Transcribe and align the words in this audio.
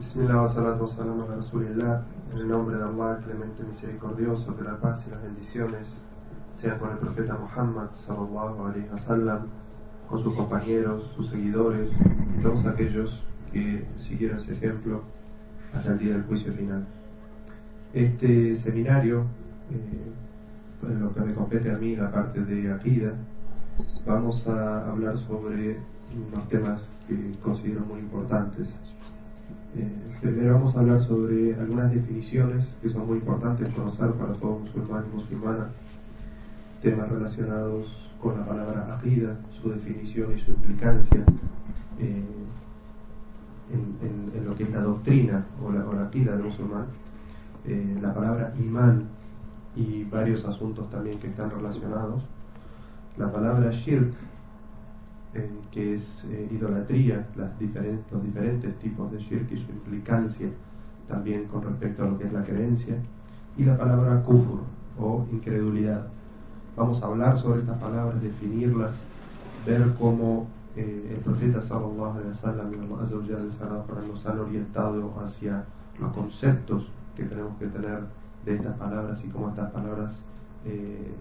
Bismillah 0.00 0.40
wa 0.40 0.48
salam 0.48 1.20
ala 1.20 1.36
Rasulillah. 1.36 2.02
En 2.32 2.38
el 2.38 2.48
nombre 2.48 2.74
de 2.74 2.84
Allah, 2.84 3.20
clemente 3.22 3.62
misericordioso, 3.62 4.56
que 4.56 4.64
la 4.64 4.80
paz 4.80 5.06
y 5.06 5.10
las 5.10 5.22
bendiciones 5.22 5.88
sean 6.56 6.78
con 6.78 6.92
el 6.92 6.96
profeta 6.96 7.36
Muhammad 7.36 7.90
sallallahu 7.92 8.64
alayhi 8.64 8.88
wa 8.90 8.98
sallam, 8.98 9.48
con 10.08 10.22
sus 10.22 10.34
compañeros, 10.34 11.12
sus 11.14 11.28
seguidores 11.28 11.90
y 11.92 12.42
todos 12.42 12.64
aquellos 12.64 13.22
que 13.52 13.86
siguieron 13.98 14.38
ese 14.38 14.54
ejemplo 14.54 15.02
hasta 15.74 15.92
el 15.92 15.98
día 15.98 16.14
del 16.14 16.22
juicio 16.22 16.54
final. 16.54 16.86
Este 17.92 18.56
seminario, 18.56 19.26
eh, 19.70 20.88
en 20.88 20.98
lo 20.98 21.12
que 21.12 21.20
me 21.20 21.34
compete 21.34 21.70
a 21.72 21.74
mí, 21.74 21.94
la 21.94 22.10
parte 22.10 22.40
de 22.40 22.72
Akida, 22.72 23.12
vamos 24.06 24.48
a 24.48 24.90
hablar 24.90 25.18
sobre 25.18 25.78
unos 26.32 26.48
temas 26.48 26.90
que 27.06 27.36
considero 27.42 27.82
muy 27.82 28.00
importantes. 28.00 28.74
Primero 30.20 30.54
vamos 30.54 30.76
a 30.76 30.80
hablar 30.80 31.00
sobre 31.00 31.54
algunas 31.54 31.92
definiciones 31.92 32.66
que 32.82 32.90
son 32.90 33.06
muy 33.06 33.18
importantes 33.18 33.68
conocer 33.70 34.10
para 34.12 34.32
todos 34.34 34.60
musulmanes 34.62 35.06
y 35.10 35.14
musulmanas, 35.14 35.68
temas 36.82 37.08
relacionados 37.08 38.10
con 38.20 38.38
la 38.38 38.44
palabra 38.44 38.94
akida, 38.94 39.36
su 39.50 39.70
definición 39.70 40.36
y 40.36 40.40
su 40.40 40.50
implicancia 40.50 41.24
eh, 41.98 42.24
en, 43.72 44.44
lo 44.44 44.54
que 44.56 44.64
es 44.64 44.70
la 44.70 44.80
doctrina 44.80 45.46
o 45.64 45.70
la, 45.70 45.86
o 45.86 45.92
la 45.92 46.06
del 46.10 46.42
musulmán, 46.42 46.86
eh, 47.66 47.98
la 48.02 48.12
palabra 48.12 48.52
imán 48.58 49.04
y 49.76 50.04
varios 50.04 50.44
asuntos 50.44 50.90
también 50.90 51.18
que 51.18 51.28
están 51.28 51.50
relacionados, 51.50 52.24
la 53.16 53.30
palabra 53.30 53.70
shirk, 53.70 54.12
que 55.70 55.94
es 55.94 56.24
eh, 56.30 56.48
idolatría, 56.50 57.28
las 57.36 57.50
los 58.10 58.22
diferentes 58.22 58.78
tipos 58.78 59.12
de 59.12 59.18
shirk 59.18 59.52
y 59.52 59.56
su 59.56 59.70
implicancia 59.70 60.48
también 61.08 61.46
con 61.46 61.62
respecto 61.62 62.02
a 62.02 62.06
lo 62.06 62.18
que 62.18 62.24
es 62.24 62.32
la 62.32 62.44
creencia, 62.44 62.96
y 63.56 63.64
la 63.64 63.76
palabra 63.76 64.22
kufur 64.22 64.60
o 64.98 65.26
incredulidad. 65.30 66.06
Vamos 66.76 67.02
a 67.02 67.06
hablar 67.06 67.36
sobre 67.36 67.60
estas 67.60 67.78
palabras, 67.78 68.22
definirlas, 68.22 68.94
ver 69.66 69.94
cómo 69.98 70.46
eh, 70.76 71.14
el 71.16 71.20
profeta 71.20 71.60
sallallahu 71.60 72.12
alaihi 72.12 72.28
wasallam 72.28 72.72
y 72.72 72.76
nos 74.08 74.26
han 74.26 74.38
orientado 74.38 75.14
hacia 75.24 75.64
los 75.98 76.12
conceptos 76.12 76.90
que 77.16 77.24
tenemos 77.24 77.56
que 77.58 77.66
tener 77.66 78.04
de 78.44 78.54
estas 78.54 78.76
palabras 78.76 79.22
y 79.24 79.28
cómo 79.28 79.50
estas 79.50 79.70
palabras 79.72 80.22
eh, 80.64 81.12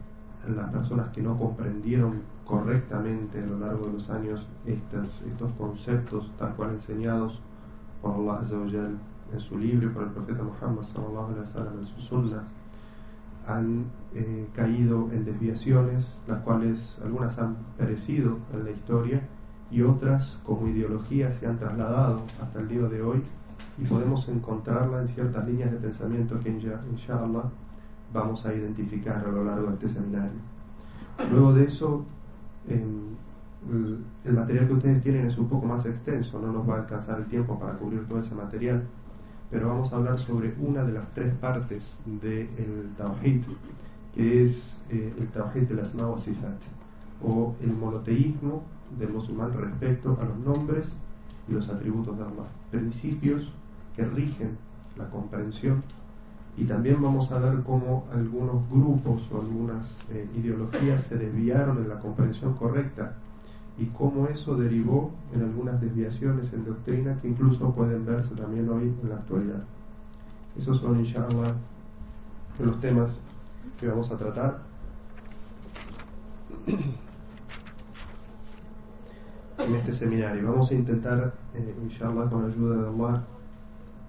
las 0.56 0.70
personas 0.72 1.10
que 1.10 1.22
no 1.22 1.38
comprendieron 1.38 2.22
correctamente 2.50 3.44
a 3.44 3.46
lo 3.46 3.60
largo 3.60 3.86
de 3.86 3.94
los 3.94 4.10
años 4.10 4.48
estos, 4.66 5.22
estos 5.22 5.52
conceptos 5.54 6.32
tal 6.40 6.56
cual 6.56 6.72
enseñados 6.72 7.40
por 8.02 8.16
Allah 8.16 8.90
en 9.32 9.40
su 9.40 9.56
libro 9.60 9.88
y 9.88 9.92
por 9.92 10.04
el 10.04 10.10
profeta 10.10 10.42
Muhammad 10.42 10.84
en 11.78 11.86
su 11.86 12.02
sunnah 12.02 12.44
han 13.46 13.86
eh, 14.16 14.48
caído 14.56 15.10
en 15.12 15.26
desviaciones 15.26 16.20
las 16.28 16.42
cuales 16.42 17.00
algunas 17.04 17.38
han 17.38 17.56
perecido 17.78 18.40
en 18.52 18.64
la 18.64 18.72
historia 18.72 19.22
y 19.70 19.84
otras 19.84 20.42
como 20.44 20.68
ideologías 20.68 21.36
se 21.36 21.46
han 21.46 21.60
trasladado 21.60 22.24
hasta 22.42 22.62
el 22.62 22.68
día 22.68 22.82
de 22.88 23.04
hoy 23.04 23.22
y 23.78 23.86
podemos 23.86 24.28
encontrarla 24.28 25.02
en 25.02 25.08
ciertas 25.08 25.48
líneas 25.48 25.72
de 25.72 25.78
pensamiento 25.78 26.40
que 26.40 26.50
inshallah 26.50 27.44
vamos 28.12 28.44
a 28.48 28.56
identificar 28.56 29.24
a 29.24 29.32
lo 29.32 29.44
largo 29.44 29.68
de 29.68 29.74
este 29.74 29.90
seminario. 29.90 30.40
Luego 31.32 31.54
de 31.54 31.66
eso, 31.66 32.06
el 32.70 34.34
material 34.34 34.68
que 34.68 34.74
ustedes 34.74 35.04
tienen 35.04 35.26
es 35.26 35.38
un 35.38 35.48
poco 35.48 35.66
más 35.66 35.86
extenso, 35.86 36.40
no 36.40 36.52
nos 36.52 36.70
va 36.70 36.76
a 36.76 36.80
alcanzar 36.82 37.20
el 37.20 37.26
tiempo 37.26 37.60
para 37.60 37.74
cubrir 37.74 38.06
todo 38.08 38.20
ese 38.20 38.36
material, 38.36 38.84
pero 39.52 39.68
vamos 39.68 39.92
a 39.92 39.98
hablar 39.98 40.20
sobre 40.20 40.54
una 40.60 40.84
de 40.84 40.94
las 40.94 41.14
tres 41.14 41.34
partes 41.36 42.00
del 42.06 42.90
Tawhid, 42.98 43.42
que 44.16 44.44
es 44.44 44.82
eh, 44.90 45.14
el 45.18 45.28
Tawhid 45.28 45.64
de 45.64 45.76
las 45.76 45.90
Sifat, 45.90 46.60
o 47.24 47.56
el 47.62 47.74
monoteísmo 47.74 48.64
del 48.98 49.10
musulmán 49.10 49.54
respecto 49.54 50.18
a 50.22 50.26
los 50.26 50.38
nombres 50.40 50.94
y 51.48 51.54
los 51.54 51.70
atributos 51.70 52.18
de 52.18 52.24
Allah, 52.24 52.48
principios 52.72 53.52
que 53.96 54.06
rigen 54.06 54.58
la 54.98 55.10
comprensión 55.10 55.82
y 56.58 56.66
también 56.66 57.02
vamos 57.02 57.32
a 57.32 57.40
ver 57.40 57.64
cómo 57.64 58.06
algunos 58.14 58.70
grupos 58.70 59.22
o 59.32 59.40
algunas 59.40 60.04
eh, 60.12 60.28
ideologías 60.36 61.04
se 61.04 61.18
desviaron 61.18 61.78
en 61.78 61.88
la 61.90 62.00
comprensión 62.00 62.54
correcta 62.56 63.16
y 63.78 63.86
cómo 63.86 64.28
eso 64.28 64.56
derivó 64.58 65.12
en 65.34 65.42
algunas 65.42 65.80
desviaciones 65.80 66.52
en 66.52 66.66
doctrina 66.66 67.18
que 67.22 67.30
incluso 67.30 67.74
pueden 67.74 68.06
verse 68.06 68.36
también 68.36 68.68
hoy 68.70 68.94
en 69.02 69.10
la 69.10 69.16
actualidad. 69.16 69.64
Esos 70.58 70.80
son, 70.80 71.00
inshallah, 71.00 71.56
los 72.60 72.82
temas 72.82 73.12
que 73.80 73.88
vamos 73.88 74.12
a 74.12 74.18
tratar. 74.18 74.60
en 79.66 79.76
este 79.76 79.94
seminario. 79.94 80.52
Vamos 80.52 80.72
a 80.72 80.74
intentar, 80.74 81.34
eh, 81.54 81.76
inshallah, 81.84 82.30
con 82.30 82.44
la 82.44 82.54
ayuda 82.54 82.78
de 82.78 82.88
Allah, 82.88 83.24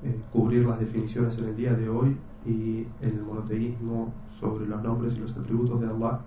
eh, 0.05 0.21
cubrir 0.33 0.67
las 0.67 0.81
definiciones 0.81 1.37
en 1.39 1.45
el 1.45 1.57
día 1.57 1.75
de 1.75 1.89
hoy 1.89 2.17
y 2.47 2.87
el 3.01 3.23
monoteísmo 3.23 4.13
sobre 4.39 4.67
los 4.67 4.83
nombres 4.83 5.17
y 5.17 5.21
los 5.21 5.37
atributos 5.37 5.81
de 5.81 5.87
Allah 5.87 6.21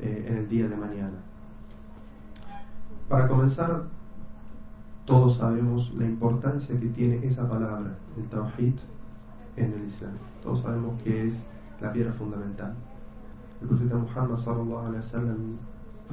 eh, 0.00 0.26
en 0.28 0.36
el 0.38 0.48
día 0.48 0.68
de 0.68 0.76
mañana. 0.76 1.18
Para 3.08 3.26
comenzar, 3.26 3.84
todos 5.04 5.36
sabemos 5.36 5.92
la 5.94 6.04
importancia 6.04 6.78
que 6.78 6.86
tiene 6.88 7.26
esa 7.26 7.48
palabra, 7.48 7.96
el 8.16 8.24
Tawhid, 8.28 8.74
en 9.56 9.72
el 9.72 9.88
Islam. 9.88 10.12
Todos 10.42 10.60
sabemos 10.60 11.00
que 11.02 11.26
es 11.26 11.44
la 11.80 11.92
piedra 11.92 12.12
fundamental. 12.12 12.74
El 13.60 13.68
profeta 13.68 13.96
Muhammad 13.96 14.36
sallallahu 14.36 15.58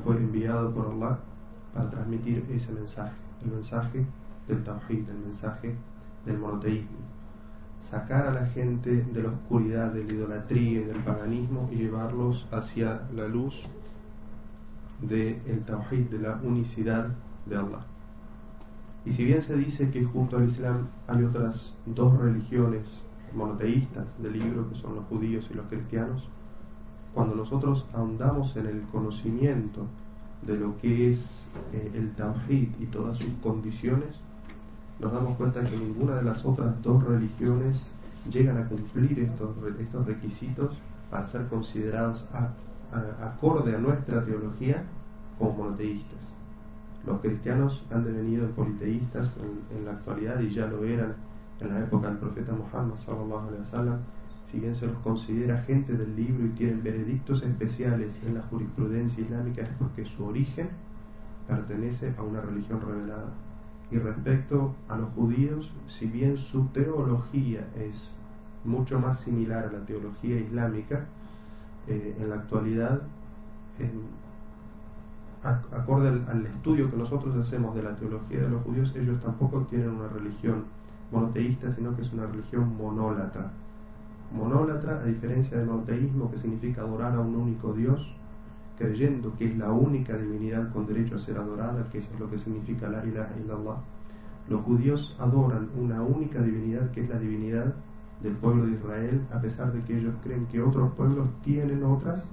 fue 0.04 0.18
enviado 0.18 0.74
por 0.74 0.88
Allah 0.88 1.20
para 1.74 1.90
transmitir 1.90 2.46
ese 2.50 2.72
mensaje, 2.72 3.14
el 3.44 3.52
mensaje 3.52 4.06
del 4.48 4.64
Tawhid, 4.64 5.10
el 5.10 5.20
mensaje 5.20 5.76
del 6.26 6.40
monoteísmo 6.40 7.15
sacar 7.86 8.28
a 8.28 8.34
la 8.34 8.48
gente 8.48 9.04
de 9.04 9.24
la 9.24 9.30
oscuridad, 9.30 9.94
de 9.94 10.04
la 10.04 10.14
idolatría 10.14 10.82
y 10.82 10.84
del 10.86 11.00
paganismo 11.04 11.70
y 11.72 11.76
llevarlos 11.76 12.48
hacia 12.52 13.04
la 13.16 13.28
luz 13.28 13.68
del 15.02 15.40
el 15.46 15.64
Tawhid, 15.64 16.10
de 16.10 16.20
la 16.20 16.40
unicidad 16.44 17.10
de 17.46 17.56
Allah. 17.56 17.86
Y 19.06 19.12
si 19.14 19.24
bien 19.24 19.42
se 19.44 19.56
dice 19.56 19.92
que 19.92 20.04
junto 20.04 20.38
al 20.38 20.46
Islam 20.46 20.88
hay 21.08 21.24
otras 21.24 21.76
dos 21.86 22.18
religiones 22.18 22.88
monoteístas 23.36 24.06
del 24.18 24.34
libro, 24.34 24.68
que 24.68 24.76
son 24.76 24.96
los 24.96 25.06
judíos 25.06 25.48
y 25.52 25.54
los 25.54 25.68
cristianos, 25.68 26.28
cuando 27.14 27.36
nosotros 27.36 27.86
ahondamos 27.94 28.58
en 28.58 28.66
el 28.66 28.82
conocimiento 28.92 29.86
de 30.42 30.58
lo 30.58 30.78
que 30.80 31.12
es 31.12 31.46
eh, 31.72 31.92
el 31.94 32.16
Tawhid 32.16 32.70
y 32.80 32.86
todas 32.88 33.20
sus 33.20 33.34
condiciones, 33.44 34.16
nos 35.00 35.12
damos 35.12 35.38
cuenta 35.38 35.64
que 35.64 35.78
ninguna 35.78 36.16
de 36.16 36.24
las 36.24 36.46
otras 36.46 36.82
dos 36.82 37.04
religiones 37.04 37.92
llegan 38.32 38.58
a 38.58 38.68
cumplir 38.68 39.20
estos, 39.20 39.52
estos 39.80 40.06
requisitos 40.06 40.76
para 41.10 41.28
ser 41.28 41.48
considerados 41.48 42.28
acorde 43.22 43.76
a 43.76 43.80
nuestra 43.80 44.24
teología 44.24 44.84
como 45.38 45.54
monoteístas. 45.54 46.20
Los 47.06 47.20
cristianos 47.20 47.84
han 47.92 48.04
devenido 48.04 48.48
politeístas 48.52 49.30
en, 49.76 49.86
la 49.86 49.92
actualidad 49.92 50.40
y 50.40 50.50
ya 50.50 50.68
lo 50.68 50.84
eran 50.84 51.14
en 51.60 51.70
la 51.70 51.80
época 51.80 52.08
del 52.08 52.18
profeta 52.18 52.54
Muhammad 52.54 52.98
sallallahu 52.98 53.48
alaihi 53.48 53.62
wasallam. 53.62 54.00
Si 54.46 54.60
bien 54.60 54.76
se 54.76 54.88
los 54.88 54.98
considera 54.98 55.62
gente 55.64 55.94
del 55.94 56.16
libro 56.16 56.46
y 56.46 56.50
tienen 56.50 56.84
veredictos 56.84 57.44
especiales 57.44 58.16
en 58.26 58.36
la 58.36 58.42
jurisprudencia 58.44 59.24
islámica 59.24 59.64
es 59.64 59.70
porque 59.78 60.06
su 60.06 60.26
origen 60.26 60.70
pertenece 61.48 62.14
a 62.18 62.24
una 62.24 62.42
religión 62.42 62.82
revelada. 62.82 63.34
Y 63.92 63.98
respecto 63.98 64.74
a 64.90 64.98
los 64.98 65.10
judíos, 65.14 65.72
si 65.88 66.08
bien 66.08 66.38
su 66.38 66.66
teología 66.68 67.68
es 67.76 68.16
mucho 68.64 69.00
más 69.00 69.20
similar 69.20 69.66
a 69.66 69.72
la 69.72 69.86
teología 69.86 70.38
islámica, 70.38 71.06
eh, 71.88 72.18
en 72.20 72.30
la 72.30 72.36
actualidad, 72.36 73.02
acorde 75.72 76.10
al, 76.28 76.46
estudio 76.48 76.90
que 76.90 76.98
nosotros 76.98 77.36
hacemos 77.36 77.76
de 77.76 77.84
la 77.84 77.96
teología 77.96 78.42
de 78.42 78.50
los 78.50 78.64
judíos, 78.64 78.94
ellos 78.96 79.22
tampoco 79.22 79.62
tienen 79.70 79.90
una 79.90 80.08
religión 80.08 80.64
monoteísta, 81.12 81.70
sino 81.70 81.96
que 81.96 82.02
es 82.02 82.12
una 82.14 82.26
religión 82.26 82.76
monólatra. 82.78 83.52
Monólatra, 84.32 85.00
a 85.02 85.06
diferencia 85.06 85.58
del 85.58 85.68
monoteísmo, 85.68 86.32
que 86.32 86.40
significa 86.40 86.82
adorar 86.82 87.16
a 87.16 87.20
un 87.20 87.36
único 87.36 87.74
Dios, 87.74 88.16
creyendo 88.78 89.34
que 89.38 89.46
es 89.46 89.58
la 89.58 89.72
única 89.72 90.18
divinidad 90.18 90.72
con 90.72 90.86
derecho 90.86 91.16
a 91.16 91.20
ser 91.20 91.38
adorada, 91.38 91.88
que 91.92 92.00
es 92.00 92.10
lo 92.20 92.30
que 92.30 92.38
significa 92.38 92.90
la 92.90 93.06
ilaha 93.06 93.32
illallah. 93.40 93.78
Los 94.50 94.62
judíos 94.62 95.16
adoran 95.20 95.70
una 95.78 96.02
única 96.02 96.42
divinidad 96.42 96.92
que 96.92 97.02
es 97.02 97.10
la 97.10 97.18
divinidad 97.18 97.74
del 98.22 98.34
pueblo 98.34 98.66
de 98.66 98.74
Israel, 98.74 99.22
a 99.32 99.42
pesar 99.42 99.72
de 99.72 99.82
que 99.84 99.98
ellos 99.98 100.14
creen 100.24 100.46
que 100.48 100.62
otros 100.62 100.94
pueblos 100.94 101.28
tienen 101.44 101.84
otras 101.84 102.24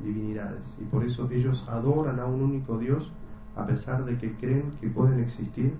divinidades. 0.00 0.62
Y 0.80 0.84
por 0.84 1.04
eso 1.04 1.28
ellos 1.30 1.64
adoran 1.68 2.20
a 2.20 2.26
un 2.26 2.42
único 2.42 2.78
Dios, 2.78 3.10
a 3.56 3.66
pesar 3.66 4.04
de 4.04 4.16
que 4.18 4.34
creen 4.34 4.72
que 4.80 4.88
pueden 4.88 5.20
existir 5.20 5.74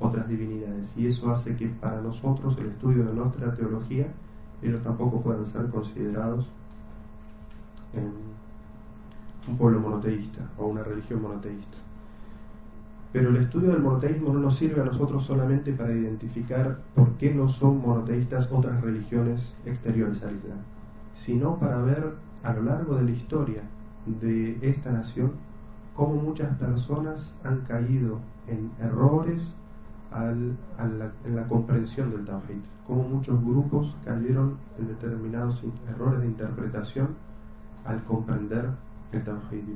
otras 0.00 0.28
divinidades. 0.28 0.96
Y 0.96 1.06
eso 1.06 1.30
hace 1.30 1.56
que 1.56 1.66
para 1.68 2.00
nosotros 2.00 2.56
el 2.58 2.66
estudio 2.66 3.04
de 3.04 3.14
nuestra 3.14 3.54
teología, 3.54 4.06
ellos 4.62 4.82
tampoco 4.82 5.20
puedan 5.20 5.44
ser 5.46 5.68
considerados 5.68 6.46
un 9.48 9.56
pueblo 9.56 9.80
monoteísta 9.80 10.42
o 10.58 10.66
una 10.66 10.82
religión 10.82 11.22
monoteísta. 11.22 11.78
Pero 13.12 13.30
el 13.30 13.36
estudio 13.36 13.72
del 13.72 13.82
monoteísmo 13.82 14.32
no 14.32 14.40
nos 14.40 14.56
sirve 14.56 14.82
a 14.82 14.84
nosotros 14.84 15.24
solamente 15.24 15.72
para 15.72 15.92
identificar 15.92 16.78
por 16.94 17.12
qué 17.12 17.34
no 17.34 17.48
son 17.48 17.80
monoteístas 17.80 18.52
otras 18.52 18.80
religiones 18.82 19.54
exteriores 19.64 20.22
al 20.22 20.36
Islam, 20.36 20.58
sino 21.16 21.58
para 21.58 21.78
ver 21.78 22.12
a 22.42 22.52
lo 22.52 22.62
largo 22.62 22.96
de 22.96 23.04
la 23.04 23.10
historia 23.10 23.62
de 24.20 24.58
esta 24.62 24.92
nación 24.92 25.32
cómo 25.94 26.14
muchas 26.16 26.54
personas 26.58 27.34
han 27.42 27.60
caído 27.62 28.18
en 28.46 28.70
errores 28.80 29.42
en 30.14 30.56
la 31.34 31.48
comprensión 31.48 32.10
del 32.10 32.24
Tawhid, 32.24 32.60
cómo 32.86 33.02
muchos 33.02 33.42
grupos 33.44 33.94
cayeron 34.04 34.56
en 34.78 34.88
determinados 34.88 35.64
errores 35.88 36.20
de 36.20 36.26
interpretación 36.26 37.08
al 37.84 38.02
comprender 38.04 38.70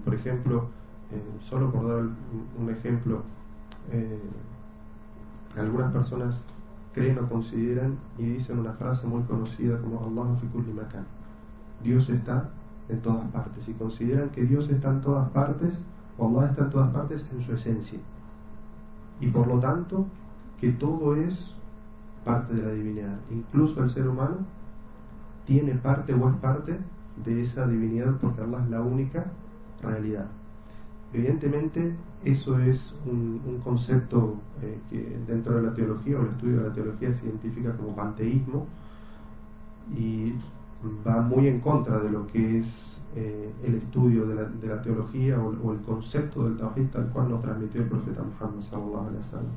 por 0.04 0.14
ejemplo, 0.14 0.68
eh, 1.10 1.22
solo 1.40 1.72
por 1.72 1.88
dar 1.88 2.04
un 2.58 2.70
ejemplo, 2.70 3.22
eh, 3.90 4.20
algunas 5.58 5.92
personas 5.92 6.40
creen 6.94 7.18
o 7.18 7.28
consideran 7.28 7.96
y 8.18 8.24
dicen 8.24 8.58
una 8.58 8.72
frase 8.72 9.06
muy 9.06 9.22
conocida 9.22 9.78
como 9.78 10.00
Allah 10.00 10.36
fi 10.38 10.46
makan. 10.72 11.06
Dios 11.82 12.08
está 12.10 12.50
en 12.88 13.00
todas 13.00 13.26
partes. 13.28 13.68
Y 13.68 13.72
consideran 13.72 14.30
que 14.30 14.44
Dios 14.44 14.68
está 14.70 14.90
en 14.90 15.00
todas 15.00 15.28
partes, 15.30 15.82
o 16.18 16.28
Allah 16.28 16.50
está 16.50 16.64
en 16.64 16.70
todas 16.70 16.92
partes 16.92 17.26
en 17.32 17.40
su 17.40 17.54
esencia. 17.54 17.98
Y 19.20 19.28
por 19.28 19.46
lo 19.46 19.58
tanto, 19.58 20.06
que 20.60 20.72
todo 20.72 21.16
es 21.16 21.54
parte 22.24 22.54
de 22.54 22.62
la 22.62 22.72
divinidad. 22.72 23.18
Incluso 23.30 23.82
el 23.82 23.90
ser 23.90 24.08
humano 24.08 24.36
tiene 25.46 25.74
parte 25.74 26.14
o 26.14 26.28
es 26.28 26.36
parte 26.36 26.78
de 27.24 27.40
esa 27.40 27.66
divinidad 27.66 28.16
porque 28.20 28.42
Allah 28.42 28.62
es 28.62 28.70
la 28.70 28.80
única 28.80 29.26
realidad. 29.82 30.26
Evidentemente, 31.12 31.94
eso 32.24 32.58
es 32.58 32.96
un, 33.04 33.60
concepto 33.62 34.36
eh, 34.62 34.78
que 34.88 35.18
dentro 35.26 35.56
de 35.56 35.62
la 35.62 35.74
teología 35.74 36.18
o 36.18 36.22
el 36.22 36.28
estudio 36.28 36.62
de 36.62 36.68
la 36.68 36.74
teología 36.74 37.12
se 37.12 37.26
identifica 37.26 37.76
como 37.76 37.94
panteísmo 37.94 38.66
y 39.96 40.32
va 41.06 41.20
muy 41.20 41.48
en 41.48 41.60
contra 41.60 41.98
de 41.98 42.10
lo 42.10 42.26
que 42.26 42.58
es 42.58 43.00
eh, 43.14 43.52
el 43.62 43.74
estudio 43.74 44.26
de 44.26 44.34
la, 44.34 44.44
de 44.44 44.66
la 44.66 44.80
teología 44.80 45.38
o, 45.38 45.72
el 45.72 45.80
concepto 45.80 46.44
del 46.44 46.56
Tawhid 46.56 46.86
tal 46.86 47.08
cual 47.10 47.28
nos 47.28 47.42
transmitió 47.42 47.82
el 47.82 47.88
profeta 47.88 48.22
Muhammad 48.22 48.62
sallallahu 48.62 49.06
alaihi 49.08 49.18
wasallam. 49.18 49.52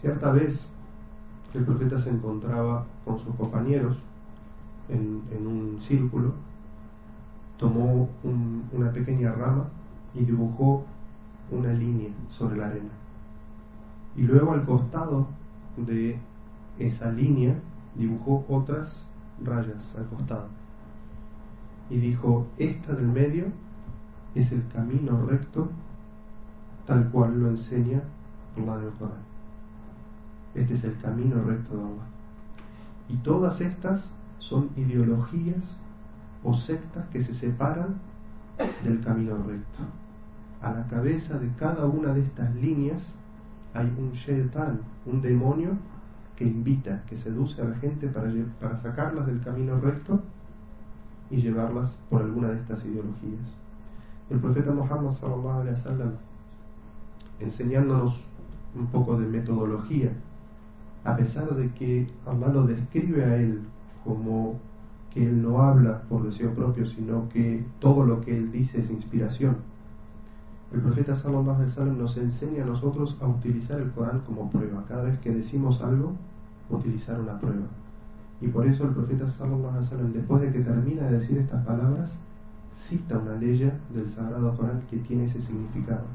Cierta 0.00 0.32
vez 0.32 0.66
el 1.52 1.64
profeta 1.64 1.98
se 1.98 2.10
encontraba 2.10 2.86
con 3.04 3.18
sus 3.18 3.34
compañeros 3.34 3.96
en, 4.88 5.22
en 5.36 5.46
un 5.46 5.80
círculo, 5.80 6.32
tomó 7.60 8.08
una 8.72 8.90
pequeña 8.90 9.32
rama 9.32 9.68
y 10.14 10.24
dibujó 10.24 10.84
una 11.50 11.72
línea 11.72 12.08
sobre 12.30 12.56
la 12.56 12.66
arena. 12.66 12.90
Y 14.16 14.22
luego 14.22 14.52
al 14.52 14.64
costado 14.64 15.28
de 15.76 16.18
esa 16.78 17.12
línea 17.12 17.54
dibujó 17.94 18.44
otras 18.48 19.04
rayas 19.44 19.94
al 19.96 20.06
costado. 20.06 20.48
Y 21.90 21.98
dijo, 21.98 22.46
esta 22.56 22.94
del 22.94 23.08
medio 23.08 23.46
es 24.34 24.52
el 24.52 24.66
camino 24.68 25.26
recto 25.26 25.68
tal 26.86 27.10
cual 27.10 27.40
lo 27.40 27.50
enseña 27.50 28.02
Allah 28.56 28.78
en 28.78 28.84
el 28.84 28.92
Corán. 28.94 29.30
Este 30.54 30.74
es 30.74 30.84
el 30.84 30.98
camino 30.98 31.42
recto 31.42 31.76
de 31.76 31.82
Allah. 31.82 32.06
Y 33.08 33.16
todas 33.16 33.60
estas 33.60 34.10
son 34.38 34.70
ideologías 34.76 35.76
o 36.42 36.54
sectas 36.54 37.06
que 37.08 37.20
se 37.20 37.34
separan 37.34 37.96
del 38.84 39.00
camino 39.02 39.36
recto. 39.36 39.82
A 40.60 40.72
la 40.72 40.86
cabeza 40.86 41.38
de 41.38 41.50
cada 41.58 41.86
una 41.86 42.12
de 42.12 42.20
estas 42.20 42.54
líneas 42.54 43.02
hay 43.72 43.86
un 43.98 44.12
shaitan, 44.12 44.80
un 45.06 45.22
demonio 45.22 45.70
que 46.36 46.44
invita, 46.44 47.02
que 47.06 47.16
seduce 47.16 47.62
a 47.62 47.66
la 47.66 47.76
gente 47.76 48.08
para, 48.08 48.30
para 48.60 48.76
sacarlas 48.76 49.26
del 49.26 49.40
camino 49.40 49.78
recto 49.80 50.20
y 51.30 51.36
llevarlas 51.40 51.90
por 52.08 52.22
alguna 52.22 52.48
de 52.48 52.60
estas 52.60 52.84
ideologías. 52.84 53.40
El 54.28 54.38
profeta 54.38 54.72
Muhammad 54.72 55.12
sallallahu 55.12 55.60
alaihi 55.60 55.74
wasallam 55.74 56.12
enseñándonos 57.40 58.20
un 58.74 58.86
poco 58.86 59.18
de 59.18 59.26
metodología, 59.26 60.12
a 61.04 61.16
pesar 61.16 61.48
de 61.54 61.70
que 61.72 62.06
Allah 62.26 62.48
lo 62.48 62.66
describe 62.66 63.24
a 63.24 63.36
él 63.36 63.62
como 64.04 64.58
que 65.13 65.25
él 65.25 65.41
no 65.41 65.61
habla 65.61 66.01
por 66.03 66.23
deseo 66.23 66.53
propio, 66.53 66.85
sino 66.85 67.29
que 67.29 67.65
todo 67.79 68.05
lo 68.05 68.21
que 68.21 68.37
él 68.37 68.51
dice 68.51 68.81
es 68.81 68.91
inspiración. 68.91 69.55
El 70.73 70.81
profeta 70.81 71.15
sallallahu 71.15 71.55
alaihi 71.55 71.69
wasallam 71.69 71.97
nos 71.97 72.17
enseña 72.17 72.63
a 72.63 72.65
nosotros 72.65 73.17
a 73.21 73.27
utilizar 73.27 73.79
el 73.79 73.91
Corán 73.91 74.19
como 74.21 74.49
prueba. 74.49 74.83
Cada 74.87 75.03
vez 75.03 75.17
que 75.19 75.33
decimos 75.33 75.81
algo, 75.81 76.13
utilizar 76.69 77.19
una 77.19 77.39
prueba. 77.39 77.67
Y 78.41 78.47
por 78.47 78.67
eso 78.67 78.83
el 78.83 78.89
profeta 78.89 79.27
sallallahu 79.27 79.69
alaihi 79.69 79.85
wasallam 79.85 80.11
después 80.11 80.41
de 80.41 80.51
que 80.51 80.59
termina 80.59 81.03
de 81.03 81.19
decir 81.19 81.37
estas 81.37 81.65
palabras 81.65 82.19
cita 82.75 83.17
una 83.17 83.35
ley 83.35 83.71
del 83.93 84.09
Sagrado 84.09 84.55
Corán 84.57 84.81
que 84.89 84.97
tiene 84.97 85.25
ese 85.25 85.39
significado. 85.41 86.05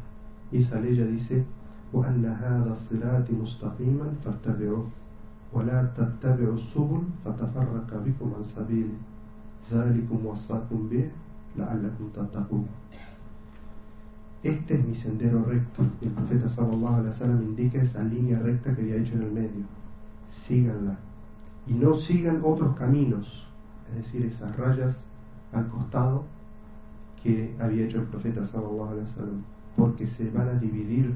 Y 0.52 0.58
esa 0.58 0.78
ley 0.80 0.94
dice: 0.94 1.44
"وأن 1.92 2.24
هذا 2.24 2.72
الصراط 2.72 3.30
مستقيما 3.30 4.06
فاتبعوه 4.24 4.86
ولا 5.54 5.82
تتبعوا 5.96 6.54
السبل 6.54 7.02
فتفرق 7.24 7.90
بكم 8.06 8.32
عن 8.36 8.42
سبيله 8.42 8.98
ذلكم 9.72 10.26
وصاكم 10.26 10.88
به 10.90 11.10
لعلكم 11.58 12.04
تتقون 12.14 12.66
Este 14.42 14.72
es 14.72 14.86
mi 14.86 14.94
sendero 14.94 15.44
recto. 15.44 15.82
El 16.00 16.12
profeta 16.12 16.48
sallallahu 16.48 16.94
alaihi 16.94 17.08
wasallam 17.08 17.42
indica 17.42 17.82
esa 17.82 18.02
línea 18.02 18.38
recta 18.38 18.74
que 18.74 18.80
había 18.80 18.96
hecho 18.96 19.16
en 19.16 19.22
el 19.24 19.32
medio 19.32 19.64
síganla. 20.30 20.96
Y 21.66 21.74
no 21.74 21.94
sigan 21.94 22.40
otros 22.42 22.74
caminos, 22.76 23.46
es 23.90 23.96
decir, 23.96 24.24
esas 24.24 24.56
rayas 24.56 25.04
al 25.52 25.68
costado 25.68 26.24
que 27.22 27.54
había 27.60 27.84
hecho 27.84 27.98
el 27.98 28.06
profeta 28.06 28.44
sallallahu 28.44 28.90
alaihi 28.90 29.04
wasallam, 29.04 29.44
porque 29.76 30.06
se 30.06 30.30
van 30.30 30.48
a 30.48 30.54
dividir 30.54 31.14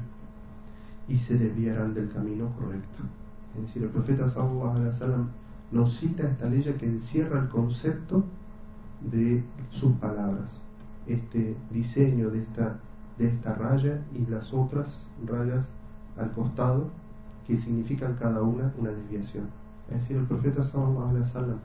y 1.07 1.17
se 1.17 1.37
desviarán 1.37 1.93
del 1.93 2.11
camino 2.11 2.49
correcto. 2.59 3.03
Es 3.56 3.62
decir, 3.62 3.82
el 3.82 3.90
profeta 3.90 4.28
sallallahu 4.28 4.70
alaihi 4.70 4.86
wasallam 4.86 5.28
nos 5.70 5.96
cita 5.96 6.24
esta 6.24 6.48
ley 6.48 6.62
que 6.78 6.86
encierra 6.86 7.40
el 7.40 7.48
concepto 7.48 8.24
de 9.00 9.42
sus 9.70 9.92
palabras, 9.92 10.50
este 11.06 11.56
diseño 11.70 12.30
de 12.30 12.42
esta, 12.42 12.78
de 13.18 13.28
esta 13.28 13.54
raya 13.54 14.00
y 14.14 14.30
las 14.30 14.52
otras 14.52 15.06
rayas 15.26 15.64
al 16.16 16.32
costado 16.32 16.88
que 17.46 17.56
significan 17.56 18.14
cada 18.14 18.42
una 18.42 18.72
una 18.78 18.90
desviación. 18.90 19.48
Es 19.88 20.00
decir, 20.00 20.16
el 20.16 20.24
profeta 20.24 20.62
sallallahu 20.62 21.08
alaihi 21.08 21.56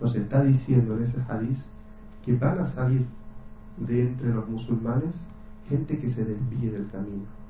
nos 0.00 0.14
está 0.14 0.42
diciendo 0.42 0.96
en 0.96 1.04
ese 1.04 1.22
hadith 1.28 1.60
que 2.24 2.36
van 2.36 2.58
a 2.58 2.66
salir 2.66 3.06
de 3.78 4.02
entre 4.02 4.28
los 4.34 4.48
musulmanes 4.48 5.14
gente 5.68 5.98
que 5.98 6.10
se 6.10 6.24
desvíe 6.24 6.70
del 6.70 6.88
camino. 6.90 7.41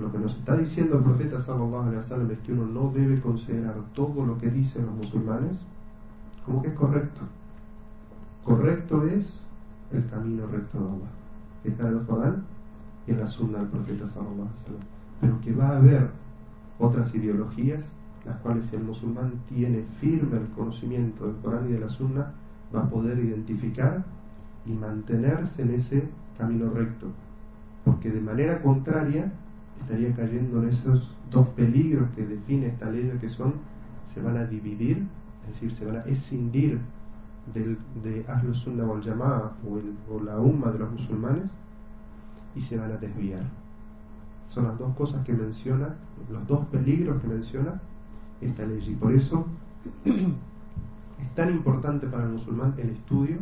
Lo 0.00 0.10
que 0.10 0.18
nos 0.18 0.36
está 0.36 0.56
diciendo 0.56 0.98
el 0.98 1.04
profeta 1.04 1.38
sallallahu 1.38 1.82
alaihi 1.82 1.98
wasallam 1.98 2.30
es 2.30 2.38
que 2.38 2.52
uno 2.52 2.66
no 2.66 2.90
debe 2.92 3.20
considerar 3.20 3.74
todo 3.94 4.24
lo 4.24 4.38
que 4.38 4.50
dicen 4.50 4.86
los 4.86 4.94
musulmanes 4.94 5.58
como 6.46 6.62
que 6.62 6.68
es 6.68 6.74
correcto. 6.74 7.20
Correcto 8.42 9.06
es 9.06 9.42
el 9.92 10.08
camino 10.08 10.46
recto 10.46 10.78
de 10.78 10.84
Allah, 10.86 11.10
que 11.62 11.68
está 11.68 11.88
en 11.88 11.98
el 11.98 12.06
Corán 12.06 12.44
y 13.06 13.10
en 13.12 13.20
la 13.20 13.26
sunna 13.26 13.58
del 13.58 13.68
profeta 13.68 14.06
sallallahu 14.06 14.40
alaihi 14.40 14.54
wasallam. 14.54 14.82
Pero 15.20 15.40
que 15.40 15.52
va 15.52 15.68
a 15.68 15.76
haber 15.76 16.10
otras 16.78 17.14
ideologías, 17.14 17.84
las 18.24 18.36
cuales 18.38 18.72
el 18.72 18.84
musulmán 18.84 19.32
tiene 19.48 19.84
firme 20.00 20.38
el 20.38 20.48
conocimiento 20.48 21.26
del 21.26 21.36
Corán 21.36 21.68
y 21.68 21.72
de 21.72 21.80
la 21.80 21.88
Sunna, 21.88 22.32
va 22.74 22.82
a 22.82 22.90
poder 22.90 23.18
identificar 23.18 24.04
y 24.66 24.72
mantenerse 24.72 25.62
en 25.62 25.74
ese 25.74 26.08
camino 26.38 26.70
recto, 26.70 27.08
porque 27.84 28.10
de 28.10 28.20
manera 28.20 28.62
contraria 28.62 29.32
estaría 29.82 30.14
cayendo 30.14 30.62
en 30.62 30.68
esos 30.68 31.10
dos 31.30 31.48
peligros 31.48 32.08
que 32.14 32.24
define 32.24 32.68
esta 32.68 32.90
ley, 32.90 33.12
que 33.20 33.28
son, 33.28 33.54
se 34.12 34.20
van 34.20 34.36
a 34.36 34.44
dividir, 34.44 35.06
es 35.44 35.54
decir, 35.54 35.74
se 35.74 35.84
van 35.86 35.96
a 35.96 36.04
escindir 36.04 36.78
del, 37.52 37.76
de 38.02 38.24
Ahlus 38.28 38.58
Sunnah 38.58 38.84
wal 38.84 39.02
o, 40.08 40.14
o 40.14 40.20
la 40.20 40.38
Umma 40.38 40.70
de 40.70 40.78
los 40.78 40.92
musulmanes 40.92 41.44
y 42.54 42.60
se 42.60 42.78
van 42.78 42.92
a 42.92 42.96
desviar. 42.96 43.42
Son 44.48 44.64
las 44.64 44.78
dos 44.78 44.94
cosas 44.94 45.24
que 45.24 45.32
menciona, 45.32 45.94
los 46.30 46.46
dos 46.46 46.66
peligros 46.66 47.20
que 47.20 47.26
menciona 47.26 47.80
esta 48.40 48.66
ley. 48.66 48.84
Y 48.86 48.94
por 48.94 49.12
eso 49.12 49.46
es 50.04 51.34
tan 51.34 51.50
importante 51.50 52.06
para 52.06 52.24
el 52.24 52.30
musulmán 52.30 52.74
el 52.76 52.90
estudio 52.90 53.38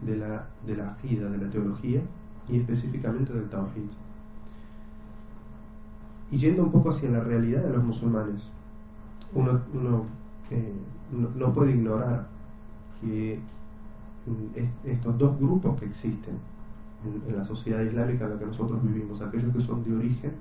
de 0.00 0.16
la, 0.16 0.48
de 0.66 0.76
la 0.76 0.96
de 1.02 1.38
la 1.38 1.50
teología 1.50 2.00
y 2.48 2.56
específicamente 2.56 3.32
del 3.32 3.48
Tawhid. 3.48 4.01
Y 6.32 6.38
yendo 6.38 6.62
un 6.64 6.72
poco 6.72 6.90
hacia 6.90 7.10
la 7.10 7.20
realidad 7.20 7.62
de 7.62 7.74
los 7.74 7.84
musulmanes, 7.84 8.50
uno, 9.34 9.60
uno 9.74 10.06
eh, 10.50 10.72
no, 11.36 11.52
puede 11.52 11.72
ignorar 11.72 12.26
que 13.00 13.38
estos 14.84 15.18
dos 15.18 15.38
grupos 15.38 15.78
que 15.78 15.86
existen 15.86 16.38
en, 17.28 17.36
la 17.36 17.44
sociedad 17.44 17.82
islámica 17.82 18.24
en 18.24 18.30
la 18.30 18.38
que 18.38 18.46
nosotros 18.46 18.82
vivimos, 18.82 19.20
aquellos 19.20 19.54
que 19.54 19.60
son 19.60 19.84
de 19.84 19.94
origen 19.94 20.32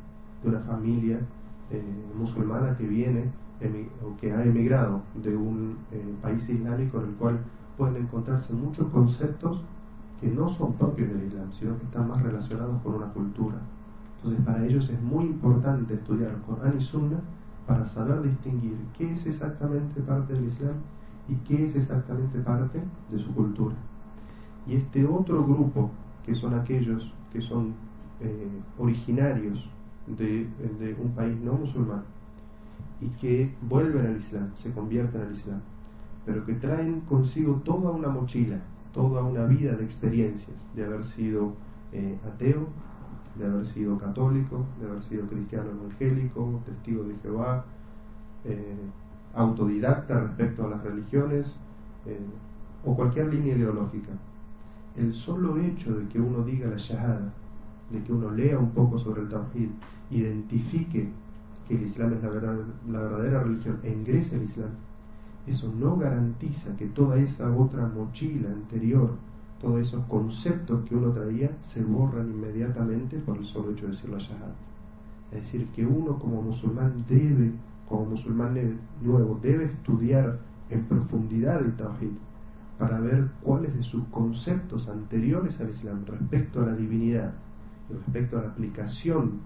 de 0.41 0.49
una 0.49 0.59
familia 0.61 1.19
eh, 1.69 1.83
musulmana 2.17 2.77
que 2.77 2.87
viene 2.87 3.25
o 4.03 4.19
que 4.19 4.31
ha 4.31 4.43
emigrado 4.43 5.01
de 5.21 5.35
un 5.35 5.77
eh, 5.91 6.15
país 6.21 6.47
islámico 6.49 6.99
en 7.01 7.09
el 7.09 7.15
cual 7.15 7.39
pueden 7.77 7.97
encontrarse 7.97 8.53
muchos 8.53 8.87
conceptos 8.87 9.61
que 10.21 10.27
no 10.27 10.47
son 10.47 10.73
propios 10.73 11.09
del 11.09 11.27
Islam, 11.27 11.51
sino 11.51 11.77
que 11.77 11.83
están 11.83 12.07
más 12.07 12.23
relacionados 12.23 12.81
con 12.81 12.95
una 12.95 13.07
cultura. 13.07 13.57
Entonces 14.23 14.45
para 14.45 14.63
ellos 14.65 14.89
es 14.89 15.01
muy 15.01 15.25
importante 15.25 15.95
estudiar 15.95 16.39
Corán 16.45 16.75
y 16.77 16.81
Sunna 16.81 17.19
para 17.65 17.85
saber 17.85 18.21
distinguir 18.21 18.75
qué 18.95 19.13
es 19.13 19.25
exactamente 19.25 19.99
parte 20.01 20.33
del 20.33 20.45
Islam 20.45 20.75
y 21.27 21.35
qué 21.37 21.65
es 21.65 21.75
exactamente 21.75 22.39
parte 22.39 22.79
de 23.09 23.19
su 23.19 23.33
cultura. 23.33 23.75
Y 24.67 24.75
este 24.75 25.05
otro 25.05 25.43
grupo, 25.43 25.89
que 26.23 26.35
son 26.35 26.53
aquellos 26.53 27.11
que 27.33 27.41
son 27.41 27.73
eh, 28.19 28.61
originarios 28.77 29.67
de, 30.05 30.47
de 30.79 30.95
un 31.01 31.11
país 31.11 31.39
no 31.41 31.53
musulmán 31.53 32.03
y 32.99 33.07
que 33.07 33.51
vuelven 33.67 34.05
al 34.05 34.17
Islam, 34.17 34.51
se 34.55 34.71
convierten 34.71 35.21
al 35.21 35.31
Islam, 35.31 35.61
pero 36.25 36.45
que 36.45 36.53
traen 36.53 37.01
consigo 37.01 37.55
toda 37.65 37.89
una 37.89 38.09
mochila, 38.09 38.59
toda 38.93 39.23
una 39.23 39.45
vida 39.45 39.75
de 39.75 39.83
experiencias, 39.83 40.55
de 40.75 40.85
haber 40.85 41.03
sido 41.03 41.53
eh, 41.91 42.19
ateo, 42.27 42.67
de 43.41 43.47
haber 43.47 43.65
sido 43.65 43.97
católico, 43.97 44.65
de 44.79 44.87
haber 44.87 45.01
sido 45.01 45.25
cristiano 45.25 45.71
evangélico, 45.71 46.61
testigo 46.65 47.03
de 47.03 47.15
Jehová, 47.21 47.65
eh, 48.45 48.77
autodidacta 49.33 50.19
respecto 50.19 50.65
a 50.65 50.69
las 50.69 50.83
religiones 50.83 51.55
eh, 52.05 52.19
o 52.85 52.95
cualquier 52.95 53.33
línea 53.33 53.55
ideológica. 53.55 54.11
El 54.95 55.13
solo 55.13 55.57
hecho 55.57 55.95
de 55.95 56.07
que 56.07 56.19
uno 56.19 56.43
diga 56.43 56.69
la 56.69 56.77
shahada, 56.77 57.33
de 57.89 58.03
que 58.03 58.13
uno 58.13 58.31
lea 58.31 58.57
un 58.59 58.71
poco 58.71 58.99
sobre 58.99 59.21
el 59.21 59.29
tawhid, 59.29 59.69
identifique 60.11 61.09
que 61.67 61.75
el 61.75 61.83
Islam 61.83 62.13
es 62.13 62.21
la, 62.21 62.29
la 62.29 63.01
verdadera 63.01 63.43
religión 63.43 63.79
e 63.83 63.89
ingrese 63.89 64.35
al 64.35 64.43
Islam, 64.43 64.71
eso 65.47 65.73
no 65.79 65.97
garantiza 65.97 66.75
que 66.77 66.87
toda 66.87 67.17
esa 67.17 67.51
otra 67.55 67.87
mochila 67.87 68.49
anterior 68.49 69.15
todos 69.61 69.79
esos 69.79 70.03
conceptos 70.05 70.83
que 70.87 70.95
uno 70.95 71.11
traía 71.11 71.51
se 71.61 71.83
borran 71.83 72.31
inmediatamente 72.31 73.17
por 73.19 73.37
el 73.37 73.45
solo 73.45 73.71
hecho 73.71 73.85
de 73.85 73.91
decir 73.91 74.09
la 74.09 74.17
shahada. 74.17 74.55
Es 75.31 75.41
decir, 75.41 75.67
que 75.67 75.85
uno 75.85 76.19
como 76.19 76.41
musulmán 76.41 77.05
debe, 77.07 77.51
como 77.87 78.05
musulmán 78.05 78.79
nuevo, 79.01 79.39
debe 79.41 79.65
estudiar 79.65 80.39
en 80.69 80.83
profundidad 80.85 81.63
el 81.63 81.75
tawhid 81.75 82.11
para 82.77 82.99
ver 82.99 83.29
cuáles 83.41 83.75
de 83.75 83.83
sus 83.83 84.03
conceptos 84.05 84.89
anteriores 84.89 85.61
al 85.61 85.69
Islam 85.69 86.03
respecto 86.05 86.61
a 86.61 86.65
la 86.65 86.75
divinidad 86.75 87.33
respecto 87.91 88.37
a 88.37 88.41
la 88.43 88.47
aplicación 88.49 89.39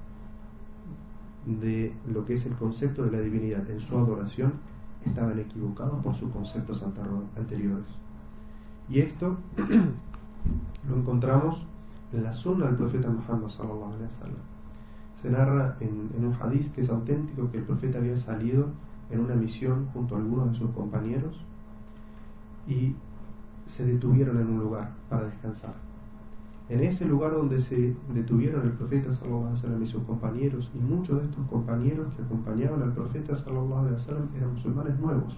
de 1.45 1.93
lo 2.11 2.25
que 2.25 2.35
es 2.35 2.45
el 2.45 2.53
concepto 2.53 3.03
de 3.03 3.11
la 3.11 3.19
divinidad 3.19 3.69
en 3.69 3.79
su 3.79 3.97
adoración 3.97 4.53
estaban 5.05 5.37
equivocados 5.39 6.03
por 6.03 6.15
sus 6.15 6.31
conceptos 6.31 6.83
anteriores. 6.83 7.85
Y 8.89 8.99
esto 8.99 9.37
lo 10.87 10.95
encontramos 10.95 11.65
en 12.13 12.23
la 12.23 12.33
zona 12.33 12.67
del 12.67 12.75
profeta 12.75 13.09
Muhammad 13.09 13.47
sallallahu 13.47 13.93
alaihi 13.93 14.09
wasallam. 14.11 14.43
Se 15.21 15.29
narra 15.29 15.77
en, 15.79 16.09
un 16.23 16.35
hadith 16.39 16.73
que 16.73 16.81
es 16.81 16.89
auténtico 16.89 17.49
que 17.51 17.57
el 17.57 17.63
profeta 17.63 17.97
había 17.97 18.17
salido 18.17 18.67
en 19.09 19.19
una 19.19 19.35
misión 19.35 19.87
junto 19.93 20.15
a 20.15 20.19
algunos 20.19 20.51
de 20.51 20.57
sus 20.57 20.71
compañeros 20.71 21.41
y 22.67 22.95
se 23.65 23.85
detuvieron 23.85 24.39
en 24.39 24.47
un 24.47 24.59
lugar 24.59 24.91
para 25.09 25.25
descansar. 25.25 25.73
En 26.67 26.81
ese 26.81 27.05
lugar 27.05 27.31
donde 27.31 27.59
se 27.59 27.95
detuvieron 28.13 28.63
el 28.63 28.71
profeta 28.71 29.11
sallallahu 29.11 29.83
y 29.83 29.87
sus 29.87 30.03
compañeros 30.03 30.71
y 30.73 30.79
muchos 30.79 31.19
de 31.19 31.25
estos 31.25 31.45
compañeros 31.47 32.13
que 32.15 32.23
acompañaban 32.23 32.81
al 32.81 32.93
profeta 32.93 33.35
sallallahu 33.35 33.87
eran 34.35 34.53
musulmanes 34.53 34.99
nuevos. 34.99 35.37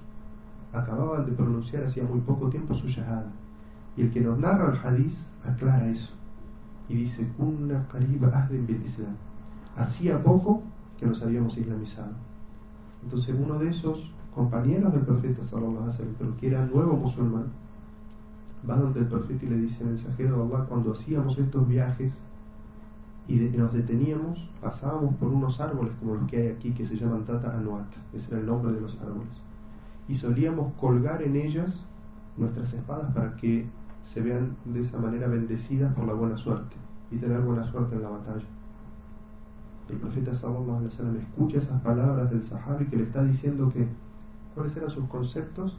Acababan 0.74 1.26
de 1.26 1.32
pronunciar 1.32 1.86
hacía 1.86 2.04
muy 2.04 2.20
poco 2.22 2.50
tiempo 2.50 2.76
su 2.76 2.88
shahada 2.88 3.32
y 3.98 4.04
el 4.04 4.12
que 4.12 4.22
nos 4.22 4.38
narra 4.38 4.72
el 4.72 4.80
hadith 4.80 5.18
aclara 5.44 5.90
eso. 5.90 6.14
Y 6.88 6.96
dice, 6.96 7.28
Islam. 8.86 9.16
Hacía 9.76 10.24
poco 10.24 10.62
que 10.98 11.06
nos 11.06 11.22
habíamos 11.22 11.58
islamizado. 11.58 12.14
Entonces 13.04 13.36
uno 13.38 13.60
de 13.60 13.70
esos 13.70 14.12
compañeros 14.34 14.94
del 14.94 15.02
profeta, 15.02 15.44
sallallahu 15.44 15.92
pero 16.18 16.38
que 16.38 16.48
era 16.48 16.66
nuevo 16.66 16.96
musulmán, 16.96 17.48
va 18.70 18.78
donde 18.78 19.02
el 19.02 19.08
profeta 19.08 19.46
y 19.46 19.50
le 19.50 19.58
dice, 19.58 19.84
mensajero 19.84 20.38
de 20.38 20.56
Allah, 20.56 20.66
cuando 20.66 20.92
hacíamos 20.92 21.38
estos 21.38 21.68
viajes 21.68 22.14
y 23.28 23.36
nos 23.36 23.74
deteníamos, 23.74 24.50
pasábamos 24.62 25.16
por 25.16 25.30
unos 25.30 25.60
árboles 25.60 25.94
como 26.00 26.16
los 26.16 26.30
que 26.30 26.38
hay 26.38 26.48
aquí 26.50 26.72
que 26.72 26.86
se 26.86 26.96
llaman 26.96 27.26
Tata 27.26 27.58
Anuat, 27.58 27.88
ese 28.14 28.32
era 28.32 28.42
el 28.42 28.48
nombre 28.48 28.72
de 28.72 28.82
los 28.82 29.00
árboles, 29.02 29.42
y 30.08 30.16
solíamos 30.16 30.74
colgar 30.74 31.22
en 31.22 31.36
ellas 31.36 31.86
nuestras 32.38 32.74
espadas 32.74 33.14
para 33.14 33.36
que 33.36 33.68
se 34.08 34.22
vean 34.22 34.56
de 34.64 34.80
esa 34.80 34.98
manera 34.98 35.28
bendecidas 35.28 35.94
por 35.94 36.08
la 36.08 36.14
buena 36.14 36.38
suerte 36.38 36.78
y 37.12 37.18
tener 37.18 37.42
buena 37.42 37.62
suerte 37.62 37.96
en 37.96 38.04
la 38.04 38.10
batalla. 38.10 38.46
El 39.90 39.98
profeta 39.98 40.34
sallallahu 40.34 40.78
alaihi 40.78 40.86
wasallam 40.86 41.18
escucha 41.18 41.58
esas 41.58 41.82
palabras 41.82 42.32
del 42.32 42.42
sahabi 42.42 42.86
que 42.86 42.96
le 42.96 43.04
está 43.04 43.22
diciendo 43.22 43.70
que 43.70 43.86
cuáles 44.56 44.78
eran 44.78 44.90
sus 44.90 45.06
conceptos 45.10 45.78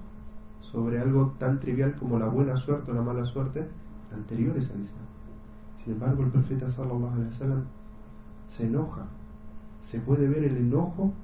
sobre 0.61 1.01
algo 1.01 1.35
tan 1.39 1.59
trivial 1.59 1.97
como 1.97 2.19
la 2.19 2.29
buena 2.29 2.55
suerte 2.55 2.91
o 2.91 2.95
la 2.95 3.01
mala 3.01 3.25
suerte 3.25 3.67
anteriores 4.15 4.71
al 4.73 4.81
Islam. 4.83 5.07
Sin 5.83 5.95
embargo, 5.95 6.23
el 6.23 6.31
profeta 6.31 6.69
sallallahu 6.69 7.15
alaihi 7.15 7.29
wasallam 7.29 7.65
se 8.51 8.67
enoja. 8.67 9.07
Se 9.81 10.01
puede 10.01 10.29
ver 10.29 10.45
el 10.45 10.59
enojo 10.59 11.15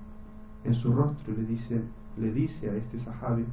en 0.64 0.74
su 0.74 0.90
rostro 0.94 1.34
y 1.34 1.36
le 1.36 1.44
dice, 1.44 1.82
le 2.16 2.32
dice 2.32 2.70
a 2.70 2.74
este 2.76 2.98
sahabi 2.98 3.44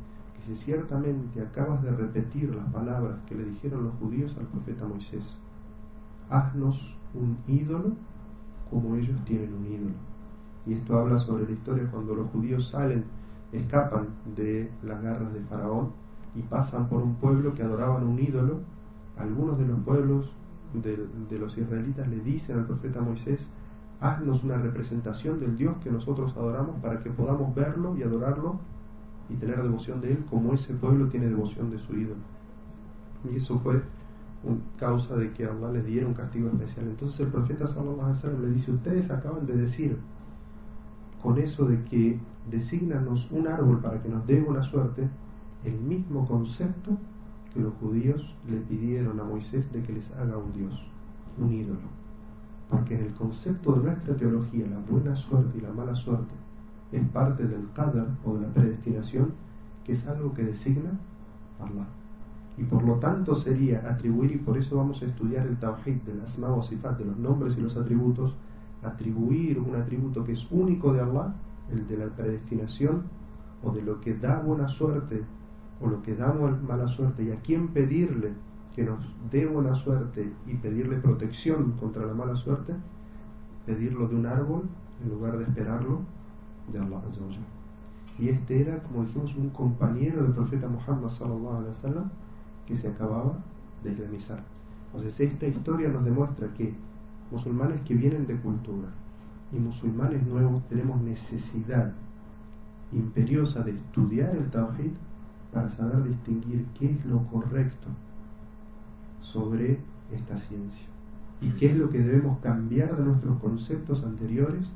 Dice, 0.47 0.55
ciertamente 0.55 1.41
acabas 1.41 1.83
de 1.83 1.91
repetir 1.91 2.53
las 2.55 2.67
palabras 2.71 3.17
que 3.27 3.35
le 3.35 3.45
dijeron 3.45 3.83
los 3.83 3.93
judíos 3.95 4.35
al 4.39 4.47
profeta 4.47 4.87
Moisés. 4.87 5.37
Haznos 6.29 6.97
un 7.13 7.37
ídolo 7.47 7.91
como 8.69 8.95
ellos 8.95 9.23
tienen 9.25 9.53
un 9.53 9.65
ídolo. 9.65 9.95
Y 10.65 10.73
esto 10.73 10.97
habla 10.97 11.19
sobre 11.19 11.45
la 11.45 11.51
historia 11.51 11.89
cuando 11.91 12.15
los 12.15 12.29
judíos 12.31 12.69
salen, 12.69 13.03
escapan 13.51 14.07
de 14.35 14.71
las 14.83 15.01
garras 15.01 15.33
de 15.33 15.41
Faraón 15.41 15.91
y 16.33 16.41
pasan 16.41 16.87
por 16.87 17.03
un 17.03 17.15
pueblo 17.15 17.53
que 17.53 17.63
adoraban 17.63 18.07
un 18.07 18.19
ídolo. 18.19 18.61
Algunos 19.17 19.59
de 19.59 19.67
los 19.67 19.79
pueblos 19.81 20.31
de, 20.73 21.05
de 21.29 21.39
los 21.39 21.57
israelitas 21.57 22.07
le 22.07 22.19
dicen 22.19 22.59
al 22.59 22.65
profeta 22.65 23.01
Moisés, 23.01 23.47
haznos 23.99 24.43
una 24.43 24.57
representación 24.57 25.39
del 25.39 25.57
Dios 25.57 25.75
que 25.83 25.91
nosotros 25.91 26.35
adoramos 26.35 26.79
para 26.81 27.03
que 27.03 27.11
podamos 27.11 27.53
verlo 27.53 27.95
y 27.95 28.03
adorarlo 28.03 28.59
y 29.29 29.35
tener 29.35 29.61
devoción 29.61 30.01
de 30.01 30.13
él 30.13 30.25
como 30.29 30.53
ese 30.53 30.73
pueblo 30.73 31.07
tiene 31.07 31.27
devoción 31.27 31.69
de 31.71 31.79
su 31.79 31.93
ídolo. 31.93 32.21
Y 33.29 33.37
eso 33.37 33.59
fue 33.59 33.81
causa 34.77 35.15
de 35.15 35.31
que 35.31 35.45
Allah 35.45 35.71
les 35.71 35.85
diera 35.85 36.07
un 36.07 36.13
castigo 36.13 36.47
especial. 36.49 36.87
Entonces 36.87 37.19
el 37.21 37.27
profeta 37.27 37.67
sallallahu 37.67 38.01
alaihi 38.01 38.15
wasallam 38.15 38.41
le 38.41 38.49
dice, 38.51 38.71
ustedes 38.71 39.11
acaban 39.11 39.45
de 39.45 39.55
decir 39.55 39.97
con 41.21 41.37
eso 41.37 41.65
de 41.65 41.83
que 41.83 42.19
designanos 42.49 43.29
un 43.31 43.47
árbol 43.47 43.79
para 43.79 44.01
que 44.01 44.09
nos 44.09 44.25
dé 44.25 44.41
buena 44.41 44.63
suerte, 44.63 45.07
el 45.63 45.79
mismo 45.79 46.27
concepto 46.27 46.97
que 47.53 47.59
los 47.59 47.73
judíos 47.75 48.35
le 48.49 48.57
pidieron 48.57 49.19
a 49.19 49.23
Moisés 49.23 49.71
de 49.71 49.83
que 49.83 49.93
les 49.93 50.11
haga 50.13 50.37
un 50.37 50.51
Dios, 50.53 50.73
un 51.37 51.53
ídolo. 51.53 52.01
Porque 52.69 52.95
en 52.95 53.05
el 53.05 53.13
concepto 53.13 53.73
de 53.73 53.83
nuestra 53.83 54.15
teología, 54.15 54.65
la 54.67 54.79
buena 54.79 55.15
suerte 55.15 55.57
y 55.57 55.61
la 55.61 55.71
mala 55.71 55.93
suerte 55.93 56.33
es 56.91 57.07
parte 57.09 57.47
del 57.47 57.69
qadar 57.73 58.07
o 58.25 58.35
de 58.35 58.41
la 58.41 58.53
predestinación, 58.53 59.31
que 59.83 59.93
es 59.93 60.07
algo 60.07 60.33
que 60.33 60.43
designa 60.43 60.91
Allah. 61.59 61.87
Y 62.57 62.63
por 62.63 62.83
lo 62.83 62.95
tanto 62.95 63.35
sería 63.35 63.89
atribuir, 63.89 64.31
y 64.33 64.37
por 64.37 64.57
eso 64.57 64.75
vamos 64.75 65.01
a 65.01 65.05
estudiar 65.05 65.47
el 65.47 65.57
tawhid 65.57 66.01
de 66.01 66.13
las 66.15 66.37
o 66.39 66.61
de 66.97 67.05
los 67.05 67.17
nombres 67.17 67.57
y 67.57 67.61
los 67.61 67.77
atributos, 67.77 68.35
atribuir 68.83 69.59
un 69.59 69.75
atributo 69.75 70.23
que 70.23 70.33
es 70.33 70.47
único 70.51 70.93
de 70.93 71.01
Allah, 71.01 71.33
el 71.71 71.87
de 71.87 71.97
la 71.97 72.07
predestinación, 72.07 73.03
o 73.63 73.71
de 73.71 73.81
lo 73.81 74.01
que 74.01 74.15
da 74.15 74.41
buena 74.41 74.67
suerte, 74.67 75.23
o 75.79 75.87
lo 75.87 76.01
que 76.01 76.15
da 76.15 76.33
mala 76.33 76.87
suerte, 76.87 77.23
y 77.23 77.31
a 77.31 77.39
quién 77.41 77.69
pedirle 77.69 78.33
que 78.75 78.83
nos 78.83 78.99
dé 79.29 79.45
buena 79.45 79.75
suerte 79.75 80.31
y 80.47 80.55
pedirle 80.55 80.97
protección 80.97 81.71
contra 81.73 82.05
la 82.05 82.13
mala 82.13 82.35
suerte, 82.35 82.73
pedirlo 83.65 84.07
de 84.07 84.15
un 84.15 84.25
árbol 84.25 84.63
en 85.03 85.09
lugar 85.09 85.37
de 85.37 85.43
esperarlo 85.43 86.01
de 86.71 86.79
Allah 86.79 87.01
Y 88.19 88.29
este 88.29 88.61
era, 88.61 88.81
como 88.83 89.03
dijimos, 89.03 89.35
un 89.35 89.49
compañero 89.49 90.23
del 90.23 90.33
profeta 90.33 90.67
Muhammad 90.67 91.09
sallallahu 91.09 91.57
alaihi 91.57 91.69
wasallam 91.69 92.09
que 92.65 92.75
se 92.75 92.87
acababa 92.89 93.37
de 93.83 93.91
islamizar. 93.91 94.43
Entonces 94.87 95.19
esta 95.19 95.47
historia 95.47 95.89
nos 95.89 96.03
demuestra 96.03 96.47
que 96.53 96.73
musulmanes 97.31 97.81
que 97.81 97.95
vienen 97.95 98.27
de 98.27 98.35
cultura 98.35 98.89
y 99.53 99.59
musulmanes 99.59 100.25
nuevos 100.25 100.67
tenemos 100.67 101.01
necesidad 101.01 101.93
imperiosa 102.91 103.63
de 103.63 103.71
estudiar 103.71 104.35
el 104.35 104.49
Tawhid 104.49 104.91
para 105.53 105.69
saber 105.69 106.03
distinguir 106.03 106.65
qué 106.77 106.91
es 106.91 107.05
lo 107.05 107.25
correcto 107.27 107.87
sobre 109.21 109.79
esta 110.11 110.37
ciencia 110.37 110.85
y 111.41 111.49
qué 111.51 111.67
es 111.67 111.77
lo 111.77 111.89
que 111.89 111.99
debemos 111.99 112.39
cambiar 112.39 112.95
de 112.95 113.03
nuestros 113.03 113.39
conceptos 113.39 114.03
anteriores 114.03 114.67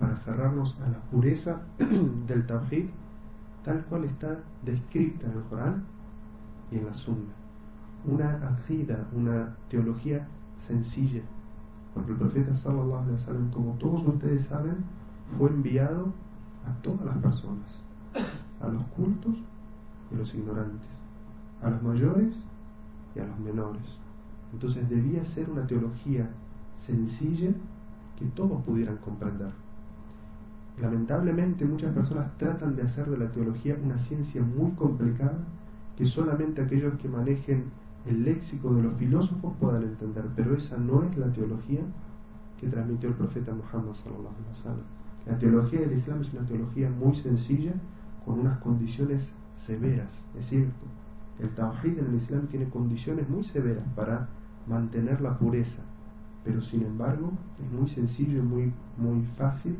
para 0.00 0.14
aferrarnos 0.14 0.78
a 0.80 0.88
la 0.88 0.98
pureza 0.98 1.60
del 2.26 2.46
Tawhid 2.46 2.86
tal 3.64 3.84
cual 3.84 4.04
está 4.04 4.38
descrita 4.64 5.26
en 5.26 5.32
el 5.32 5.42
Corán 5.44 5.84
y 6.70 6.78
en 6.78 6.86
la 6.86 6.94
Sunna. 6.94 7.34
Una 8.06 8.30
acida, 8.48 9.06
una 9.12 9.54
teología 9.68 10.26
sencilla, 10.58 11.20
porque 11.94 12.12
el 12.12 12.16
profeta 12.16 12.56
sallallahu 12.56 13.02
alaihi 13.02 13.12
wasallam, 13.12 13.50
como 13.50 13.72
todos 13.74 14.06
ustedes 14.06 14.46
saben, 14.46 14.76
fue 15.26 15.50
enviado 15.50 16.12
a 16.66 16.72
todas 16.82 17.04
las 17.04 17.18
personas, 17.18 17.68
a 18.60 18.68
los 18.68 18.82
cultos 18.84 19.34
y 20.10 20.14
a 20.14 20.18
los 20.18 20.34
ignorantes, 20.34 20.88
a 21.62 21.70
los 21.70 21.82
mayores 21.82 22.34
y 23.14 23.18
a 23.18 23.26
los 23.26 23.38
menores. 23.38 23.98
Entonces 24.52 24.88
debía 24.88 25.24
ser 25.24 25.50
una 25.50 25.66
teología 25.66 26.30
sencilla 26.78 27.50
que 28.18 28.24
todos 28.34 28.62
pudieran 28.62 28.96
comprender. 28.96 29.52
Lamentablemente 30.80 31.64
muchas 31.64 31.92
personas 31.92 32.36
tratan 32.38 32.74
de 32.74 32.82
hacer 32.82 33.06
de 33.06 33.18
la 33.18 33.30
teología 33.30 33.76
una 33.84 33.98
ciencia 33.98 34.42
muy 34.42 34.70
complicada 34.72 35.38
que 35.96 36.06
solamente 36.06 36.62
aquellos 36.62 36.94
que 36.94 37.08
manejen 37.08 37.64
el 38.06 38.24
léxico 38.24 38.72
de 38.74 38.82
los 38.82 38.94
filósofos 38.94 39.52
puedan 39.60 39.82
entender, 39.82 40.24
pero 40.34 40.54
esa 40.54 40.78
no 40.78 41.02
es 41.02 41.18
la 41.18 41.30
teología 41.32 41.80
que 42.58 42.68
transmitió 42.68 43.10
el 43.10 43.14
profeta 43.14 43.52
Muhammad. 43.52 43.94
La 45.26 45.38
teología 45.38 45.80
del 45.80 45.92
Islam 45.92 46.22
es 46.22 46.32
una 46.32 46.46
teología 46.46 46.88
muy 46.88 47.14
sencilla 47.14 47.72
con 48.24 48.40
unas 48.40 48.58
condiciones 48.58 49.32
severas, 49.56 50.22
es 50.38 50.46
cierto. 50.46 50.86
El 51.38 51.50
Tawhid 51.50 51.98
en 51.98 52.06
el 52.06 52.14
Islam 52.14 52.46
tiene 52.46 52.70
condiciones 52.70 53.28
muy 53.28 53.44
severas 53.44 53.84
para 53.94 54.28
mantener 54.66 55.20
la 55.20 55.38
pureza, 55.38 55.82
pero 56.42 56.62
sin 56.62 56.82
embargo 56.82 57.32
es 57.62 57.70
muy 57.78 57.88
sencillo 57.88 58.38
y 58.38 58.42
muy, 58.42 58.72
muy 58.96 59.22
fácil 59.36 59.76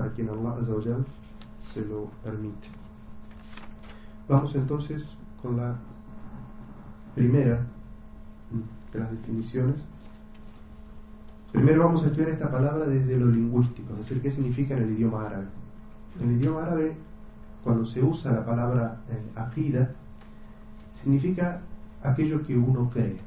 para 0.00 0.12
quien 0.12 0.30
Allah 0.30 0.56
se 1.60 1.84
lo 1.84 2.06
permite. 2.24 2.68
Vamos 4.26 4.54
entonces 4.54 5.14
con 5.42 5.58
la 5.58 5.76
primera 7.14 7.66
de 8.94 8.98
las 8.98 9.10
definiciones. 9.10 9.76
Primero 11.52 11.84
vamos 11.84 12.02
a 12.02 12.06
estudiar 12.06 12.30
esta 12.30 12.50
palabra 12.50 12.86
desde 12.86 13.18
lo 13.18 13.26
lingüístico, 13.26 13.92
es 13.92 13.98
decir, 13.98 14.22
qué 14.22 14.30
significa 14.30 14.74
en 14.74 14.84
el 14.84 14.92
idioma 14.92 15.26
árabe. 15.26 15.48
En 16.18 16.30
el 16.30 16.36
idioma 16.36 16.62
árabe, 16.62 16.96
cuando 17.62 17.84
se 17.84 18.02
usa 18.02 18.32
la 18.32 18.46
palabra 18.46 19.02
eh, 19.10 19.88
significa 20.94 21.60
aquello 22.02 22.46
que 22.46 22.56
uno 22.56 22.88
cree. 22.88 23.18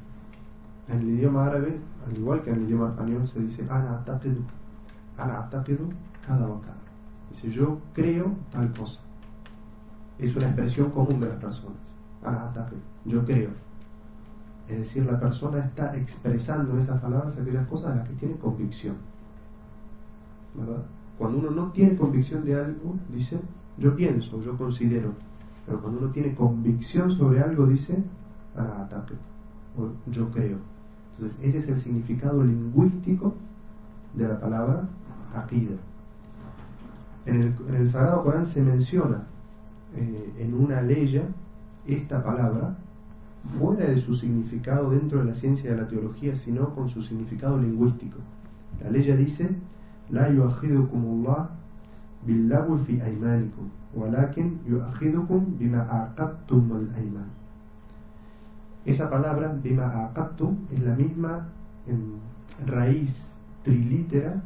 En 0.88 0.98
el 0.98 1.08
idioma 1.10 1.46
árabe, 1.46 1.78
al 2.04 2.18
igual 2.18 2.42
que 2.42 2.50
en 2.50 2.56
el 2.56 2.62
idioma 2.62 2.88
español, 2.88 3.28
se 3.28 3.38
dice 3.38 3.64
ana 3.70 4.02
ana 5.16 5.48
cada 6.26 6.46
vocablo. 6.46 6.80
Dice 7.30 7.50
yo 7.50 7.78
creo 7.92 8.32
tal 8.50 8.72
cosa. 8.72 9.00
Es 10.18 10.34
una 10.36 10.46
expresión 10.46 10.90
común 10.90 11.20
de 11.20 11.28
las 11.28 11.38
personas. 11.38 11.78
Ana 12.22 12.52
yo 13.04 13.24
creo. 13.24 13.50
Es 14.68 14.78
decir, 14.78 15.04
la 15.04 15.20
persona 15.20 15.58
está 15.58 15.94
expresando 15.96 16.78
esas 16.78 17.00
palabras 17.00 17.36
aquellas 17.36 17.66
cosas 17.66 17.92
de 17.92 18.00
las 18.00 18.08
que 18.08 18.14
tiene 18.14 18.36
convicción. 18.36 18.96
¿Verdad? 20.54 20.82
Cuando 21.18 21.38
uno 21.38 21.50
no 21.50 21.70
tiene 21.72 21.96
convicción 21.96 22.44
de 22.44 22.54
algo, 22.54 22.94
dice 23.08 23.40
yo 23.76 23.94
pienso, 23.94 24.40
yo 24.40 24.56
considero. 24.56 25.12
Pero 25.66 25.80
cuando 25.80 26.00
uno 26.00 26.10
tiene 26.10 26.34
convicción 26.34 27.10
sobre 27.10 27.40
algo, 27.40 27.66
dice 27.66 28.02
ataque 28.56 29.14
o 29.76 29.90
yo 30.10 30.30
creo. 30.30 30.58
Entonces, 31.12 31.38
ese 31.42 31.58
es 31.58 31.68
el 31.68 31.80
significado 31.80 32.42
lingüístico 32.44 33.34
de 34.14 34.28
la 34.28 34.40
palabra 34.40 34.88
akida. 35.34 35.76
En 37.26 37.42
el, 37.42 37.54
en 37.68 37.74
el 37.74 37.88
Sagrado 37.88 38.22
Corán 38.22 38.46
se 38.46 38.62
menciona 38.62 39.22
eh, 39.96 40.34
en 40.38 40.54
una 40.54 40.82
ley 40.82 41.22
esta 41.86 42.22
palabra 42.22 42.76
fuera 43.44 43.86
de 43.86 44.00
su 44.00 44.14
significado 44.14 44.90
dentro 44.90 45.20
de 45.20 45.26
la 45.26 45.34
ciencia 45.34 45.70
de 45.70 45.76
la 45.76 45.88
teología, 45.88 46.34
sino 46.34 46.74
con 46.74 46.88
su 46.88 47.02
significado 47.02 47.58
lingüístico. 47.58 48.18
La 48.82 48.90
ley 48.90 49.10
dice: 49.16 49.48
La 50.10 50.30
yuajidukumullah 50.30 51.50
billahi 52.26 52.78
fi 52.86 53.00
aymanikum, 53.00 53.68
walakin 53.94 54.60
yuajidukum 54.66 55.58
bima 55.58 55.82
aqattum 55.82 56.72
al 56.72 56.94
ayman. 56.96 57.28
Esa 58.84 59.08
palabra, 59.08 59.52
bima 59.62 60.04
aqattum, 60.06 60.56
es 60.72 60.80
la 60.80 60.94
misma 60.94 61.48
en 61.86 62.18
raíz 62.66 63.30
trilítera 63.62 64.42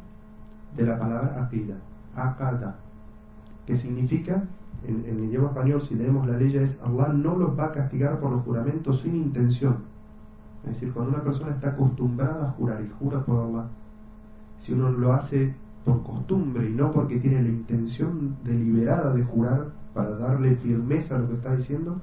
de 0.75 0.83
la 0.83 0.97
palabra 0.97 1.43
aqida, 1.43 1.75
aqada, 2.15 2.77
que 3.65 3.75
significa 3.75 4.43
en, 4.87 5.05
el 5.05 5.25
idioma 5.25 5.49
español, 5.49 5.81
si 5.81 5.95
leemos 5.95 6.27
la 6.27 6.37
ley, 6.37 6.55
es 6.55 6.81
Allah 6.81 7.09
no 7.09 7.35
los 7.35 7.57
va 7.57 7.65
a 7.65 7.71
castigar 7.71 8.19
por 8.19 8.31
los 8.31 8.43
juramentos 8.43 9.01
sin 9.01 9.15
intención. 9.15 9.77
Es 10.63 10.73
decir, 10.73 10.93
cuando 10.93 11.13
una 11.13 11.23
persona 11.23 11.51
está 11.51 11.69
acostumbrada 11.69 12.49
a 12.49 12.51
jurar 12.51 12.81
y 12.81 12.89
jura 12.99 13.23
por 13.23 13.45
Allah, 13.45 13.67
si 14.57 14.73
uno 14.73 14.89
lo 14.91 15.13
hace 15.13 15.53
por 15.85 16.03
costumbre 16.03 16.69
y 16.69 16.73
no 16.73 16.91
porque 16.91 17.19
tiene 17.19 17.41
la 17.41 17.49
intención 17.49 18.35
deliberada 18.43 19.13
de 19.13 19.23
jurar 19.23 19.69
para 19.93 20.11
darle 20.11 20.55
firmeza 20.55 21.15
a 21.15 21.19
lo 21.19 21.27
que 21.29 21.35
está 21.35 21.55
diciendo, 21.55 21.99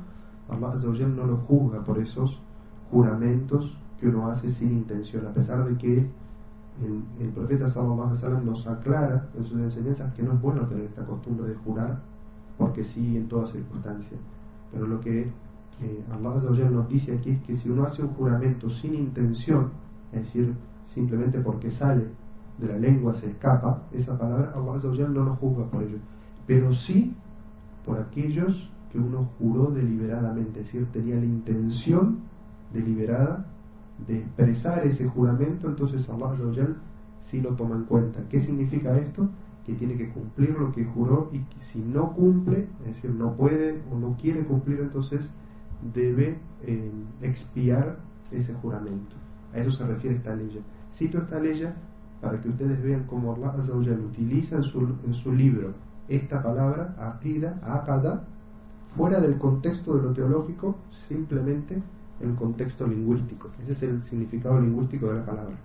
Allah 0.48 0.74
no 1.08 1.26
lo 1.26 1.36
juzga 1.38 1.84
por 1.84 1.98
esos 1.98 2.40
juramentos 2.90 3.76
que 4.00 4.08
uno 4.08 4.28
hace 4.28 4.50
sin 4.50 4.72
intención, 4.72 5.26
a 5.26 5.32
pesar 5.32 5.64
de 5.64 5.76
que 5.76 6.06
el, 6.84 7.30
profeta 7.30 7.68
sallallahu 7.68 8.14
alaihi 8.14 8.44
nos 8.44 8.66
aclara 8.66 9.28
en 9.36 9.44
sus 9.44 9.58
enseñanzas 9.58 10.12
que 10.14 10.22
no 10.22 10.32
es 10.32 10.40
bueno 10.40 10.66
tener 10.66 10.84
esta 10.84 11.04
costumbre 11.04 11.48
de 11.48 11.54
jurar 11.54 12.00
porque 12.58 12.84
sí 12.84 13.16
en 13.16 13.28
todas 13.28 13.50
circunstancias. 13.50 14.20
Pero 14.72 14.86
lo 14.86 15.00
que 15.00 15.22
eh, 15.82 16.04
Allah 16.10 16.70
nos 16.70 16.88
dice 16.88 17.14
aquí 17.16 17.30
es 17.30 17.42
que 17.42 17.56
si 17.56 17.70
uno 17.70 17.84
hace 17.84 18.02
un 18.02 18.08
juramento 18.14 18.68
sin 18.68 18.94
intención, 18.94 19.70
es 20.12 20.22
decir, 20.22 20.54
simplemente 20.86 21.40
porque 21.40 21.70
sale 21.70 22.06
de 22.58 22.66
la 22.68 22.78
lengua, 22.78 23.12
se 23.14 23.30
escapa, 23.30 23.82
esa 23.92 24.18
palabra, 24.18 24.52
Allah 24.54 25.08
no 25.08 25.24
nos 25.24 25.38
juzga 25.38 25.64
por 25.66 25.82
ello. 25.82 25.98
Pero 26.46 26.72
sí 26.72 27.14
por 27.84 27.98
aquellos 27.98 28.70
que 28.90 28.98
uno 28.98 29.28
juró 29.38 29.70
deliberadamente, 29.70 30.60
es 30.60 30.66
decir, 30.66 30.86
tenía 30.92 31.16
la 31.16 31.24
intención 31.24 32.20
deliberada 32.72 33.46
de 34.06 34.18
expresar 34.18 34.86
ese 34.86 35.06
juramento, 35.06 35.68
entonces 35.68 36.08
Allah 36.08 36.34
sí 37.20 37.40
lo 37.40 37.50
toma 37.50 37.76
en 37.76 37.84
cuenta. 37.84 38.20
¿Qué 38.28 38.40
significa 38.40 38.96
esto? 38.98 39.28
que 39.66 39.74
tiene 39.74 39.96
que 39.96 40.08
cumplir 40.10 40.50
lo 40.56 40.70
que 40.70 40.84
juró 40.84 41.28
y 41.32 41.40
que 41.40 41.58
si 41.58 41.80
no 41.80 42.12
cumple, 42.12 42.68
es 42.82 42.86
decir, 42.86 43.10
no 43.10 43.34
puede 43.34 43.82
o 43.90 43.98
no 43.98 44.16
quiere 44.16 44.44
cumplir, 44.44 44.78
entonces 44.78 45.28
debe 45.92 46.38
eh, 46.62 46.90
expiar 47.20 47.98
ese 48.30 48.54
juramento. 48.54 49.16
A 49.52 49.58
eso 49.58 49.72
se 49.72 49.84
refiere 49.84 50.16
esta 50.16 50.36
ley. 50.36 50.62
Cito 50.94 51.18
esta 51.18 51.40
ley 51.40 51.68
para 52.20 52.40
que 52.40 52.48
ustedes 52.48 52.80
vean 52.80 53.04
cómo 53.08 53.34
Allah 53.34 53.54
utiliza 53.74 54.56
en 54.56 54.62
su, 54.62 54.94
en 55.04 55.14
su 55.14 55.32
libro 55.32 55.74
esta 56.08 56.44
palabra, 56.44 56.94
aqida, 56.98 57.58
aqada, 57.64 58.24
fuera 58.86 59.20
del 59.20 59.36
contexto 59.36 59.96
de 59.96 60.02
lo 60.02 60.12
teológico, 60.12 60.76
simplemente 61.08 61.82
el 62.20 62.34
contexto 62.34 62.86
lingüístico. 62.86 63.50
Ese 63.62 63.72
es 63.72 63.82
el 63.82 64.02
significado 64.04 64.60
lingüístico 64.60 65.08
de 65.08 65.18
la 65.18 65.26
palabra. 65.26 65.56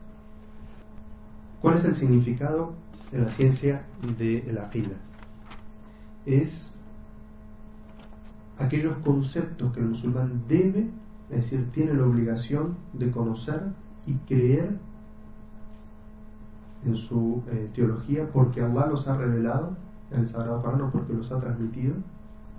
¿Cuál 1.62 1.78
es 1.78 1.86
el 1.86 1.96
significado 1.96 2.74
en 3.12 3.24
la 3.24 3.30
ciencia 3.30 3.86
de 4.18 4.50
la 4.54 4.66
fila. 4.66 4.96
Es 6.26 6.76
aquellos 8.58 8.96
conceptos 8.98 9.74
que 9.74 9.80
el 9.80 9.88
musulmán 9.88 10.44
debe, 10.48 10.90
es 11.30 11.38
decir, 11.38 11.70
tiene 11.72 11.94
la 11.94 12.06
obligación 12.06 12.78
de 12.94 13.12
conocer 13.12 13.64
y 14.06 14.14
creer 14.16 14.78
en 16.86 16.96
su 16.96 17.44
eh, 17.50 17.70
teología 17.74 18.28
porque 18.32 18.62
Allah 18.62 18.88
los 18.88 19.08
ha 19.08 19.18
revelado 19.18 19.76
en 20.12 20.22
el 20.22 20.28
Sagrado 20.28 20.62
Corán 20.62 20.92
porque 20.92 21.14
los 21.14 21.32
ha 21.32 21.40
transmitido 21.40 21.96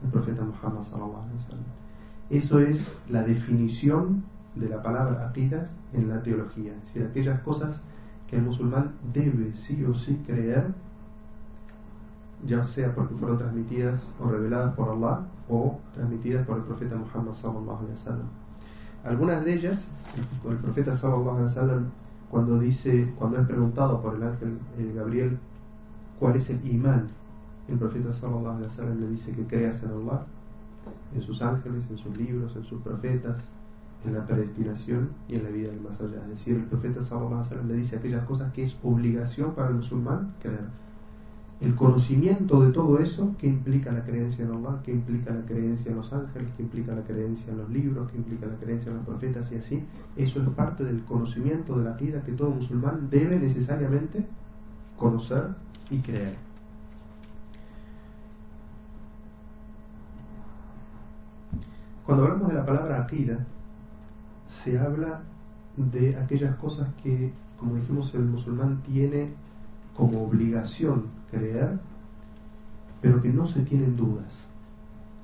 el 0.02 0.10
profeta 0.10 0.42
Muhammad 0.42 0.82
sallallahu 0.82 1.81
Eso 2.30 2.60
es 2.60 2.98
la 3.10 3.22
definición 3.22 4.24
de 4.54 4.68
la 4.68 4.82
palabra 4.82 5.28
aqida 5.28 5.70
en 5.92 6.08
la 6.08 6.22
teología, 6.22 6.72
es 6.72 6.84
decir, 6.86 7.04
aquellas 7.04 7.40
cosas 7.40 7.82
que 8.28 8.36
el 8.36 8.42
musulmán 8.42 8.92
debe 9.12 9.54
sí 9.54 9.84
o 9.84 9.94
sí 9.94 10.22
creer, 10.26 10.72
ya 12.46 12.64
sea 12.64 12.94
porque 12.94 13.14
fueron 13.14 13.38
transmitidas 13.38 14.02
o 14.20 14.30
reveladas 14.30 14.74
por 14.74 14.88
Allah 14.88 15.20
o 15.48 15.78
transmitidas 15.94 16.46
por 16.46 16.58
el 16.58 16.64
profeta 16.64 16.96
Muhammad 16.96 17.34
sallallahu 17.34 17.78
alaihi 17.78 17.92
wasallam. 17.92 18.28
Algunas 19.04 19.44
de 19.44 19.54
ellas, 19.54 19.84
el 20.48 20.56
profeta 20.56 20.96
sallallahu 20.96 21.30
alaihi 21.30 21.44
wasallam 21.44 21.90
cuando 22.30 22.58
dice, 22.58 23.12
cuando 23.18 23.38
es 23.38 23.46
preguntado 23.46 24.00
por 24.00 24.16
el 24.16 24.22
ángel 24.22 24.58
eh, 24.78 24.92
Gabriel 24.96 25.38
cuál 26.18 26.36
es 26.36 26.48
el 26.48 26.66
imán. 26.66 27.08
El 27.68 27.76
profeta 27.76 28.12
sallallahu 28.12 28.56
alaihi 28.56 28.68
wasallam 28.68 29.00
le 29.00 29.08
dice 29.08 29.32
que 29.32 29.46
creas 29.46 29.82
en 29.82 29.90
Allah, 29.90 30.24
en 31.14 31.22
sus 31.22 31.42
ángeles, 31.42 31.84
en 31.90 31.98
sus 31.98 32.16
libros, 32.16 32.54
en 32.56 32.64
sus 32.64 32.80
profetas, 32.82 33.42
en 34.04 34.14
la 34.14 34.26
predestinación 34.26 35.10
y 35.28 35.36
en 35.36 35.44
la 35.44 35.50
vida 35.50 35.68
del 35.70 35.80
más 35.80 36.00
allá. 36.00 36.22
Es 36.24 36.38
decir, 36.38 36.56
el 36.56 36.64
profeta 36.64 37.02
sallallahu 37.02 37.44
alaihi 37.52 37.68
le 37.68 37.74
dice 37.74 37.96
aquellas 37.96 38.24
cosas 38.24 38.52
que 38.52 38.64
es 38.64 38.76
obligación 38.82 39.54
para 39.54 39.68
el 39.68 39.74
musulmán 39.74 40.34
creer. 40.40 40.82
El 41.60 41.76
conocimiento 41.76 42.60
de 42.60 42.72
todo 42.72 42.98
eso, 42.98 43.36
que 43.38 43.46
implica 43.46 43.92
la 43.92 44.04
creencia 44.04 44.44
en 44.44 44.50
Allah, 44.50 44.82
que 44.82 44.90
implica 44.90 45.32
la 45.32 45.42
creencia 45.42 45.92
en 45.92 45.96
los 45.96 46.12
ángeles, 46.12 46.48
que 46.56 46.62
implica 46.64 46.92
la 46.92 47.04
creencia 47.04 47.52
en 47.52 47.58
los 47.58 47.70
libros, 47.70 48.10
que 48.10 48.16
implica 48.16 48.46
la 48.46 48.56
creencia 48.56 48.90
en 48.90 48.96
los 48.96 49.06
profetas 49.06 49.52
y 49.52 49.56
así, 49.56 49.84
eso 50.16 50.42
es 50.42 50.48
parte 50.48 50.82
del 50.82 51.04
conocimiento 51.04 51.78
de 51.78 51.84
la 51.84 51.92
vida 51.92 52.20
que 52.24 52.32
todo 52.32 52.50
musulmán 52.50 53.08
debe 53.08 53.38
necesariamente 53.38 54.26
conocer 54.96 55.50
y 55.88 55.98
creer. 55.98 56.51
Cuando 62.12 62.26
hablamos 62.26 62.48
de 62.48 62.58
la 62.58 62.66
palabra 62.66 63.00
akida, 63.00 63.38
se 64.46 64.78
habla 64.78 65.22
de 65.78 66.14
aquellas 66.16 66.54
cosas 66.56 66.88
que, 67.02 67.32
como 67.58 67.76
dijimos, 67.76 68.14
el 68.14 68.24
musulmán 68.24 68.82
tiene 68.82 69.30
como 69.96 70.22
obligación 70.22 71.06
creer, 71.30 71.78
pero 73.00 73.22
que 73.22 73.30
no 73.30 73.46
se 73.46 73.62
tienen 73.62 73.96
dudas. 73.96 74.42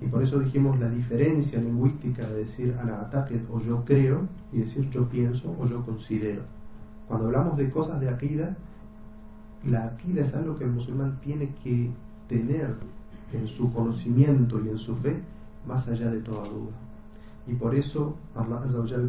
Y 0.01 0.07
por 0.07 0.23
eso 0.23 0.39
dijimos 0.41 0.81
la 0.81 0.89
diferencia 0.89 1.61
lingüística 1.61 2.27
de 2.27 2.37
decir 2.37 2.75
ana 2.81 3.11
o 3.53 3.61
yo 3.61 3.85
creo 3.85 4.23
y 4.51 4.61
decir 4.61 4.89
yo 4.89 5.11
pienso 5.11 5.55
o 5.61 5.67
yo 5.67 5.85
considero. 5.85 6.41
Cuando 7.07 7.27
hablamos 7.27 7.59
de 7.59 7.71
cosas 7.71 8.01
de 8.01 8.09
akida, 8.09 8.57
la 9.67 9.89
akida 9.89 10.23
es 10.23 10.35
algo 10.35 10.57
que 10.57 10.65
el 10.65 10.71
musulmán 10.71 11.17
tiene 11.17 11.51
que 11.63 11.91
tener 12.31 12.77
en 13.35 13.47
su 13.47 13.75
conocimiento 13.75 14.59
y 14.65 14.71
en 14.71 14.79
su 14.79 14.97
fe 14.97 15.23
más 15.69 15.87
allá 15.89 16.11
de 16.11 16.21
toda 16.21 16.49
duda. 16.49 16.73
Y 17.47 17.55
por 17.55 17.75
eso 17.75 18.17
Allah 18.35 18.63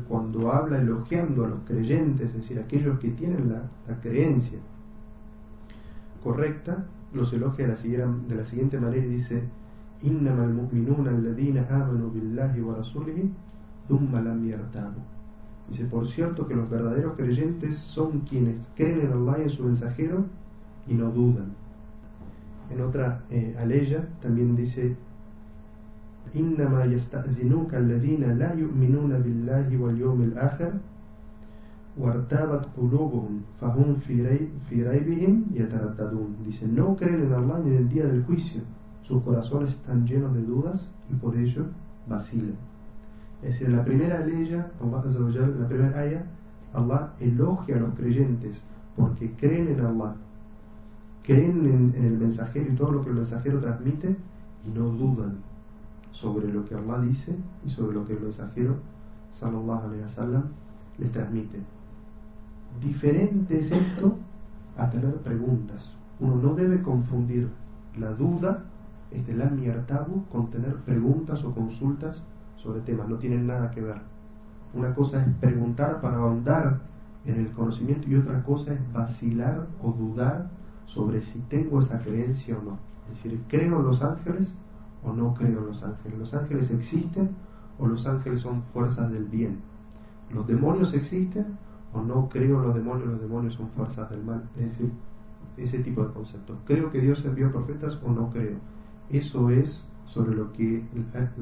cuando 0.08 0.52
habla 0.52 0.80
elogiando 0.80 1.46
a 1.46 1.50
los 1.50 1.60
creyentes, 1.66 2.28
es 2.28 2.36
decir, 2.36 2.60
aquellos 2.60 3.00
que 3.00 3.10
tienen 3.10 3.50
la, 3.50 4.00
creencia 4.02 4.60
correcta, 6.24 6.86
los 7.14 7.34
elogia 7.34 7.66
de 7.66 7.72
la, 7.72 7.78
siguiente, 7.78 8.28
de 8.28 8.36
la 8.36 8.46
siguiente 8.46 8.80
manera 8.80 9.06
y 9.06 9.10
dice 9.10 9.44
Dice, 15.70 15.86
por 15.86 16.08
cierto 16.08 16.48
que 16.48 16.56
los 16.56 16.70
verdaderos 16.70 17.14
creyentes 17.16 17.78
son 17.78 18.22
quienes 18.22 18.56
creen 18.76 19.02
en 19.02 19.12
Allah 19.12 19.40
y 19.40 19.44
en 19.44 19.50
su 19.50 19.64
mensajero 19.64 20.26
y 20.88 20.94
no 20.94 21.12
dudan. 21.12 21.54
En 22.72 22.82
otra 22.82 23.24
eh, 23.30 23.56
aleya 23.60 24.08
también 24.22 24.56
dice 24.56 24.96
إنما 26.37 26.85
يستأذنوك 26.85 27.75
الذين 27.75 28.39
لا 28.39 28.55
يؤمنون 28.55 29.19
بالله 29.19 29.79
واليوم 29.79 30.23
الآخر 30.23 30.73
وارتابت 31.99 32.65
قلوبهم 32.77 33.41
فهم 33.61 33.95
في 34.69 34.83
ريبهم 34.83 35.45
يترددون 35.55 36.31
dice 36.45 36.67
no 36.67 36.97
creen 36.97 37.23
en 37.23 37.33
Allah 37.33 37.61
ni 37.65 37.71
en 37.71 37.77
el 37.77 37.89
día 37.89 38.07
del 38.07 38.25
juicio 38.25 38.63
sus 39.03 39.23
corazones 39.23 39.71
están 39.71 40.05
llenos 40.07 40.35
de 40.35 40.43
dudas 40.43 40.89
y 41.09 41.15
por 41.15 41.37
ello 41.37 41.67
vacilan 42.09 42.57
es 43.43 43.51
decir 43.51 43.69
en 43.69 43.77
la 43.77 43.85
primera 43.85 44.27
ley 44.27 44.43
Allah 44.81 45.03
en 45.07 45.61
la 45.61 45.69
primera 45.69 46.01
ayah 46.01 46.25
Allah 46.73 47.13
elogia 47.21 47.77
a 47.77 47.81
los 47.81 47.95
creyentes 47.95 48.57
porque 48.97 49.31
creen 49.41 49.69
en 49.69 49.81
Allah 49.87 50.17
creen 51.23 51.65
en, 51.65 51.95
en 51.97 52.05
el 52.07 52.19
mensajero 52.19 52.73
y 52.73 52.75
todo 52.75 52.91
lo 52.91 53.05
que 53.05 53.11
el 53.11 53.17
mensajero 53.17 53.61
transmite 53.61 54.17
y 54.67 54.71
no 54.73 54.89
dudan 54.89 55.48
sobre 56.12 56.52
lo 56.52 56.66
que 56.66 56.76
Allah 56.76 57.00
dice 57.00 57.36
y 57.66 57.70
sobre 57.70 57.94
lo 57.94 58.06
que 58.06 58.14
el 58.14 58.22
mensajero 58.22 58.76
sallallahu 59.34 59.94
les 60.98 61.12
transmite. 61.12 61.60
Diferente 62.82 63.60
es 63.60 63.72
esto 63.72 64.18
a 64.78 64.90
tener 64.90 65.16
preguntas. 65.18 65.96
Uno 66.20 66.36
no 66.36 66.54
debe 66.54 66.82
confundir 66.82 67.50
la 67.98 68.12
duda, 68.12 68.64
este 69.12 69.34
la 69.34 69.50
tabu, 69.88 70.26
con 70.32 70.50
tener 70.50 70.76
preguntas 70.78 71.44
o 71.44 71.54
consultas 71.54 72.22
sobre 72.58 72.82
temas. 72.82 73.08
No 73.08 73.18
tienen 73.18 73.48
nada 73.48 73.72
que 73.72 73.82
ver. 73.82 74.02
Una 74.74 74.94
cosa 74.94 75.22
es 75.22 75.28
preguntar 75.40 76.00
para 76.02 76.18
ahondar 76.18 76.80
en 77.26 77.40
el 77.40 77.52
conocimiento 77.52 78.10
y 78.10 78.16
otra 78.16 78.44
cosa 78.44 78.74
es 78.74 78.94
vacilar 78.94 79.68
o 79.82 79.92
dudar 79.92 80.50
sobre 80.86 81.22
si 81.22 81.40
tengo 81.42 81.80
esa 81.80 82.00
creencia 82.00 82.58
o 82.58 82.64
no. 82.64 82.78
Es 83.12 83.24
decir, 83.24 83.42
creo 83.48 83.80
en 83.80 83.86
los 83.86 84.04
ángeles 84.04 84.54
o 85.04 85.14
no 85.14 85.34
creo 85.34 85.60
en 85.60 85.66
los 85.68 85.84
ángeles. 85.84 86.20
Los 86.20 86.34
ángeles 86.34 86.72
existen 86.72 87.30
o 87.78 87.88
los 87.88 88.06
ángeles 88.06 88.42
son 88.42 88.64
fuerzas 88.64 89.12
del 89.12 89.26
bien. 89.26 89.62
Los 90.32 90.46
demonios 90.48 90.94
existen 90.94 91.58
o 91.94 92.02
no 92.02 92.30
creo 92.30 92.58
en 92.58 92.64
los 92.64 92.76
demonios, 92.76 93.08
los 93.08 93.22
demonios 93.22 93.54
son 93.56 93.70
fuerzas 93.70 94.10
del 94.10 94.24
mal. 94.24 94.44
Es 94.58 94.66
decir, 94.66 94.92
ese 95.58 95.80
tipo 95.80 96.04
de 96.04 96.14
conceptos. 96.14 96.58
¿Creo 96.66 96.92
que 96.92 97.02
Dios 97.02 97.24
envió 97.26 97.52
profetas 97.52 98.00
o 98.04 98.12
no 98.12 98.30
creo? 98.30 98.58
Eso 99.10 99.50
es 99.50 99.88
sobre 100.06 100.36
lo 100.36 100.52
que 100.54 100.84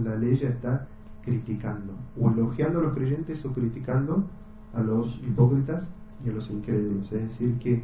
la, 0.03 0.15
ley 0.15 0.35
ya 0.37 0.49
está 0.49 0.87
criticando. 1.23 1.93
O 2.19 2.29
elogiando 2.29 2.79
a 2.79 2.83
los 2.83 2.93
creyentes 2.93 3.45
o 3.45 3.51
criticando 3.51 4.25
a 4.73 4.81
los 4.81 5.21
hipócritas 5.23 5.87
y 6.25 6.29
a 6.29 6.33
los 6.33 6.49
incrédulos. 6.49 7.11
Es 7.11 7.23
decir, 7.23 7.57
que 7.59 7.83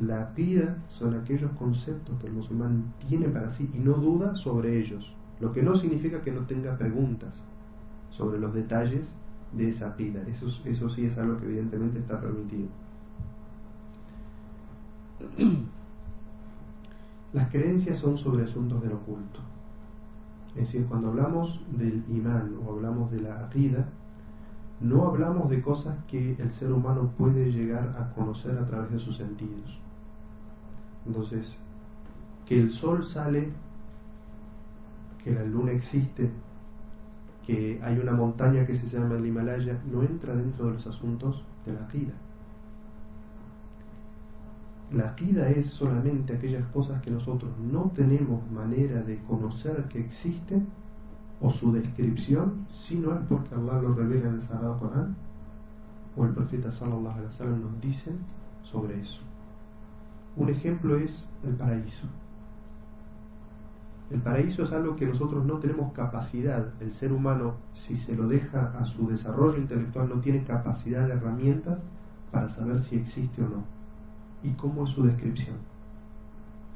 la 0.00 0.32
vida 0.36 0.78
son 0.88 1.14
aquellos 1.14 1.50
conceptos 1.52 2.18
que 2.20 2.26
el 2.26 2.32
musulmán 2.32 2.92
tiene 3.08 3.28
para 3.28 3.50
sí 3.50 3.70
y 3.74 3.78
no 3.78 3.92
duda 3.94 4.34
sobre 4.34 4.78
ellos, 4.78 5.12
lo 5.40 5.52
que 5.52 5.62
no 5.62 5.76
significa 5.76 6.22
que 6.22 6.32
no 6.32 6.42
tenga 6.42 6.76
preguntas 6.78 7.42
sobre 8.10 8.38
los 8.38 8.54
detalles 8.54 9.12
de 9.52 9.68
esa 9.68 9.96
pila. 9.96 10.20
Eso, 10.28 10.48
eso 10.64 10.88
sí 10.88 11.04
es 11.04 11.18
algo 11.18 11.38
que 11.38 11.46
evidentemente 11.46 11.98
está 11.98 12.20
permitido. 12.20 12.68
Las 17.32 17.48
creencias 17.50 17.98
son 17.98 18.16
sobre 18.18 18.44
asuntos 18.44 18.82
del 18.82 18.92
oculto. 18.92 19.40
Es 20.50 20.66
decir, 20.66 20.84
cuando 20.86 21.08
hablamos 21.08 21.60
del 21.70 22.04
imán 22.10 22.56
o 22.66 22.72
hablamos 22.72 23.10
de 23.10 23.22
la 23.22 23.46
vida, 23.46 23.88
no 24.80 25.06
hablamos 25.06 25.48
de 25.48 25.62
cosas 25.62 25.96
que 26.06 26.36
el 26.38 26.52
ser 26.52 26.72
humano 26.72 27.10
puede 27.16 27.50
llegar 27.50 27.96
a 27.98 28.12
conocer 28.14 28.58
a 28.58 28.66
través 28.66 28.90
de 28.90 28.98
sus 28.98 29.16
sentidos. 29.16 29.81
Entonces, 31.06 31.58
que 32.46 32.60
el 32.60 32.70
sol 32.70 33.04
sale, 33.04 33.48
que 35.22 35.30
la 35.32 35.44
luna 35.44 35.72
existe, 35.72 36.30
que 37.46 37.80
hay 37.82 37.98
una 37.98 38.12
montaña 38.12 38.66
que 38.66 38.74
se 38.74 38.86
llama 38.86 39.16
el 39.16 39.26
Himalaya, 39.26 39.80
no 39.90 40.02
entra 40.02 40.34
dentro 40.34 40.66
de 40.66 40.74
los 40.74 40.86
asuntos 40.86 41.42
de 41.66 41.72
la 41.72 41.84
Akida. 41.84 42.14
La 44.92 45.08
Akida 45.08 45.48
es 45.48 45.70
solamente 45.70 46.34
aquellas 46.34 46.66
cosas 46.66 47.00
que 47.00 47.10
nosotros 47.10 47.50
no 47.58 47.90
tenemos 47.94 48.48
manera 48.50 49.02
de 49.02 49.18
conocer 49.22 49.84
que 49.88 50.00
existen 50.00 50.68
o 51.40 51.50
su 51.50 51.72
descripción, 51.72 52.66
si 52.70 52.98
no 52.98 53.14
es 53.14 53.20
porque 53.28 53.54
Allah 53.54 53.80
lo 53.80 53.94
revela 53.94 54.28
en 54.28 54.34
el 54.34 54.42
Sagrado 54.42 54.78
Corán 54.78 55.16
o 56.16 56.24
el 56.24 56.32
profeta 56.32 56.70
sallallahu 56.70 57.14
alaihi 57.14 57.26
wasallam 57.26 57.62
nos 57.62 57.80
dice 57.80 58.12
sobre 58.62 59.00
eso. 59.00 59.31
Un 60.36 60.48
ejemplo 60.48 60.96
es 60.96 61.26
el 61.44 61.54
paraíso. 61.54 62.06
El 64.10 64.20
paraíso 64.20 64.64
es 64.64 64.72
algo 64.72 64.94
que 64.96 65.06
nosotros 65.06 65.44
no 65.44 65.58
tenemos 65.58 65.92
capacidad. 65.92 66.68
El 66.80 66.92
ser 66.92 67.12
humano, 67.12 67.54
si 67.74 67.96
se 67.96 68.14
lo 68.14 68.28
deja 68.28 68.74
a 68.78 68.84
su 68.84 69.08
desarrollo 69.08 69.58
intelectual, 69.58 70.08
no 70.08 70.20
tiene 70.20 70.44
capacidad 70.44 71.06
de 71.06 71.14
herramientas 71.14 71.78
para 72.30 72.48
saber 72.48 72.80
si 72.80 72.96
existe 72.96 73.42
o 73.42 73.48
no. 73.48 73.64
¿Y 74.42 74.52
cómo 74.52 74.84
es 74.84 74.90
su 74.90 75.02
descripción? 75.04 75.56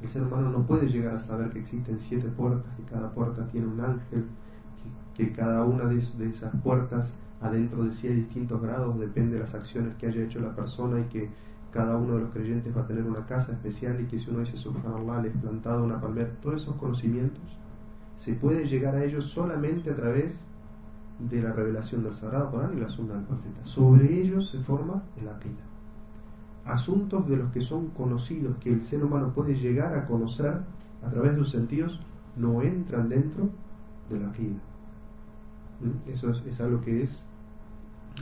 El 0.03 0.09
ser 0.09 0.23
humano 0.23 0.51
no 0.51 0.66
puede 0.66 0.88
llegar 0.88 1.16
a 1.16 1.21
saber 1.21 1.51
que 1.51 1.61
existen 1.61 1.99
siete 1.99 2.29
puertas, 2.29 2.75
que 2.77 2.85
cada 2.85 3.11
puerta 3.11 3.47
tiene 3.49 3.66
un 3.66 3.81
ángel, 3.81 4.27
que, 5.14 5.33
cada 5.33 5.64
una 5.64 5.85
de, 5.85 5.97
de 5.97 6.31
esas 6.31 6.55
puertas 6.62 7.14
adentro 7.40 7.85
de 7.85 7.92
sí 7.92 8.09
hay 8.09 8.14
distintos 8.14 8.61
grados, 8.61 8.99
depende 8.99 9.35
de 9.35 9.40
las 9.40 9.55
acciones 9.55 9.95
que 9.97 10.07
haya 10.07 10.23
hecho 10.23 10.40
la 10.40 10.55
persona 10.55 11.01
y 11.01 11.05
que 11.05 11.29
cada 11.77 11.95
uno 11.95 12.15
de 12.15 12.21
los 12.21 12.31
creyentes 12.31 12.75
va 12.75 12.81
a 12.81 12.87
tener 12.87 13.05
una 13.05 13.27
casa 13.27 13.53
especial 13.53 14.01
y 14.01 14.07
que 14.07 14.19
si 14.19 14.31
uno 14.31 14.41
dice 14.41 14.57
subhanallah 14.57 15.21
le 15.21 15.29
es 15.29 15.37
plantado 15.37 15.85
una 15.85 16.01
palmera, 16.01 16.31
todos 16.41 16.62
esos 16.62 16.75
conocimientos 16.77 17.45
se 18.17 18.33
puede 18.33 18.67
llegar 18.67 18.95
a 18.95 19.05
ellos 19.05 19.27
solamente 19.27 19.91
a 19.91 19.97
través 19.97 20.39
de 21.19 21.43
la 21.43 21.53
revelación 21.53 22.03
del 22.03 22.15
Sagrado 22.15 22.51
Corán 22.51 22.77
y 22.79 22.81
la 22.81 22.89
Sunna 22.89 23.15
del 23.15 23.25
Profeta. 23.25 23.61
Sobre 23.65 24.21
ellos 24.23 24.49
se 24.49 24.59
forma 24.61 25.03
el 25.21 25.29
Aqidah. 25.29 25.67
Asuntos 26.65 27.29
de 27.29 27.37
los 27.37 27.53
que 27.53 27.61
son 27.61 27.89
conocidos, 27.89 28.57
que 28.57 28.73
el 28.73 28.83
ser 28.83 29.05
humano 29.05 29.33
puede 29.35 29.55
llegar 29.55 29.93
a 29.95 30.07
conocer 30.07 30.62
a 31.03 31.11
través 31.11 31.33
de 31.33 31.39
sus 31.39 31.51
sentidos, 31.51 32.01
no 32.37 32.62
entran 32.62 33.11
dentro 33.11 33.51
del 34.09 34.25
Aqidah. 34.25 34.62
¿Mm? 35.81 36.11
Eso 36.11 36.31
es, 36.31 36.43
es 36.47 36.59
algo 36.59 36.81
que 36.81 37.03
es 37.03 37.23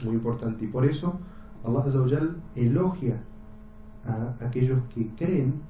muy 0.03 0.15
importante 0.15 0.65
y 0.65 0.67
por 0.67 0.85
eso 0.85 1.17
Allah 1.63 2.35
elogia 2.55 3.23
a 4.05 4.35
aquellos 4.39 4.79
que 4.93 5.07
creen 5.15 5.61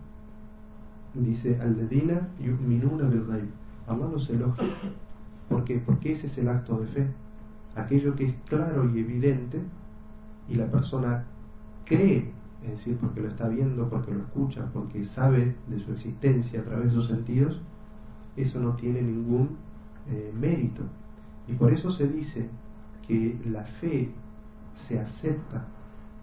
dice 1.13 1.57
al-ladina 1.61 2.27
yu'minuna 2.39 3.07
bil 3.07 3.23
Allah 3.87 4.07
los 4.11 4.29
elogia. 4.29 4.65
¿Por 5.47 5.63
qué? 5.63 5.77
Porque 5.79 6.11
ese 6.11 6.27
es 6.27 6.37
el 6.39 6.49
acto 6.49 6.79
de 6.79 6.87
fe. 6.87 7.07
Aquello 7.75 8.15
que 8.15 8.25
es 8.25 8.35
claro 8.47 8.89
y 8.89 8.99
evidente 8.99 9.61
y 10.49 10.55
la 10.55 10.65
persona 10.65 11.23
cree, 11.85 12.31
es 12.63 12.71
decir, 12.71 12.97
porque 12.97 13.21
lo 13.21 13.27
está 13.27 13.47
viendo, 13.47 13.87
porque 13.89 14.11
lo 14.11 14.21
escucha, 14.21 14.67
porque 14.73 15.05
sabe 15.05 15.55
de 15.67 15.79
su 15.79 15.91
existencia 15.91 16.61
a 16.61 16.63
través 16.63 16.85
de 16.85 16.91
sus 16.91 17.07
sentidos, 17.07 17.61
eso 18.35 18.59
no 18.59 18.75
tiene 18.75 19.01
ningún 19.01 19.57
eh, 20.09 20.33
mérito. 20.37 20.81
Y 21.47 21.53
por 21.53 21.71
eso 21.71 21.91
se 21.91 22.07
dice 22.07 22.49
que 23.07 23.37
la 23.51 23.63
fe 23.63 24.09
se 24.73 24.99
acepta 24.99 25.67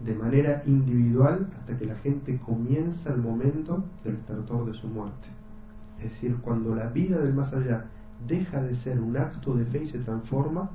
de 0.05 0.15
manera 0.15 0.63
individual 0.67 1.49
hasta 1.59 1.77
que 1.77 1.87
la 1.87 1.95
gente 1.97 2.39
comienza 2.39 3.13
el 3.13 3.21
momento 3.21 3.85
del 4.05 4.17
estertor 4.17 4.67
de 4.67 4.75
su 4.75 4.89
muerte. 4.89 5.29
Es 5.99 6.11
decir, 6.11 6.37
cuando 6.43 6.75
la 6.75 6.89
vida 6.89 7.19
del 7.19 7.35
más 7.35 7.55
allá 7.55 7.85
deja 8.27 8.63
de 8.63 8.75
ser 8.75 9.01
un 9.01 9.17
acto 9.17 9.55
de 9.55 9.65
fe 9.65 9.83
y 9.83 9.87
se 9.87 10.01
transforma 10.01 10.71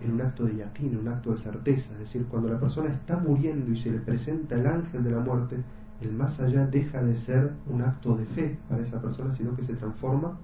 en 0.00 0.12
un 0.12 0.20
acto 0.20 0.44
de 0.44 0.56
yaquín, 0.56 0.96
un 0.96 1.08
acto 1.08 1.32
de 1.32 1.38
certeza. 1.38 1.92
Es 1.94 2.00
decir, 2.00 2.26
cuando 2.26 2.48
la 2.48 2.58
persona 2.58 2.88
está 2.88 3.18
muriendo 3.18 3.72
y 3.72 3.76
se 3.76 3.90
le 3.90 3.98
presenta 3.98 4.56
el 4.56 4.66
ángel 4.66 5.04
de 5.04 5.10
la 5.10 5.20
muerte, 5.20 5.56
el 6.00 6.12
más 6.12 6.40
allá 6.40 6.66
deja 6.66 7.02
de 7.02 7.16
ser 7.16 7.52
un 7.66 7.82
acto 7.82 8.16
de 8.16 8.24
fe 8.24 8.58
para 8.68 8.82
esa 8.82 9.00
persona, 9.00 9.32
sino 9.32 9.54
que 9.56 9.62
se 9.62 9.74
transforma 9.74 10.38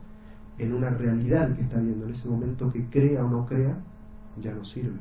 en 0.59 0.73
una 0.75 0.91
realidad 0.91 1.55
que 1.55 1.63
está 1.63 1.81
viendo. 1.81 2.07
En 2.07 2.13
ese 2.13 2.29
momento 2.29 2.73
que 2.73 2.89
crea 2.89 3.25
o 3.25 3.29
no 3.29 3.47
crea, 3.47 3.77
ya 4.41 4.53
no 4.53 4.65
sirve. 4.65 4.99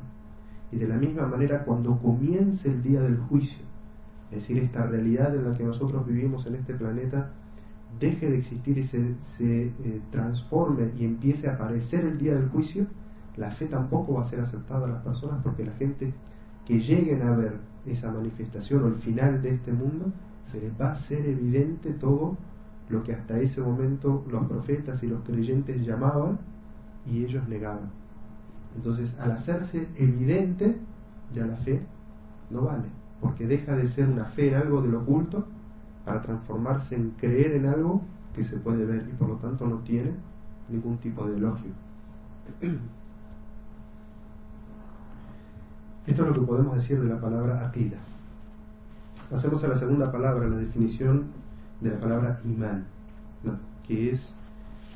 Y 0.74 0.78
de 0.78 0.88
la 0.88 0.96
misma 0.96 1.26
manera, 1.26 1.64
cuando 1.64 1.96
comience 1.98 2.68
el 2.68 2.82
día 2.82 3.00
del 3.00 3.16
juicio, 3.16 3.64
es 4.32 4.38
decir, 4.38 4.58
esta 4.58 4.86
realidad 4.86 5.32
en 5.36 5.48
la 5.48 5.56
que 5.56 5.62
nosotros 5.62 6.04
vivimos 6.04 6.46
en 6.46 6.56
este 6.56 6.74
planeta, 6.74 7.30
deje 8.00 8.28
de 8.28 8.38
existir 8.38 8.76
y 8.78 8.82
se, 8.82 9.14
se 9.22 9.66
eh, 9.66 10.00
transforme 10.10 10.90
y 10.98 11.04
empiece 11.04 11.48
a 11.48 11.54
aparecer 11.54 12.04
el 12.04 12.18
día 12.18 12.34
del 12.34 12.48
juicio, 12.48 12.86
la 13.36 13.52
fe 13.52 13.66
tampoco 13.66 14.14
va 14.14 14.22
a 14.22 14.24
ser 14.24 14.40
aceptada 14.40 14.86
a 14.86 14.88
las 14.88 15.02
personas 15.02 15.40
porque 15.44 15.64
la 15.64 15.74
gente 15.74 16.12
que 16.66 16.80
lleguen 16.80 17.22
a 17.22 17.36
ver 17.36 17.52
esa 17.86 18.10
manifestación 18.10 18.82
o 18.82 18.88
el 18.88 18.96
final 18.96 19.42
de 19.42 19.50
este 19.50 19.72
mundo, 19.72 20.12
se 20.44 20.60
les 20.60 20.72
va 20.80 20.88
a 20.88 20.92
hacer 20.92 21.24
evidente 21.24 21.90
todo 21.92 22.36
lo 22.88 23.04
que 23.04 23.12
hasta 23.12 23.38
ese 23.38 23.60
momento 23.60 24.24
los 24.28 24.44
profetas 24.46 25.04
y 25.04 25.06
los 25.06 25.22
creyentes 25.22 25.86
llamaban 25.86 26.38
y 27.06 27.22
ellos 27.22 27.46
negaban. 27.48 27.90
Entonces, 28.76 29.18
al 29.18 29.32
hacerse 29.32 29.88
evidente, 29.96 30.78
ya 31.34 31.46
la 31.46 31.56
fe 31.56 31.80
no 32.50 32.62
vale, 32.62 32.84
porque 33.20 33.46
deja 33.46 33.76
de 33.76 33.86
ser 33.86 34.08
una 34.08 34.24
fe 34.24 34.48
en 34.48 34.54
algo 34.56 34.82
del 34.82 34.94
oculto 34.94 35.46
para 36.04 36.20
transformarse 36.22 36.96
en 36.96 37.10
creer 37.10 37.52
en 37.52 37.66
algo 37.66 38.02
que 38.34 38.44
se 38.44 38.56
puede 38.56 38.84
ver 38.84 39.08
y 39.08 39.12
por 39.12 39.28
lo 39.28 39.36
tanto 39.36 39.66
no 39.66 39.78
tiene 39.78 40.12
ningún 40.68 40.98
tipo 40.98 41.24
de 41.26 41.36
elogio. 41.36 41.70
Esto 46.06 46.22
es 46.22 46.28
lo 46.28 46.34
que 46.34 46.46
podemos 46.46 46.76
decir 46.76 47.00
de 47.00 47.08
la 47.08 47.18
palabra 47.18 47.66
aqida. 47.66 47.96
Pasemos 49.30 49.64
a 49.64 49.68
la 49.68 49.76
segunda 49.76 50.12
palabra, 50.12 50.46
la 50.46 50.56
definición 50.56 51.24
de 51.80 51.90
la 51.90 51.98
palabra 51.98 52.38
imán, 52.44 52.84
que 53.86 54.10
es, 54.10 54.34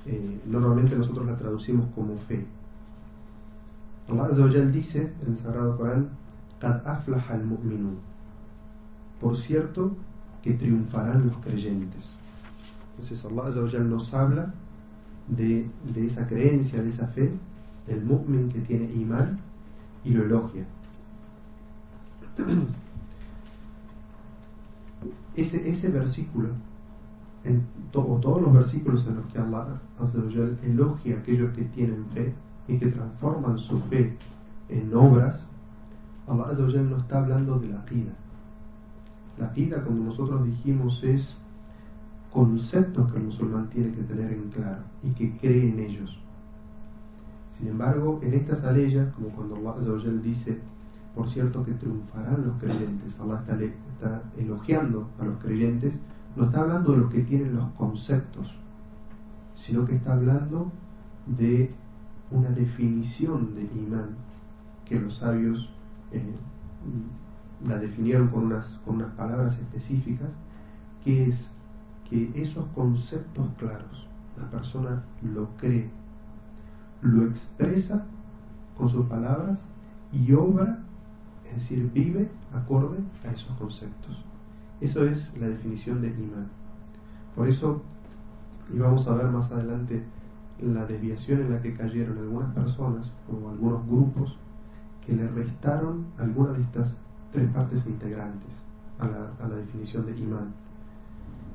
eh, 0.06 0.40
normalmente 0.46 0.96
nosotros 0.96 1.26
la 1.26 1.36
traducimos 1.36 1.86
como 1.94 2.16
fe. 2.18 2.44
Allah 4.08 4.64
dice 4.72 5.12
en 5.22 5.32
el 5.32 5.38
Sagrado 5.38 5.76
Corán, 5.76 6.08
Qad 6.58 6.86
al 6.86 7.44
mu'minun. 7.44 7.98
Por 9.20 9.36
cierto, 9.36 9.96
que 10.42 10.54
triunfarán 10.54 11.26
los 11.26 11.36
creyentes. 11.38 12.04
Entonces 12.92 13.24
Allah 13.24 13.80
nos 13.80 14.14
habla 14.14 14.54
de, 15.28 15.68
de 15.94 16.06
esa 16.06 16.26
creencia, 16.26 16.82
de 16.82 16.88
esa 16.88 17.06
fe, 17.08 17.30
el 17.86 18.04
mu'min 18.04 18.48
que 18.48 18.60
tiene 18.60 18.90
imán 18.92 19.38
y 20.04 20.10
lo 20.10 20.24
elogia. 20.24 20.66
Ese, 25.36 25.68
ese 25.70 25.88
versículo, 25.90 26.48
en 27.44 27.64
todos 27.92 28.42
los 28.42 28.52
versículos 28.52 29.06
en 29.06 29.14
los 29.14 29.26
que 29.26 29.38
Allah 29.38 29.80
elogia 30.64 31.14
a 31.14 31.18
aquellos 31.20 31.54
que 31.54 31.62
tienen 31.62 32.04
fe 32.06 32.34
y 32.68 32.78
que 32.78 32.86
transforman 32.86 33.58
su 33.58 33.80
fe 33.80 34.16
en 34.68 34.94
obras, 34.94 35.46
Allah 36.28 36.52
no 36.82 36.98
está 36.98 37.18
hablando 37.18 37.58
de 37.58 37.68
la 37.68 37.80
vida 37.82 38.12
la 39.38 39.48
vida, 39.48 39.82
como 39.82 40.04
nosotros 40.04 40.44
dijimos, 40.44 41.02
es 41.04 41.36
conceptos 42.32 43.10
que 43.10 43.18
el 43.18 43.24
musulmán 43.24 43.68
tiene 43.70 43.92
que 43.92 44.02
tener 44.02 44.32
en 44.32 44.50
claro 44.50 44.82
y 45.02 45.10
que 45.10 45.36
cree 45.36 45.70
en 45.70 45.78
ellos. 45.78 46.18
Sin 47.56 47.68
embargo, 47.68 48.20
en 48.22 48.34
estas 48.34 48.64
aleyas, 48.64 49.12
como 49.14 49.28
cuando 49.28 49.56
Allah 49.56 50.10
dice, 50.22 50.58
por 51.14 51.28
cierto 51.28 51.64
que 51.64 51.72
triunfarán 51.72 52.46
los 52.46 52.56
creyentes, 52.58 53.18
Allah 53.18 53.40
está, 53.40 53.54
está 53.54 54.22
elogiando 54.36 55.08
a 55.18 55.24
los 55.24 55.38
creyentes, 55.38 55.94
no 56.36 56.44
está 56.44 56.60
hablando 56.60 56.92
de 56.92 56.98
los 56.98 57.10
que 57.10 57.22
tienen 57.22 57.56
los 57.56 57.66
conceptos, 57.72 58.54
sino 59.56 59.84
que 59.86 59.96
está 59.96 60.12
hablando 60.12 60.70
de 61.26 61.72
una 62.30 62.50
definición 62.50 63.54
de 63.54 63.62
imán 63.62 64.16
que 64.84 64.98
los 64.98 65.16
sabios 65.16 65.70
eh, 66.12 66.34
la 67.66 67.78
definieron 67.78 68.28
con 68.28 68.46
unas, 68.46 68.66
con 68.84 68.96
unas 68.96 69.12
palabras 69.12 69.58
específicas, 69.58 70.28
que 71.04 71.28
es 71.28 71.50
que 72.08 72.30
esos 72.34 72.66
conceptos 72.74 73.48
claros, 73.58 74.06
la 74.36 74.48
persona 74.50 75.02
lo 75.22 75.48
cree, 75.56 75.90
lo 77.02 77.26
expresa 77.26 78.06
con 78.76 78.88
sus 78.88 79.06
palabras 79.06 79.58
y 80.12 80.32
obra, 80.32 80.78
es 81.48 81.54
decir, 81.56 81.90
vive 81.92 82.30
acorde 82.52 82.98
a 83.24 83.30
esos 83.30 83.56
conceptos. 83.56 84.24
Eso 84.80 85.04
es 85.04 85.36
la 85.38 85.48
definición 85.48 86.00
de 86.00 86.08
imán. 86.08 86.48
Por 87.34 87.48
eso, 87.48 87.82
y 88.72 88.78
vamos 88.78 89.06
a 89.08 89.14
ver 89.14 89.26
más 89.26 89.50
adelante 89.50 90.02
la 90.60 90.86
desviación 90.86 91.40
en 91.42 91.52
la 91.52 91.62
que 91.62 91.74
cayeron 91.74 92.18
algunas 92.18 92.52
personas 92.54 93.10
o 93.30 93.48
algunos 93.48 93.86
grupos 93.86 94.36
que 95.04 95.14
le 95.14 95.28
restaron 95.28 96.06
algunas 96.18 96.56
de 96.56 96.62
estas 96.62 96.98
tres 97.32 97.48
partes 97.50 97.86
integrantes 97.86 98.50
a 98.98 99.06
la, 99.06 99.56
definición 99.56 100.06
de 100.06 100.16
imán. 100.18 100.52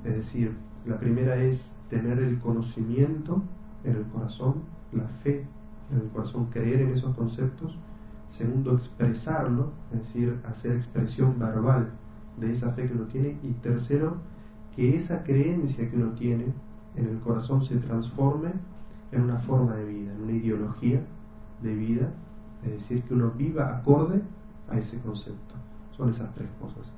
Es 0.04 0.16
decir, 0.16 0.56
la 0.86 0.98
primera 1.00 1.36
es 1.36 1.78
tener 1.90 2.20
el 2.20 2.40
conocimiento 2.40 3.42
en 3.84 3.98
el 3.98 4.04
corazón, 4.06 4.64
la 4.92 5.04
fe 5.04 5.46
en 5.92 6.00
el 6.00 6.08
corazón, 6.10 6.48
creer 6.48 6.82
en 6.82 6.92
esos 6.92 7.16
conceptos. 7.16 7.78
Segundo, 8.30 8.74
expresarlo, 8.74 9.72
es 9.94 10.00
decir, 10.00 10.40
hacer 10.46 10.76
expresión 10.76 11.38
verbal 11.38 11.90
de 12.38 12.52
esa 12.52 12.72
fe 12.72 12.88
que 12.88 12.94
uno 12.94 13.06
tiene. 13.06 13.38
Y 13.44 13.52
tercero, 13.54 14.18
que 14.76 14.96
esa 14.96 15.24
creencia 15.24 15.90
que 15.90 15.96
uno 15.96 16.12
tiene 16.14 16.46
en 16.96 17.08
el 17.08 17.20
corazón 17.20 17.64
se 17.64 17.78
transforme 17.78 18.52
en 19.14 19.24
una 19.24 19.38
forma 19.38 19.76
de 19.76 19.86
vida, 19.86 20.12
en 20.14 20.24
una 20.24 20.32
ideología 20.32 21.02
de 21.62 21.76
vida, 21.76 22.12
es 22.64 22.72
decir, 22.72 23.04
que 23.04 23.14
uno 23.14 23.32
viva 23.32 23.78
acorde 23.78 24.22
a 24.68 24.78
ese 24.78 25.00
concepto. 25.00 25.56
Son 25.96 26.10
esas 26.10 26.34
tres 26.34 26.50
cosas. 26.60 26.92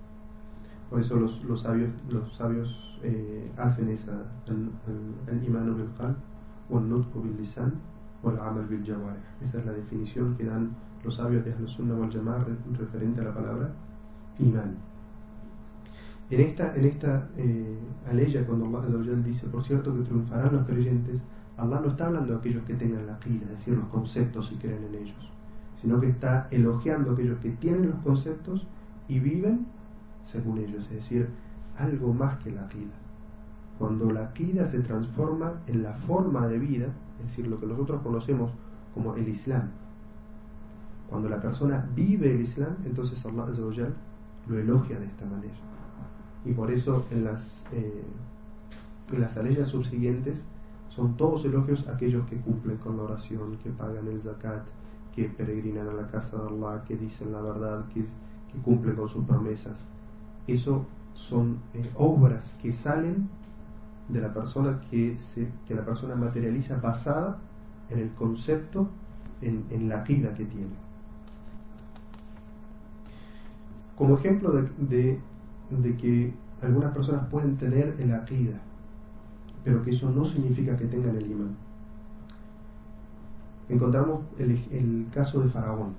Por 0.90 1.00
eso 1.00 1.16
los, 1.18 1.44
los 1.44 1.62
sabios, 1.62 1.90
los 2.10 2.34
sabios 2.34 3.00
eh, 3.04 3.52
hacen 3.58 3.90
esa, 3.90 4.14
el, 4.48 4.70
el, 5.28 5.44
iman 5.44 5.76
bil 5.76 5.90
qalb, 5.98 6.16
o 6.70 6.80
el 6.80 6.90
nutq 6.90 7.14
bil 7.22 7.36
lisan, 7.38 7.74
o 8.24 8.32
el 8.32 8.40
amal 8.40 8.66
bil 8.68 8.84
jawarih. 8.84 9.22
Esa 9.42 9.60
es 9.60 9.66
la 9.66 9.74
definición 9.74 10.36
que 10.36 10.46
dan 10.46 10.76
los 11.04 11.16
sabios 11.16 11.44
de 11.44 11.54
Al-Sunnah 11.54 11.96
wal 11.96 12.12
Jama'ah 12.12 12.46
referente 12.78 13.22
a 13.22 13.26
la 13.26 13.34
palabra 13.34 13.72
iman. 14.40 14.76
En 16.30 16.42
esta, 16.42 16.76
en 16.76 16.86
esta 16.86 17.30
eh, 17.38 17.78
aleya, 18.08 18.46
cuando 18.48 18.66
Allah 18.80 19.16
dice, 19.24 19.48
por 19.48 19.64
cierto, 19.64 19.96
que 19.96 20.02
triunfarán 20.02 20.54
los 20.54 20.66
creyentes, 20.66 21.20
Allah 21.58 21.80
no 21.80 21.88
está 21.88 22.08
hablando 22.08 22.34
de 22.34 22.40
aquellos 22.40 22.64
que 22.64 22.74
tengan 22.74 23.08
la 23.08 23.18
qila, 23.20 23.44
es 23.44 23.52
decir, 23.52 23.76
los 23.76 23.86
conceptos 23.86 24.52
y 24.52 24.56
creen 24.56 24.84
en 24.84 24.96
ellos, 24.96 25.32
sino 25.82 26.00
que 26.00 26.08
está 26.08 26.48
elogiando 26.52 27.12
a 27.12 27.14
aquellos 27.14 27.40
que 27.40 27.52
tienen 27.52 27.90
los 27.92 28.00
conceptos 28.00 28.68
y 29.08 29.20
viven 29.20 29.66
según 30.26 30.58
ellos, 30.58 30.84
es 30.86 30.98
decir, 30.98 31.30
algo 31.78 32.14
más 32.14 32.38
que 32.40 32.52
la 32.52 32.64
vida. 32.64 32.94
Cuando 33.78 34.12
la 34.12 34.28
vida 34.28 34.66
se 34.66 34.80
transforma 34.80 35.54
en 35.68 35.84
la 35.84 35.94
forma 35.94 36.48
de 36.48 36.60
vida, 36.60 36.88
es 37.20 37.28
decir, 37.28 37.48
lo 37.48 37.60
que 37.60 37.68
nosotros 37.68 38.02
conocemos 38.02 38.52
como 38.94 39.16
el 39.16 39.28
Islam, 39.28 39.70
cuando 41.10 41.30
la 41.30 41.40
persona 41.40 41.88
vive 41.96 42.32
el 42.32 42.42
Islam, 42.42 42.76
entonces 42.86 43.24
Allah 43.26 43.46
lo 44.48 44.60
elogia 44.60 45.00
de 45.00 45.06
esta 45.06 45.26
manera. 45.26 45.54
Y 46.44 46.54
por 46.54 46.72
eso 46.72 47.06
en 47.12 47.24
las, 47.24 47.64
eh, 47.72 48.04
en 49.12 49.22
las 49.22 49.38
aleyas 49.38 49.68
subsiguientes 49.68 50.44
son 50.96 51.18
todos 51.18 51.44
elogios 51.44 51.88
aquellos 51.90 52.26
que 52.26 52.38
cumplen 52.38 52.78
con 52.78 52.96
la 52.96 53.04
oración, 53.04 53.58
que 53.58 53.70
pagan 53.70 54.08
el 54.08 54.22
zakat, 54.22 54.64
que 55.14 55.26
peregrinan 55.26 55.90
a 55.90 55.94
la 55.94 56.08
casa 56.08 56.38
de 56.38 56.48
Allah, 56.48 56.84
que 56.86 56.96
dicen 56.96 57.34
la 57.34 57.42
verdad, 57.42 57.86
que 57.94 58.06
cumple 58.64 58.96
con 58.96 59.10
sus 59.10 59.26
promesas. 59.26 59.84
Eso 60.48 60.86
son 61.14 61.60
eh, 61.74 61.92
obras 61.96 62.56
que 62.62 62.72
salen 62.72 63.28
de 64.08 64.22
la 64.22 64.34
persona 64.34 64.80
que, 64.90 65.18
se, 65.20 65.50
la 65.68 65.84
persona 65.84 66.16
materializa 66.16 66.78
basada 66.78 67.40
en 67.90 68.00
el 68.00 68.12
concepto, 68.14 68.88
en, 69.42 69.90
la 69.90 70.02
vida 70.02 70.34
que 70.34 70.46
tiene. 70.46 70.74
Como 73.98 74.18
ejemplo 74.18 74.52
de, 74.52 75.20
que 75.98 76.34
algunas 76.62 76.92
personas 76.94 77.28
pueden 77.28 77.58
tener 77.58 77.96
el 78.00 78.14
akida, 78.14 78.62
pero 79.66 79.84
que 79.84 79.90
eso 79.90 80.12
no 80.12 80.24
significa 80.24 80.78
que 80.78 80.86
tengan 80.86 81.18
el 81.18 81.32
imán. 81.32 81.56
Encontramos 83.68 84.22
el, 84.38 85.08
caso 85.12 85.42
de 85.42 85.50
Faraón. 85.50 85.94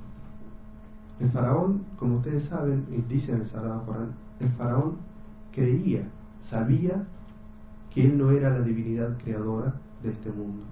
El 1.19 1.29
faraón, 1.31 1.83
como 1.99 2.19
ustedes 2.19 2.45
saben, 2.45 2.87
y 2.93 3.01
dice 3.13 3.33
en 3.33 3.41
el 3.41 3.47
Sagrado 3.47 3.85
Corán, 3.85 4.15
el 4.39 4.51
faraón 4.51 4.99
creía, 5.51 6.09
sabía 6.41 7.07
que 7.93 8.05
él 8.05 8.19
no 8.19 8.31
era 8.31 8.51
la 8.51 8.61
divinidad 8.61 9.17
creadora 9.19 9.75
de 10.03 10.11
este 10.11 10.31
mundo. 10.31 10.63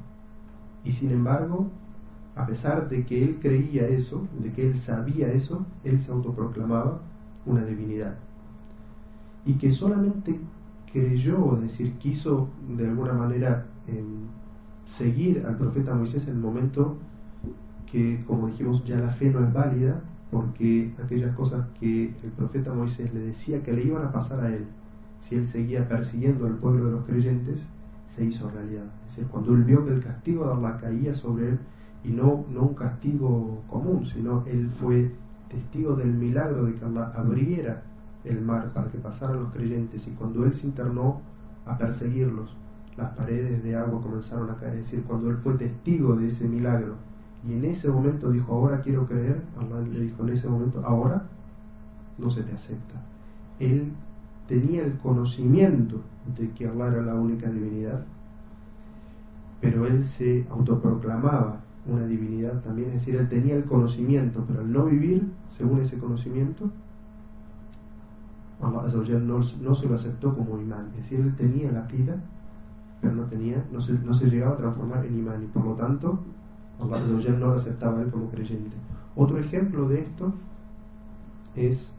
Y 0.84 0.92
sin 0.92 1.10
embargo, 1.10 1.68
a 2.36 2.46
pesar 2.46 2.88
de 2.88 3.04
que 3.04 3.24
él 3.24 3.38
creía 3.40 3.88
eso, 3.88 4.28
de 4.38 4.52
que 4.52 4.66
él 4.66 4.78
sabía 4.78 5.32
eso, 5.32 5.64
él 5.82 6.00
se 6.00 6.12
autoproclamaba 6.12 7.00
una 7.46 7.64
divinidad. 7.64 8.16
Y 9.46 9.54
que 9.54 9.72
solamente 9.72 10.38
creyó, 10.94 11.56
es 11.56 11.62
decir, 11.62 11.94
quiso 11.94 12.48
de 12.68 12.86
alguna 12.86 13.12
manera 13.12 13.66
em, 13.88 14.28
seguir 14.86 15.44
al 15.44 15.58
profeta 15.58 15.92
Moisés 15.92 16.28
en 16.28 16.34
el 16.34 16.40
momento 16.40 16.96
que, 17.90 18.22
como 18.26 18.46
dijimos, 18.46 18.84
ya 18.84 18.98
la 18.98 19.08
fe 19.08 19.28
no 19.30 19.44
es 19.44 19.52
válida, 19.52 20.00
porque 20.30 20.94
aquellas 21.02 21.34
cosas 21.34 21.66
que 21.80 22.14
el 22.22 22.30
profeta 22.30 22.72
Moisés 22.72 23.12
le 23.12 23.20
decía 23.20 23.62
que 23.62 23.72
le 23.72 23.84
iban 23.84 24.04
a 24.04 24.12
pasar 24.12 24.40
a 24.40 24.48
él, 24.54 24.66
si 25.20 25.34
él 25.34 25.46
seguía 25.46 25.88
persiguiendo 25.88 26.46
al 26.46 26.54
pueblo 26.54 26.86
de 26.86 26.92
los 26.92 27.04
creyentes, 27.04 27.60
se 28.08 28.24
hizo 28.24 28.48
realidad. 28.50 28.84
Es 29.08 29.16
decir, 29.16 29.26
cuando 29.30 29.52
él 29.54 29.64
vio 29.64 29.84
que 29.84 29.92
el 29.92 30.02
castigo 30.02 30.46
de 30.46 30.52
Allah 30.52 30.78
caía 30.80 31.12
sobre 31.12 31.48
él, 31.48 31.58
y 32.04 32.10
no, 32.10 32.44
no 32.52 32.62
un 32.62 32.74
castigo 32.74 33.62
común, 33.68 34.06
sino 34.06 34.44
él 34.46 34.70
fue 34.70 35.10
testigo 35.48 35.96
del 35.96 36.12
milagro 36.12 36.66
de 36.66 36.74
que 36.74 36.84
Allah 36.84 37.10
abriera 37.14 37.82
el 38.24 38.40
mar 38.40 38.72
para 38.72 38.90
que 38.90 38.98
pasaran 38.98 39.40
los 39.42 39.52
creyentes, 39.52 40.06
y 40.08 40.12
cuando 40.12 40.44
él 40.44 40.54
se 40.54 40.66
internó 40.66 41.20
a 41.66 41.76
perseguirlos, 41.76 42.56
las 42.96 43.10
paredes 43.10 43.62
de 43.62 43.76
agua 43.76 44.00
comenzaron 44.00 44.50
a 44.50 44.56
caer. 44.56 44.74
Es 44.74 44.90
decir, 44.90 45.04
cuando 45.04 45.30
él 45.30 45.36
fue 45.36 45.54
testigo 45.54 46.16
de 46.16 46.28
ese 46.28 46.48
milagro, 46.48 46.94
y 47.46 47.52
en 47.52 47.64
ese 47.64 47.90
momento 47.90 48.30
dijo, 48.30 48.54
ahora 48.54 48.80
quiero 48.80 49.06
creer, 49.06 49.42
Allah 49.58 49.80
le 49.86 50.00
dijo 50.00 50.22
en 50.22 50.32
ese 50.32 50.48
momento, 50.48 50.82
ahora 50.84 51.26
no 52.16 52.30
se 52.30 52.42
te 52.42 52.52
acepta. 52.52 53.02
Él 53.58 53.92
tenía 54.48 54.84
el 54.84 54.96
conocimiento 54.98 56.00
de 56.36 56.50
que 56.50 56.66
Allah 56.66 56.88
era 56.88 57.02
la 57.02 57.14
única 57.14 57.50
divinidad, 57.50 58.04
pero 59.60 59.86
él 59.86 60.04
se 60.06 60.46
autoproclamaba 60.50 61.60
una 61.86 62.06
divinidad 62.06 62.62
también, 62.62 62.88
es 62.88 62.94
decir, 62.94 63.16
él 63.16 63.28
tenía 63.28 63.56
el 63.56 63.64
conocimiento, 63.64 64.44
pero 64.46 64.60
al 64.60 64.72
no 64.72 64.86
vivir 64.86 65.30
según 65.56 65.80
ese 65.80 65.98
conocimiento, 65.98 66.70
Allah 68.64 68.82
no, 69.20 69.40
no 69.62 69.74
se 69.74 69.88
lo 69.88 69.94
aceptó 69.94 70.34
como 70.34 70.58
imán, 70.58 70.90
es 70.94 71.02
decir, 71.02 71.20
él 71.20 71.34
tenía 71.36 71.70
la 71.72 71.82
vida, 71.82 72.16
pero 73.00 73.14
no, 73.14 73.24
tenía, 73.24 73.64
no, 73.70 73.80
se, 73.80 73.92
no 73.94 74.14
se 74.14 74.30
llegaba 74.30 74.54
a 74.54 74.56
transformar 74.56 75.04
en 75.04 75.18
imán 75.18 75.42
y 75.42 75.46
por 75.46 75.64
lo 75.64 75.74
tanto 75.74 76.18
Allah 76.80 77.00
no 77.38 77.46
lo 77.46 77.54
aceptaba 77.54 78.02
como 78.10 78.28
creyente. 78.28 78.76
Otro 79.16 79.38
ejemplo 79.38 79.88
de 79.88 80.00
esto 80.00 80.32
es 81.54 81.92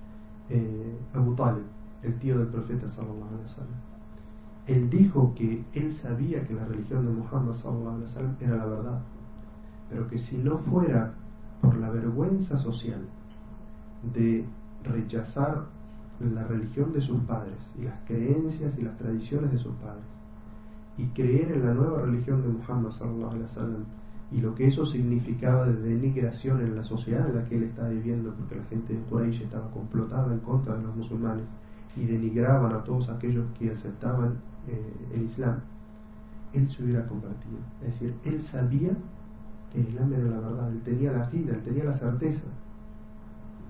eh, 0.49 0.97
Abu 1.13 1.33
Talib, 1.33 1.63
el 2.03 2.17
tío 2.19 2.37
del 2.37 2.47
profeta 2.47 2.87
sallallahu 2.87 3.27
alaihi 3.27 3.43
wasallam. 3.43 3.75
Él 4.67 4.89
dijo 4.89 5.33
que 5.35 5.63
él 5.73 5.93
sabía 5.93 6.43
que 6.43 6.53
la 6.53 6.65
religión 6.65 7.05
de 7.05 7.11
Muhammad 7.11 7.53
sallallahu 7.53 7.95
alaihi 7.95 8.03
wasallam 8.03 8.35
era 8.39 8.57
la 8.57 8.65
verdad, 8.65 8.99
pero 9.89 10.07
que 10.07 10.17
si 10.17 10.37
no 10.37 10.57
fuera 10.57 11.13
por 11.61 11.77
la 11.77 11.89
vergüenza 11.89 12.57
social 12.57 13.01
de 14.13 14.45
rechazar 14.83 15.65
la 16.19 16.43
religión 16.45 16.93
de 16.93 17.01
sus 17.01 17.19
padres 17.21 17.57
y 17.79 17.83
las 17.83 17.99
creencias 18.05 18.77
y 18.77 18.83
las 18.83 18.97
tradiciones 18.97 19.51
de 19.51 19.57
sus 19.57 19.75
padres 19.75 20.03
y 20.97 21.07
creer 21.07 21.51
en 21.51 21.65
la 21.65 21.73
nueva 21.73 22.01
religión 22.01 22.41
de 22.41 22.47
Muhammad 22.47 22.89
sallallahu 22.89 23.31
alaihi 23.31 23.43
wasallam 23.43 23.85
y 24.31 24.41
lo 24.41 24.55
que 24.55 24.67
eso 24.67 24.85
significaba 24.85 25.65
de 25.65 25.75
denigración 25.81 26.61
en 26.61 26.75
la 26.75 26.83
sociedad 26.83 27.29
en 27.29 27.35
la 27.35 27.45
que 27.45 27.57
él 27.57 27.63
estaba 27.63 27.89
viviendo, 27.89 28.33
porque 28.33 28.55
la 28.55 28.63
gente 28.65 28.93
de 28.93 28.99
Quraysh 29.01 29.43
estaba 29.43 29.69
complotada 29.69 30.33
en 30.33 30.39
contra 30.39 30.75
de 30.75 30.83
los 30.83 30.95
musulmanes 30.95 31.45
y 31.95 32.05
denigraban 32.05 32.73
a 32.73 32.83
todos 32.83 33.09
aquellos 33.09 33.45
que 33.57 33.71
aceptaban 33.71 34.35
eh, 34.67 34.93
el 35.13 35.23
Islam, 35.23 35.59
él 36.53 36.67
se 36.67 36.83
hubiera 36.83 37.05
convertido. 37.07 37.57
Es 37.81 37.93
decir, 37.93 38.15
él 38.25 38.41
sabía 38.41 38.91
que 39.71 39.81
el 39.81 39.89
Islam 39.89 40.13
era 40.13 40.25
la 40.25 40.39
verdad, 40.39 40.71
él 40.71 40.81
tenía 40.81 41.11
la 41.11 41.29
vida, 41.29 41.53
él 41.53 41.61
tenía 41.61 41.83
la 41.83 41.93
certeza, 41.93 42.45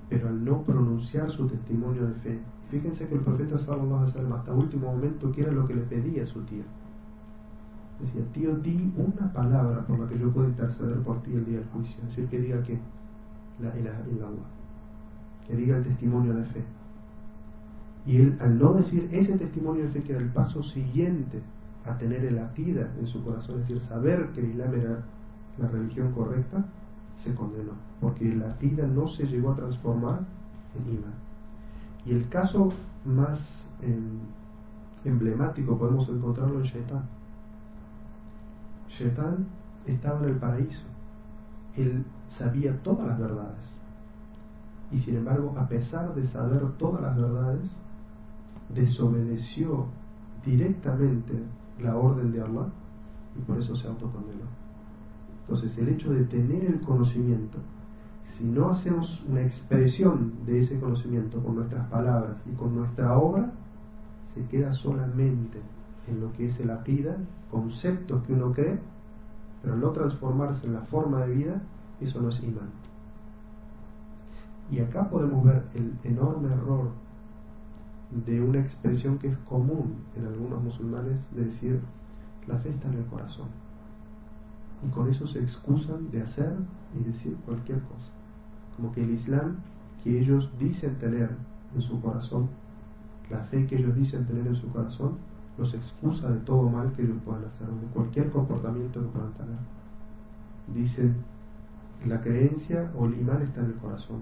pero 0.10 0.30
al 0.30 0.44
no 0.44 0.62
pronunciar 0.64 1.32
su 1.32 1.48
testimonio 1.48 2.08
de 2.08 2.14
fe, 2.16 2.40
fíjense 2.70 3.08
que 3.08 3.16
el 3.16 3.22
profeta 3.22 3.58
sallallahu 3.58 3.96
alaihi 3.96 4.12
wasallam 4.12 4.34
hasta 4.34 4.54
último 4.54 4.92
momento 4.92 5.32
que 5.32 5.42
era 5.42 5.52
lo 5.52 5.68
que 5.68 5.76
le 5.76 5.82
pedía 5.82 6.24
a 6.24 6.26
su 6.26 6.42
tío 6.42 6.64
Decía, 8.00 8.24
tío, 8.34 8.56
di 8.58 8.92
una 8.98 9.32
palabra 9.32 9.86
por 9.86 10.00
la 10.00 10.08
que 10.08 10.20
yo 10.20 10.30
pueda 10.32 10.50
interceder 10.50 10.98
por 11.00 11.22
ti 11.24 11.34
el 11.34 11.46
día 11.46 11.60
del 11.60 11.68
juicio. 11.70 12.04
Es 12.04 12.10
decir, 12.10 12.28
que 12.28 12.40
diga 12.40 12.62
que 12.62 12.78
la 13.60 13.78
ilaha 13.78 14.02
illallah. 14.12 14.50
Que 15.48 15.56
diga 15.56 15.78
el 15.78 15.84
testimonio 15.84 16.34
de 16.34 16.44
fe. 16.44 16.64
Y 18.06 18.18
él, 18.18 18.38
al 18.42 18.60
no 18.60 18.74
decir 18.74 19.08
ese 19.12 19.38
testimonio 19.38 19.84
de 19.84 19.90
fe, 19.90 20.04
que 20.04 20.12
era 20.12 20.22
el 20.22 20.30
paso 20.30 20.62
siguiente 20.62 21.42
a 21.86 21.98
tener 21.98 22.26
el 22.26 22.38
akida 22.38 22.92
en 23.00 23.08
su 23.08 23.24
corazón, 23.24 23.62
es 23.62 23.68
decir, 23.68 23.80
saber 23.80 24.30
que 24.34 24.42
el 24.42 24.50
Islam 24.50 24.74
era 24.74 25.04
la 25.58 25.68
religión 25.70 26.12
correcta, 26.12 26.66
se 27.18 27.36
condenó. 27.36 27.74
Porque 28.02 28.32
el 28.32 28.44
akida 28.44 28.88
no 28.88 29.08
se 29.08 29.28
llegó 29.28 29.52
a 29.52 29.56
transformar 29.56 30.22
en 30.76 30.94
imán. 30.94 31.14
Y 32.06 32.14
el 32.14 32.30
caso 32.30 32.70
más 33.04 33.70
em, 33.82 34.20
emblemático 35.04 35.78
podemos 35.78 36.08
encontrarlo 36.10 36.60
en 36.60 36.64
Shaitan 36.64 37.04
Shetán 38.90 39.46
estaba 39.86 40.22
en 40.24 40.30
el 40.30 40.36
paraíso. 40.38 40.86
Él 41.76 42.06
sabía 42.30 42.82
todas 42.82 43.08
las 43.08 43.20
verdades. 43.20 43.76
Y 44.92 44.98
sin 44.98 45.18
embargo, 45.18 45.54
a 45.58 45.68
pesar 45.68 46.14
de 46.14 46.26
saber 46.26 46.62
todas 46.78 47.02
las 47.02 47.16
verdades, 47.18 47.70
desobedeció 48.74 49.88
directamente 50.46 51.34
la 51.82 51.98
orden 51.98 52.32
de 52.32 52.42
Allah 52.42 52.68
y 53.38 53.42
por 53.42 53.58
eso 53.58 53.76
se 53.76 53.88
autocondenó. 53.88 54.65
Entonces, 55.48 55.78
el 55.78 55.90
hecho 55.90 56.12
de 56.12 56.24
tener 56.24 56.66
el 56.66 56.82
conocimiento, 56.82 57.60
si 58.26 58.46
no 58.46 58.70
hacemos 58.70 59.24
una 59.30 59.44
expresión 59.44 60.34
de 60.46 60.60
ese 60.60 60.80
conocimiento 60.80 61.42
con 61.44 61.56
nuestras 61.56 61.88
palabras 61.88 62.42
y 62.52 62.56
con 62.56 62.76
nuestra 62.76 63.18
obra, 63.18 63.52
se 64.34 64.44
queda 64.46 64.74
solamente 64.74 65.60
en 66.08 66.20
lo 66.20 66.34
que 66.34 66.48
es 66.48 66.60
el 66.60 66.72
apida, 66.72 67.16
conceptos 67.52 68.24
que 68.24 68.34
uno 68.34 68.52
cree, 68.52 68.80
pero 69.62 69.76
no 69.76 69.92
transformarse 69.92 70.66
en 70.66 70.74
la 70.74 70.82
forma 70.82 71.26
de 71.26 71.34
vida, 71.34 71.62
eso 72.02 72.22
no 72.22 72.30
es 72.30 72.44
imán. 72.44 72.70
Y 74.72 74.80
acá 74.80 75.10
podemos 75.10 75.44
ver 75.44 75.64
el 75.76 75.94
enorme 76.04 76.52
error 76.52 76.90
de 78.26 78.42
una 78.42 78.60
expresión 78.60 79.20
que 79.20 79.28
es 79.28 79.38
común 79.50 79.96
en 80.16 80.26
algunos 80.26 80.62
musulmanes 80.62 81.22
de 81.36 81.46
decir 81.46 81.82
la 82.48 82.58
fe 82.58 82.70
está 82.70 82.88
en 82.88 82.96
el 82.96 83.06
corazón. 83.06 83.65
Y 84.84 84.90
con 84.90 85.10
eso 85.10 85.26
se 85.26 85.40
excusan 85.40 86.12
de 86.12 86.22
hacer 86.22 86.54
y 87.00 87.04
decir 87.04 87.36
cualquier 87.46 87.80
cosa. 87.80 88.12
Como 88.76 88.92
que 88.92 89.04
el 89.04 89.12
Islam 89.12 89.58
que 90.04 90.20
ellos 90.20 90.52
dicen 90.60 90.96
tener 90.96 91.32
en 91.74 91.82
su 91.82 92.00
corazón, 92.00 92.48
la 93.30 93.40
fe 93.40 93.66
que 93.66 93.78
ellos 93.78 93.96
dicen 93.96 94.26
tener 94.26 94.46
en 94.46 94.56
su 94.56 94.70
corazón, 94.70 95.18
los 95.58 95.74
excusa 95.74 96.30
de 96.30 96.40
todo 96.42 96.70
mal 96.70 96.92
que 96.94 97.02
ellos 97.02 97.18
puedan 97.26 97.46
hacer, 97.46 97.68
de 97.68 97.88
cualquier 97.88 98.30
comportamiento 98.30 99.02
que 99.02 99.08
puedan 99.08 99.34
tener. 99.34 99.58
Dicen, 100.74 101.16
la 102.06 102.22
creencia 102.22 102.92
o 102.96 103.06
el 103.06 103.20
imán 103.20 103.42
está 103.42 103.62
en 103.62 103.68
el 103.68 103.76
corazón, 103.76 104.22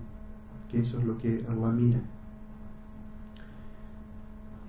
que 0.69 0.79
eso 0.79 0.99
es 0.99 1.05
lo 1.05 1.17
que 1.17 1.45
Allah 1.49 1.71
mira. 1.71 1.99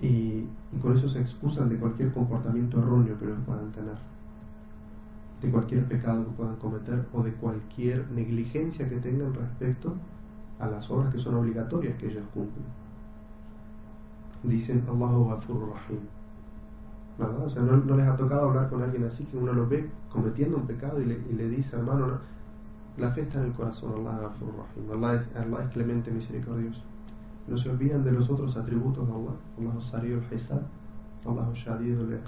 Y, 0.01 0.47
y 0.73 0.79
con 0.81 0.95
eso 0.97 1.07
se 1.07 1.21
excusan 1.21 1.69
de 1.69 1.77
cualquier 1.77 2.11
comportamiento 2.11 2.79
erróneo 2.79 3.17
que 3.17 3.25
ellos 3.25 3.39
puedan 3.45 3.71
tener, 3.71 3.95
de 5.41 5.51
cualquier 5.51 5.85
pecado 5.85 6.25
que 6.25 6.31
puedan 6.31 6.55
cometer 6.55 7.05
o 7.13 7.23
de 7.23 7.33
cualquier 7.33 8.09
negligencia 8.11 8.89
que 8.89 8.97
tengan 8.97 9.33
respecto 9.33 9.93
a 10.59 10.67
las 10.67 10.89
obras 10.89 11.13
que 11.13 11.19
son 11.19 11.35
obligatorias 11.35 11.97
que 11.97 12.07
ellos 12.07 12.23
cumplen. 12.33 12.65
Dicen 14.43 14.83
Allahu 14.87 15.29
Ghafur 15.29 15.73
Rahim 15.73 15.99
o 17.17 17.49
sea, 17.49 17.61
no, 17.61 17.95
les 17.95 18.07
ha 18.07 18.15
tocado 18.17 18.49
hablar 18.49 18.69
con 18.69 18.83
alguien 18.83 19.05
así 19.05 19.23
que 19.23 19.37
uno 19.37 19.53
lo 19.53 19.67
ve 19.67 19.89
cometiendo 20.11 20.57
un 20.57 20.67
pecado 20.67 21.01
y 21.01 21.05
le, 21.05 21.49
dice, 21.49 21.77
hermano, 21.77 22.19
la 22.97 23.09
fe 23.11 23.21
está 23.21 23.39
en 23.39 23.45
el 23.45 23.53
corazón, 23.53 24.05
Allah, 24.05 24.29
Allah, 24.91 25.13
es, 25.15 25.35
Allah 25.35 25.63
es 25.63 25.69
clemente 25.71 26.11
misericordioso. 26.11 26.81
No 27.47 27.57
se 27.57 27.69
olvidan 27.69 28.03
de 28.03 28.11
los 28.11 28.29
otros 28.29 28.57
atributos 28.57 29.07
de 29.07 29.13
Allah, 29.13 29.35
Allah 29.59 29.81
Sariyul 29.81 30.23
Hisab, 30.29 30.61
Allah 31.25 31.49
Shadid 31.53 31.97
al 31.99 32.21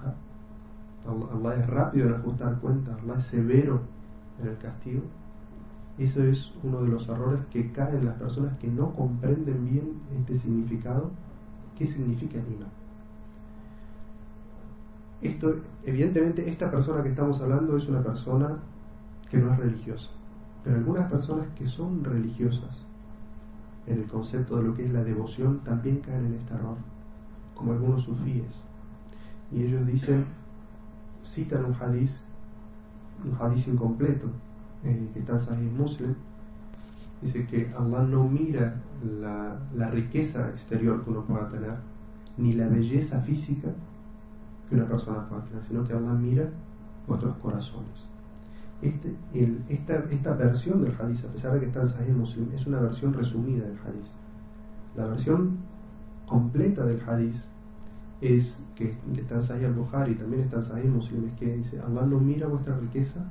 Allah 1.08 1.56
es 1.56 1.68
rápido 1.68 2.08
en 2.08 2.16
ajustar 2.16 2.60
cuentas, 2.60 2.98
Allah 3.02 3.16
es 3.18 3.24
severo 3.24 3.82
en 4.42 4.48
el 4.48 4.58
castigo. 4.58 5.02
Eso 5.98 6.24
es 6.24 6.54
uno 6.64 6.82
de 6.82 6.90
los 6.90 7.10
errores 7.10 7.40
que 7.52 7.72
caen 7.72 8.06
las 8.06 8.16
personas 8.16 8.58
que 8.60 8.68
no 8.68 8.94
comprenden 8.94 9.66
bien 9.66 9.94
este 10.20 10.36
significado. 10.36 11.10
¿Qué 11.78 11.88
significa 11.88 12.38
el 12.40 12.54
imán? 12.54 12.70
Esto, 15.22 15.56
evidentemente, 15.84 16.48
esta 16.48 16.70
persona 16.70 17.02
que 17.02 17.10
estamos 17.10 17.42
hablando 17.42 17.76
es 17.76 17.88
una 17.88 18.04
persona 18.04 18.60
que 19.30 19.38
no 19.38 19.52
es 19.52 19.58
religiosa. 19.58 20.12
Pero 20.64 20.78
algunas 20.78 21.10
personas 21.10 21.48
que 21.56 21.66
son 21.66 22.04
religiosas 22.04 22.86
en 23.88 24.00
el 24.00 24.06
concepto 24.06 24.58
de 24.58 24.64
lo 24.64 24.76
que 24.76 24.86
es 24.86 24.92
la 24.92 25.04
devoción 25.04 25.60
también 25.60 26.00
caen 26.02 26.26
en 26.26 26.34
este 26.36 26.54
error, 26.54 26.78
como 27.56 27.72
algunos 27.72 28.04
sufíes. 28.04 28.46
Y 29.52 29.64
ellos 29.64 29.88
dicen, 29.88 30.26
citan 31.28 31.66
un 31.66 31.74
hadith, 31.74 32.12
un 33.26 33.38
hadith 33.40 33.68
incompleto, 33.68 34.28
eh, 34.84 35.10
que 35.14 35.20
está 35.20 35.38
en 35.54 35.78
Muslim, 35.78 36.16
dice 37.22 37.46
que 37.46 37.74
Allah 37.78 38.04
no 38.04 38.24
mira 38.28 38.76
la, 39.04 39.60
la 39.76 39.90
riqueza 39.90 40.50
exterior 40.50 41.04
que 41.04 41.10
uno 41.10 41.24
pueda 41.26 41.50
tener, 41.50 41.76
ni 42.38 42.54
la 42.54 42.68
belleza 42.68 43.20
física 43.20 43.70
que 44.70 44.76
una 44.76 44.86
persona 44.86 45.28
pueda 45.28 45.44
tener, 45.44 45.64
sino 45.64 45.84
que 45.84 45.94
Allah 45.94 46.14
mira 46.14 46.50
vuestros 47.08 47.36
corazones. 47.38 48.08
Este, 48.82 49.16
el, 49.34 49.64
esta, 49.70 50.06
esta 50.12 50.34
versión 50.34 50.84
del 50.84 50.94
hadith, 51.00 51.26
a 51.26 51.32
pesar 51.32 51.54
de 51.54 51.60
que 51.60 51.66
está 51.66 51.82
en 51.82 51.88
Sahih 51.88 52.12
Muslim, 52.12 52.50
es 52.54 52.68
una 52.68 52.80
versión 52.80 53.14
resumida 53.14 53.66
del 53.66 53.78
hadith. 53.80 54.08
La 54.96 55.08
versión 55.08 55.58
completa 56.28 56.86
del 56.86 57.02
hadith 57.08 57.38
es 58.22 58.66
que, 58.76 58.98
que 59.14 59.22
está 59.22 59.58
en 59.58 59.66
al-Bukhari, 59.66 60.16
también 60.16 60.42
está 60.42 60.80
en 60.80 60.94
Muslim, 60.94 61.26
es 61.28 61.34
que 61.34 61.58
dice, 61.58 61.80
Allah 61.80 62.06
no 62.06 62.20
mira 62.20 62.48
vuestra 62.48 62.76
riqueza 62.78 63.30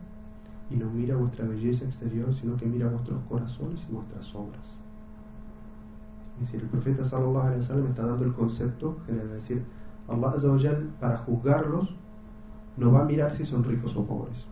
y 0.70 0.76
no 0.76 0.90
mira 0.90 1.16
vuestra 1.16 1.46
belleza 1.46 1.84
exterior, 1.84 2.32
sino 2.34 2.56
que 2.56 2.66
mira 2.66 2.88
vuestros 2.88 3.20
corazones 3.28 3.84
y 3.88 3.92
vuestras 3.92 4.34
obras. 4.34 4.78
Es 6.36 6.40
decir, 6.40 6.60
el 6.60 6.68
profeta 6.68 7.04
sallallahu 7.04 7.46
alaihi 7.46 7.60
wasallam 7.60 7.86
está 7.86 8.06
dando 8.06 8.24
el 8.24 8.34
concepto 8.34 8.98
general, 9.06 9.28
es 9.28 9.34
decir, 9.34 9.64
Allah 10.08 10.30
Azzawajal, 10.30 10.90
para 11.00 11.18
juzgarlos 11.18 11.96
no 12.76 12.92
va 12.92 13.00
a 13.00 13.04
mirar 13.04 13.32
si 13.32 13.44
son 13.44 13.64
ricos 13.64 13.96
o 13.96 14.04
pobres. 14.04 14.46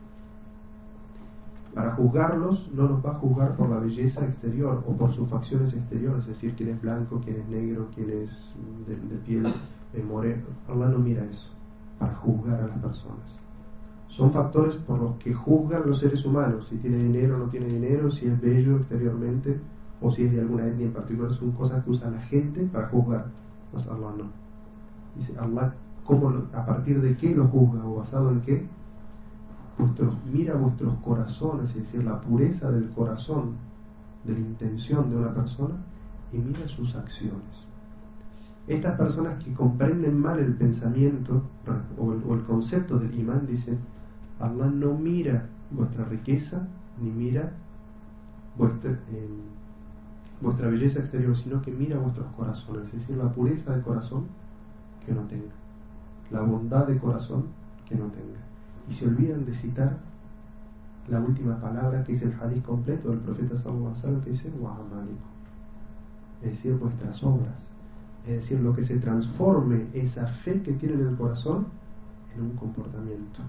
Para 1.74 1.92
juzgarlos 1.92 2.70
no 2.72 2.88
los 2.88 3.04
va 3.04 3.10
a 3.10 3.14
juzgar 3.14 3.56
por 3.56 3.68
la 3.68 3.78
belleza 3.78 4.24
exterior 4.24 4.82
o 4.86 4.96
por 4.96 5.12
sus 5.12 5.28
facciones 5.28 5.74
exteriores, 5.74 6.22
es 6.22 6.28
decir, 6.28 6.54
quién 6.56 6.70
es 6.70 6.80
blanco, 6.80 7.20
quién 7.22 7.40
es 7.40 7.48
negro, 7.48 7.88
quién 7.94 8.10
es 8.10 8.54
de 8.86 9.16
piel 9.18 9.46
moreno. 10.02 10.46
Allah 10.68 10.88
no 10.88 10.98
mira 10.98 11.24
eso 11.24 11.50
para 11.98 12.14
juzgar 12.14 12.60
a 12.60 12.66
las 12.66 12.78
personas 12.78 13.44
son 14.14 14.30
factores 14.30 14.76
por 14.76 15.00
los 15.00 15.16
que 15.16 15.34
juzgan 15.34 15.82
los 15.86 15.98
seres 15.98 16.24
humanos, 16.24 16.68
si 16.68 16.76
tiene 16.76 16.98
dinero 16.98 17.34
o 17.34 17.38
no 17.38 17.44
tiene 17.46 17.66
dinero, 17.66 18.12
si 18.12 18.28
es 18.28 18.40
bello 18.40 18.76
exteriormente 18.76 19.58
o 20.00 20.08
si 20.08 20.22
es 20.22 20.32
de 20.32 20.40
alguna 20.40 20.68
etnia 20.68 20.86
en 20.86 20.92
particular, 20.92 21.32
son 21.32 21.50
cosas 21.50 21.82
que 21.82 21.90
usa 21.90 22.10
la 22.10 22.20
gente 22.20 22.64
para 22.66 22.86
juzgar, 22.86 23.26
pues 23.72 23.88
Allah 23.88 24.12
no. 24.16 24.26
Dice 25.16 25.34
Allah, 25.36 25.74
¿cómo, 26.04 26.32
¿a 26.52 26.64
partir 26.64 27.00
de 27.00 27.16
qué 27.16 27.34
lo 27.34 27.48
juzga 27.48 27.84
o 27.84 27.96
basado 27.96 28.30
en 28.30 28.40
qué? 28.42 28.66
mira 30.32 30.54
vuestros 30.54 30.94
corazones, 30.98 31.70
es 31.70 31.82
decir, 31.82 32.04
la 32.04 32.20
pureza 32.20 32.70
del 32.70 32.90
corazón, 32.90 33.56
de 34.22 34.34
la 34.34 34.38
intención 34.38 35.10
de 35.10 35.16
una 35.16 35.34
persona 35.34 35.74
y 36.32 36.38
mira 36.38 36.68
sus 36.68 36.94
acciones. 36.94 37.63
Estas 38.66 38.96
personas 38.96 39.42
que 39.42 39.52
comprenden 39.52 40.18
mal 40.18 40.38
el 40.38 40.54
pensamiento 40.54 41.42
o 41.98 42.34
el, 42.34 42.42
concepto 42.44 42.98
del 42.98 43.18
imán 43.18 43.46
dicen, 43.46 43.78
Allah 44.40 44.66
no 44.66 44.94
mira 44.94 45.46
vuestra 45.70 46.04
riqueza 46.04 46.66
ni 47.00 47.10
mira 47.10 47.52
vuestra, 48.56 48.90
eh, 48.90 49.28
vuestra 50.40 50.68
belleza 50.68 51.00
exterior, 51.00 51.36
sino 51.36 51.60
que 51.60 51.72
mira 51.72 51.98
vuestros 51.98 52.26
corazones, 52.34 52.86
es 52.86 53.00
decir, 53.00 53.16
la 53.16 53.30
pureza 53.30 53.72
del 53.72 53.82
corazón 53.82 54.24
que 55.04 55.12
no 55.12 55.22
tenga, 55.22 55.52
la 56.30 56.40
bondad 56.40 56.86
de 56.86 56.96
corazón 56.98 57.44
que 57.86 57.96
no 57.96 58.06
tenga. 58.06 58.40
Y 58.88 58.92
se 58.92 59.06
olvidan 59.06 59.44
de 59.44 59.54
citar 59.54 59.98
la 61.08 61.20
última 61.20 61.60
palabra 61.60 62.02
que 62.02 62.12
es 62.12 62.22
el 62.22 62.34
hadith 62.40 62.64
completo 62.64 63.10
del 63.10 63.18
profeta 63.18 63.58
Sallallahu 63.58 64.22
que 64.22 64.30
dice 64.30 64.50
es 66.42 66.50
decir, 66.50 66.74
vuestras 66.76 67.22
obras, 67.24 67.73
es 68.26 68.36
decir, 68.36 68.60
lo 68.60 68.74
que 68.74 68.84
se 68.84 68.98
transforme 68.98 69.88
esa 69.92 70.26
fe 70.26 70.62
que 70.62 70.72
tienen 70.72 71.00
en 71.00 71.08
el 71.08 71.16
corazón 71.16 71.66
en 72.34 72.42
un 72.42 72.50
comportamiento 72.52 73.40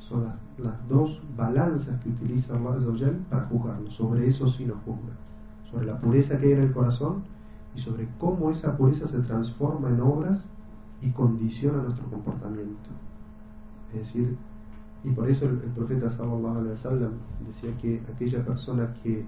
son 0.00 0.24
las, 0.58 0.88
dos 0.88 1.20
balanzas 1.36 2.00
que 2.00 2.08
utiliza 2.08 2.56
Allah 2.56 3.12
para 3.28 3.46
juzgarlo. 3.46 3.90
Sobre 3.90 4.26
eso 4.26 4.48
sí 4.48 4.64
nos 4.64 4.78
juzga. 4.78 5.14
Sobre 5.70 5.86
la 5.86 6.00
pureza 6.00 6.38
que 6.38 6.46
hay 6.46 6.52
en 6.52 6.62
el 6.62 6.72
corazón 6.72 7.22
y 7.76 7.80
sobre 7.80 8.08
cómo 8.18 8.50
esa 8.50 8.76
pureza 8.76 9.06
se 9.06 9.20
transforma 9.20 9.88
en 9.88 10.00
obras 10.00 10.40
y 11.00 11.10
condiciona 11.10 11.82
nuestro 11.82 12.06
comportamiento. 12.06 12.90
Es 13.92 14.00
decir, 14.00 14.36
y 15.04 15.10
por 15.10 15.30
eso 15.30 15.46
el, 15.46 15.56
profeta 15.58 16.10
sallallahu 16.10 16.58
alaihi 16.58 17.08
decía 17.46 17.70
que 17.80 18.02
aquella 18.12 18.44
persona 18.44 18.92
que 19.02 19.24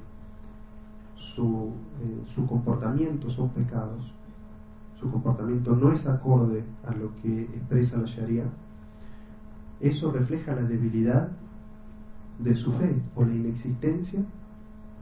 su, 1.16 1.70
eh, 2.02 2.22
su 2.26 2.46
comportamiento 2.46 3.30
son 3.30 3.50
pecados, 3.50 4.12
su 5.02 5.10
comportamiento 5.10 5.74
no 5.74 5.92
es 5.92 6.06
acorde 6.06 6.62
a 6.86 6.94
lo 6.94 7.14
que 7.16 7.42
expresa 7.42 7.98
la 7.98 8.06
Sharia, 8.06 8.44
eso 9.80 10.12
refleja 10.12 10.54
la 10.54 10.62
debilidad 10.62 11.28
de 12.38 12.54
su 12.54 12.70
fe 12.70 12.94
o 13.16 13.24
la 13.24 13.34
inexistencia 13.34 14.20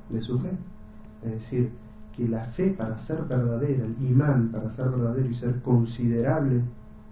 de 0.08 0.20
su 0.22 0.38
fe. 0.38 0.52
Es 1.22 1.32
decir, 1.32 1.70
que 2.16 2.26
la 2.26 2.46
fe 2.46 2.70
para 2.70 2.96
ser 2.96 3.24
verdadera, 3.24 3.84
el 3.84 3.96
imán 4.02 4.48
para 4.48 4.70
ser 4.70 4.88
verdadero 4.88 5.28
y 5.28 5.34
ser 5.34 5.60
considerable 5.60 6.62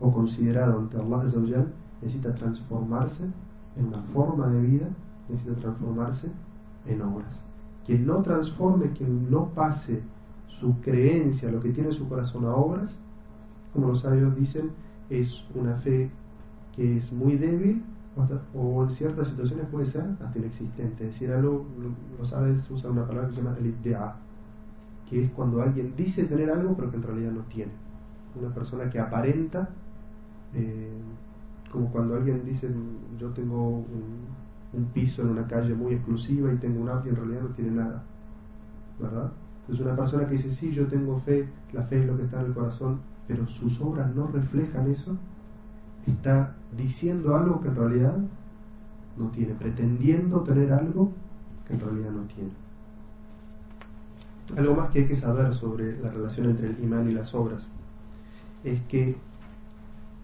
o 0.00 0.10
considerado 0.10 0.78
ante 0.78 0.96
Allah 0.96 1.66
necesita 2.00 2.34
transformarse 2.34 3.24
en 3.76 3.86
una 3.86 4.02
forma 4.02 4.46
de 4.48 4.62
vida, 4.62 4.86
necesita 5.28 5.60
transformarse 5.60 6.30
en 6.86 7.02
obras. 7.02 7.44
Quien 7.84 8.06
no 8.06 8.22
transforme, 8.22 8.92
quien 8.92 9.30
no 9.30 9.48
pase 9.48 10.00
su 10.48 10.80
creencia, 10.80 11.50
lo 11.50 11.60
que 11.60 11.70
tiene 11.70 11.90
en 11.90 11.94
su 11.94 12.08
corazón 12.08 12.44
a 12.44 12.54
obras, 12.54 12.98
como 13.72 13.88
los 13.88 14.00
sabios 14.00 14.34
dicen, 14.34 14.70
es 15.08 15.44
una 15.54 15.76
fe 15.76 16.10
que 16.74 16.96
es 16.98 17.12
muy 17.12 17.36
débil 17.36 17.84
o, 18.54 18.82
en 18.82 18.90
ciertas 18.90 19.28
situaciones 19.28 19.66
puede 19.66 19.86
ser 19.86 20.04
hasta 20.20 20.38
inexistente. 20.38 21.06
Es 21.06 21.14
decir, 21.14 21.30
algo, 21.32 21.66
los 22.18 22.32
árabes 22.32 22.68
usan 22.70 22.92
una 22.92 23.06
palabra 23.06 23.28
que 23.28 23.36
se 23.36 23.42
llama 23.42 23.56
el 23.58 23.66
idea, 23.66 24.16
que 25.08 25.24
es 25.24 25.30
cuando 25.30 25.62
alguien 25.62 25.94
dice 25.96 26.24
tener 26.24 26.50
algo 26.50 26.76
pero 26.76 26.90
que 26.90 26.96
en 26.96 27.02
realidad 27.02 27.32
no 27.32 27.42
tiene. 27.42 27.72
Una 28.34 28.52
persona 28.52 28.90
que 28.90 28.98
aparenta, 28.98 29.68
eh, 30.54 30.90
como 31.70 31.90
cuando 31.90 32.16
alguien 32.16 32.44
dice 32.44 32.68
yo 33.18 33.30
tengo 33.30 33.78
un, 33.78 34.38
piso 34.92 35.22
en 35.22 35.30
una 35.30 35.46
calle 35.46 35.74
muy 35.74 35.94
exclusiva 35.94 36.52
y 36.52 36.56
tengo 36.56 36.82
un 36.82 36.88
auto 36.88 37.06
y 37.06 37.10
en 37.10 37.16
realidad 37.16 37.42
no 37.42 37.48
tiene 37.48 37.70
nada. 37.70 38.02
¿Verdad? 38.98 39.32
Entonces 39.68 39.84
una 39.84 39.96
persona 39.96 40.26
que 40.26 40.32
dice 40.32 40.50
sí, 40.50 40.72
yo 40.72 40.86
tengo 40.86 41.20
fe, 41.20 41.46
la 41.74 41.82
fe 41.82 42.00
es 42.00 42.06
lo 42.06 42.16
que 42.16 42.22
está 42.22 42.40
en 42.40 42.46
el 42.46 42.54
corazón, 42.54 43.00
pero 43.26 43.46
sus 43.46 43.78
obras 43.82 44.14
no 44.14 44.26
reflejan 44.28 44.90
eso, 44.90 45.14
está 46.06 46.54
diciendo 46.74 47.36
algo 47.36 47.60
que 47.60 47.68
en 47.68 47.76
realidad 47.76 48.16
no 49.18 49.26
tiene, 49.26 49.52
pretendiendo 49.52 50.40
tener 50.40 50.72
algo 50.72 51.12
que 51.66 51.74
en 51.74 51.80
realidad 51.80 52.10
no 52.12 52.22
tiene. 52.22 52.50
Algo 54.56 54.74
más 54.74 54.88
que 54.88 55.00
hay 55.00 55.06
que 55.06 55.16
saber 55.16 55.52
sobre 55.52 56.00
la 56.00 56.10
relación 56.10 56.48
entre 56.48 56.70
el 56.70 56.82
imán 56.82 57.06
y 57.10 57.12
las 57.12 57.34
obras 57.34 57.62
es 58.64 58.80
que 58.84 59.18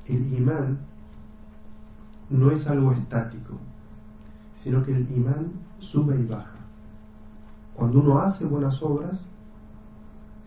el 0.06 0.32
imán 0.32 0.78
no 2.30 2.50
es 2.50 2.66
algo 2.66 2.92
estático, 2.92 3.58
sino 4.56 4.82
que 4.82 4.96
el 4.96 5.10
imán 5.14 5.52
sube 5.78 6.18
y 6.18 6.24
baja. 6.24 6.56
Cuando 7.74 8.00
uno 8.00 8.20
hace 8.20 8.46
buenas 8.46 8.82
obras, 8.82 9.20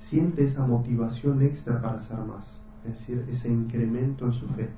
siente 0.07 0.45
esa 0.45 0.67
motivación 0.67 1.43
extra 1.43 1.81
para 1.81 1.97
hacer 1.97 2.19
más, 2.19 2.59
es 2.85 2.99
decir, 2.99 3.25
ese 3.31 3.49
incremento 3.51 4.27
en 4.27 4.33
su 4.33 4.47
fe. 4.49 4.69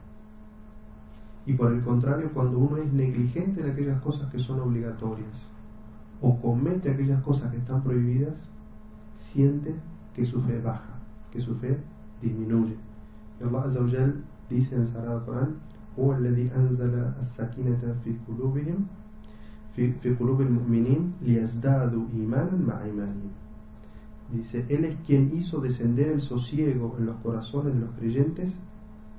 Y 1.47 1.55
por 1.55 1.73
el 1.73 1.83
contrario, 1.83 2.31
cuando 2.33 2.59
uno 2.59 2.79
es 2.79 2.93
negligente 2.93 3.61
en 3.61 3.71
aquellas 3.71 4.01
cosas 4.01 4.31
que 4.31 4.39
son 4.39 4.61
obligatorias 4.61 5.35
o 6.21 6.41
comete 6.41 6.91
aquellas 6.91 7.23
cosas 7.23 7.51
que 7.51 7.59
están 7.59 7.83
prohibidas, 7.83 8.35
siente 9.19 9.75
que 10.15 10.25
su 10.25 10.41
fe 10.41 10.61
baja, 10.61 10.95
que 11.31 11.41
su 11.41 11.55
fe 11.57 11.79
disminuye. 12.23 12.77
Y 13.41 13.45
Allah 13.45 13.65
Azza 13.65 13.81
wa 13.81 13.89
dice 14.49 14.75
en 14.75 14.83
el 14.83 14.87
Sagrado 14.87 15.25
Corán, 15.25 15.57
هو 15.99 16.13
الذي 16.13 16.51
أنزل 16.57 16.95
السكينة 17.21 17.97
في 18.05 18.15
قلوبهم 18.29 18.87
في, 19.77 19.93
في 19.93 20.15
قلوب 20.15 20.41
المؤمنين 20.41 21.13
ليزدادوا 21.23 22.05
إيمانا 22.15 22.59
مع 22.67 22.83
إيمانهم 22.83 23.31
Dice, 24.32 24.66
Él 24.70 24.86
es 24.86 24.98
quien 25.06 25.36
hizo 25.36 25.60
descender 25.60 26.10
el 26.10 26.22
sosiego 26.22 26.96
en 27.00 27.08
los 27.08 27.16
corazones 27.18 27.74
de 27.74 27.80
los 27.80 27.92
creyentes 27.92 28.52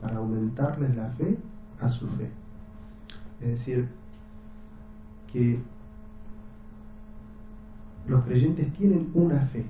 para 0.00 0.18
aumentarles 0.18 0.94
la 0.96 1.10
fe 1.10 1.36
a 1.80 1.88
su 1.88 2.06
fe. 2.06 2.30
Es 3.40 3.48
decir, 3.48 3.88
que 5.32 5.60
los 8.06 8.24
creyentes 8.24 8.72
tienen 8.72 9.10
una 9.14 9.40
fe 9.40 9.66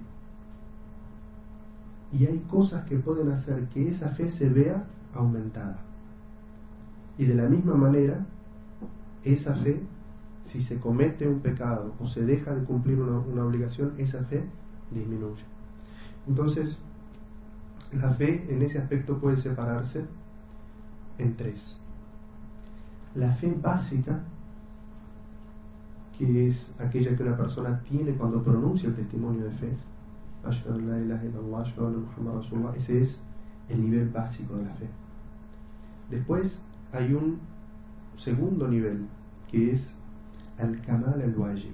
y 2.12 2.26
hay 2.26 2.38
cosas 2.48 2.84
que 2.84 2.98
pueden 2.98 3.30
hacer 3.30 3.68
que 3.68 3.88
esa 3.88 4.10
fe 4.10 4.28
se 4.28 4.48
vea 4.48 4.84
aumentada. 5.14 5.78
Y 7.18 7.26
de 7.26 7.34
la 7.34 7.48
misma 7.48 7.74
manera, 7.74 8.26
esa 9.24 9.54
fe, 9.54 9.80
si 10.44 10.60
se 10.60 10.80
comete 10.80 11.28
un 11.28 11.40
pecado 11.40 11.94
o 12.00 12.06
se 12.06 12.24
deja 12.24 12.54
de 12.54 12.64
cumplir 12.64 12.98
una, 13.00 13.44
obligación, 13.44 13.94
esa 13.98 14.24
fe 14.24 14.42
disminuye. 14.90 15.44
Entonces, 16.26 16.78
la 17.92 18.10
fe 18.10 18.46
en 18.48 18.62
ese 18.62 18.78
aspecto 18.78 19.18
puede 19.18 19.36
separarse 19.36 20.04
en 21.18 21.36
tres. 21.36 21.80
La 23.14 23.32
fe 23.32 23.56
básica, 23.60 24.20
que 26.16 26.46
es 26.46 26.76
aquella 26.80 27.16
que 27.16 27.22
una 27.22 27.36
persona 27.36 27.80
tiene 27.80 28.12
cuando 28.12 28.42
pronuncia 28.42 28.88
el 28.88 28.94
testimonio 28.94 29.44
de 29.44 29.50
fe, 29.50 29.76
ese 32.76 33.02
es 33.02 33.20
el 33.68 33.82
nivel 33.82 34.08
básico 34.08 34.56
de 34.56 34.64
la 34.64 34.74
fe. 34.74 34.88
Después 36.10 36.62
hay 36.92 37.12
un 37.14 37.38
segundo 38.16 38.68
nivel 38.68 39.06
que 39.50 39.72
es 39.72 39.94
al 40.58 40.80
kamal 40.82 41.20
al 41.22 41.36
wajib, 41.36 41.72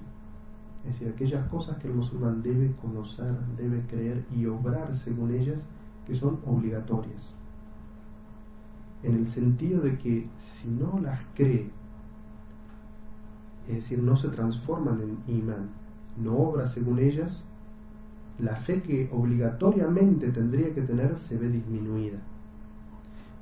es 0.87 0.93
decir, 0.93 1.12
aquellas 1.12 1.49
cosas 1.49 1.78
que 1.78 1.89
el 1.89 1.95
musulmán 1.95 2.43
debe 2.43 2.72
conocer, 2.80 3.34
debe 3.57 3.82
creer 3.89 4.24
y 4.34 4.47
obrar 4.47 4.95
según 4.95 5.34
ellas 5.34 5.59
que 6.07 6.14
son 6.14 6.39
obligatorias. 6.47 7.34
En 9.03 9.16
el 9.16 9.26
sentido 9.26 9.80
de 9.80 9.99
que 9.99 10.28
si 10.39 10.68
no 10.68 11.01
las 11.03 11.20
cree, 11.34 11.70
es 13.68 13.74
decir, 13.74 14.01
no 14.01 14.16
se 14.16 14.28
transforman 14.28 15.01
en 15.01 15.34
imán, 15.37 15.70
no 16.16 16.37
obra 16.37 16.68
según 16.68 17.01
ellas, 17.01 17.43
la 18.39 18.55
fe 18.55 18.80
que 18.82 19.11
obligatoriamente 19.12 20.30
tendría 20.30 20.72
que 20.72 20.82
tener 20.82 21.18
se 21.18 21.37
ve 21.37 21.49
disminuida. 21.49 22.18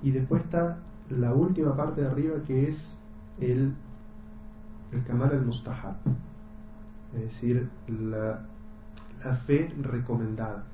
Y 0.02 0.12
después 0.12 0.44
está 0.44 0.78
la 1.10 1.34
última 1.34 1.76
parte 1.76 2.00
de 2.00 2.06
arriba 2.06 2.42
que 2.46 2.68
es 2.68 2.96
el, 3.38 3.74
el 4.92 5.04
Kamar 5.04 5.34
al-Mustahab, 5.34 5.96
es 7.16 7.22
decir, 7.22 7.68
la, 7.88 8.46
la, 9.24 9.36
fe 9.36 9.72
recomendada, 9.80 10.64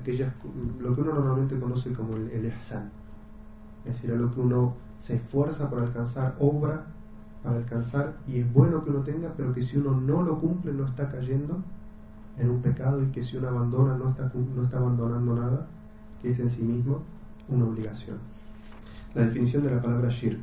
aquellas, 0.00 0.32
lo 0.78 0.94
que 0.94 1.00
uno 1.00 1.14
normalmente 1.14 1.58
conoce 1.58 1.92
como 1.92 2.16
el, 2.16 2.30
el 2.30 2.46
es 2.46 3.94
decir, 3.94 4.12
a 4.12 4.16
lo 4.16 4.32
que 4.32 4.40
uno 4.40 4.74
se 5.00 5.16
esfuerza 5.16 5.68
por 5.70 5.80
alcanzar, 5.80 6.36
obra 6.38 6.86
para 7.42 7.56
alcanzar, 7.56 8.18
y 8.26 8.40
es 8.40 8.52
bueno 8.52 8.84
que 8.84 8.90
uno 8.90 9.00
tenga, 9.00 9.32
pero 9.36 9.52
que 9.54 9.62
si 9.62 9.78
uno 9.78 9.98
no 9.98 10.22
lo 10.22 10.38
cumple 10.38 10.72
no 10.72 10.84
está 10.84 11.08
cayendo 11.08 11.62
en 12.38 12.50
un 12.50 12.60
pecado 12.60 13.02
y 13.02 13.06
que 13.06 13.22
si 13.24 13.38
uno 13.38 13.48
abandona 13.48 13.96
no 13.96 14.10
está, 14.10 14.30
no 14.34 14.62
está 14.62 14.76
abandonando 14.78 15.34
nada, 15.34 15.66
que 16.20 16.28
es 16.28 16.38
en 16.38 16.50
sí 16.50 16.62
mismo 16.62 17.02
una 17.48 17.64
obligación. 17.64 18.18
La 19.14 19.22
definición 19.22 19.62
de 19.64 19.74
la 19.74 19.82
palabra 19.82 20.08
shirk. 20.10 20.40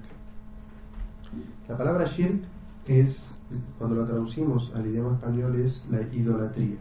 La 1.68 1.78
palabra 1.78 2.06
shirk 2.06 2.44
es, 2.88 3.37
cuando 3.78 3.96
la 3.96 4.06
traducimos 4.06 4.74
al 4.76 4.86
idioma 4.88 5.16
español, 5.16 5.56
es 5.60 5.88
la 5.90 6.02
idolatría. 6.02 6.78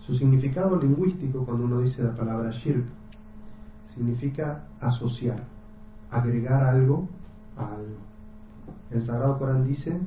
Su 0.00 0.14
significado 0.14 0.76
lingüístico, 0.80 1.44
cuando 1.44 1.64
uno 1.64 1.80
dice 1.80 2.02
la 2.02 2.14
palabra 2.14 2.50
shirk, 2.50 2.84
significa 3.86 4.64
asociar, 4.80 5.44
agregar 6.10 6.64
algo 6.64 7.08
a 7.56 7.66
algo. 7.66 7.96
El 8.90 9.02
Sagrado 9.02 9.38
Corán 9.38 9.64
dice, 9.66 9.98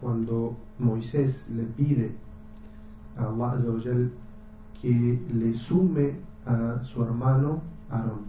cuando 0.00 0.56
Moisés 0.78 1.48
le 1.50 1.64
pide 1.64 2.14
a 3.16 3.26
Allah 3.26 3.56
que 4.80 5.20
le 5.32 5.54
sume 5.54 6.16
a 6.46 6.82
su 6.82 7.02
hermano 7.02 7.62
Aarón. 7.90 8.26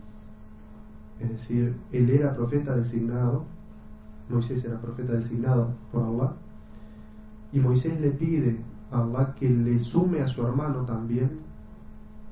Es 1.20 1.30
decir, 1.30 1.76
él 1.92 2.10
era 2.10 2.36
profeta 2.36 2.76
designado, 2.76 3.44
Moisés 4.30 4.64
era 4.64 4.80
profeta 4.80 5.14
designado 5.14 5.70
por 5.92 6.04
Allah, 6.04 6.34
y 7.52 7.60
Moisés 7.60 8.00
le 8.00 8.12
pide 8.12 8.60
a 8.92 9.02
Allah 9.02 9.34
que 9.36 9.50
le 9.50 9.80
sume 9.80 10.22
a 10.22 10.28
su 10.28 10.46
hermano 10.46 10.86
también, 10.86 11.32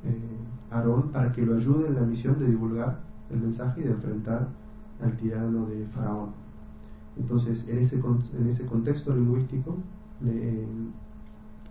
eh, 0.03 0.37
Aarón, 0.69 1.09
para 1.09 1.31
que 1.31 1.45
lo 1.45 1.55
ayude 1.55 1.87
en 1.87 1.95
la 1.95 2.01
misión 2.01 2.37
de 2.39 2.47
divulgar 2.47 2.99
el 3.31 3.39
mensaje 3.39 3.81
y 3.81 3.83
de 3.85 3.91
enfrentar 3.91 4.47
al 5.01 5.17
tirano 5.17 5.65
de 5.65 5.85
Faraón. 5.87 6.29
Entonces, 7.17 7.67
en 7.67 7.79
ese, 7.79 7.95
en 7.95 8.47
ese 8.47 8.65
contexto 8.65 9.15
lingüístico, 9.15 9.77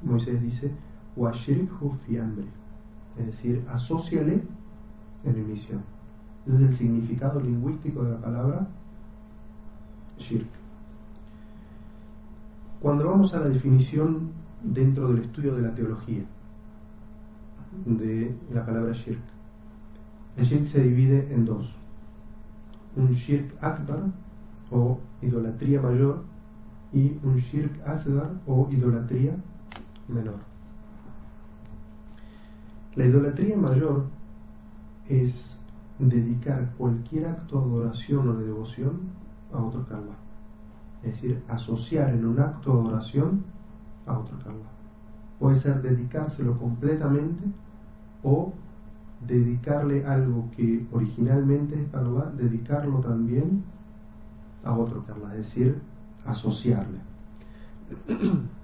Moisés 0.02 0.40
dice, 0.42 0.72
fi 1.14 2.16
es 3.18 3.26
decir, 3.26 3.64
asóciale 3.68 4.42
en 5.24 5.34
mi 5.34 5.52
misión. 5.52 5.80
Ese 6.46 6.56
es 6.56 6.62
el 6.62 6.74
significado 6.74 7.40
lingüístico 7.40 8.04
de 8.04 8.12
la 8.12 8.20
palabra 8.20 8.68
shirk. 10.18 10.48
Cuando 12.80 13.06
vamos 13.06 13.34
a 13.34 13.40
la 13.40 13.48
definición 13.48 14.30
dentro 14.62 15.08
del 15.08 15.22
estudio 15.22 15.54
de 15.54 15.62
la 15.62 15.74
teología 15.74 16.24
de 17.84 18.34
la 18.52 18.64
palabra 18.64 18.92
shirk, 18.92 19.20
el 20.36 20.44
shirk 20.44 20.66
se 20.66 20.82
divide 20.82 21.32
en 21.32 21.44
dos. 21.44 21.74
Un 22.96 23.12
shirk 23.12 23.52
akbar 23.62 24.04
o 24.70 24.98
idolatría 25.22 25.80
mayor 25.80 26.22
y 26.92 27.18
un 27.22 27.36
shirk 27.36 27.86
asgar 27.86 28.30
o 28.46 28.68
idolatría 28.70 29.36
menor. 30.08 30.38
La 32.94 33.04
idolatría 33.04 33.56
mayor 33.56 34.06
es 35.08 35.60
dedicar 35.98 36.72
cualquier 36.78 37.26
acto 37.26 37.60
de 37.60 37.66
adoración 37.66 38.28
o 38.28 38.34
de 38.34 38.46
devoción 38.46 39.00
a 39.56 39.64
otro 39.64 39.86
que 39.86 39.94
Es 41.08 41.14
decir, 41.14 41.42
asociar 41.48 42.10
en 42.10 42.26
un 42.26 42.40
acto 42.40 42.74
de 42.74 42.80
adoración 42.80 43.44
a 44.06 44.18
otro 44.18 44.38
que 44.38 44.50
Puede 45.38 45.56
ser 45.56 45.82
dedicárselo 45.82 46.58
completamente 46.58 47.44
o 48.22 48.52
dedicarle 49.26 50.04
algo 50.06 50.48
que 50.56 50.86
originalmente 50.92 51.82
es 51.82 51.94
Allah, 51.94 52.30
dedicarlo 52.36 53.00
también 53.00 53.64
a 54.64 54.72
otro 54.72 55.04
que 55.04 55.12
es 55.12 55.36
decir, 55.36 55.80
asociarle. 56.24 56.98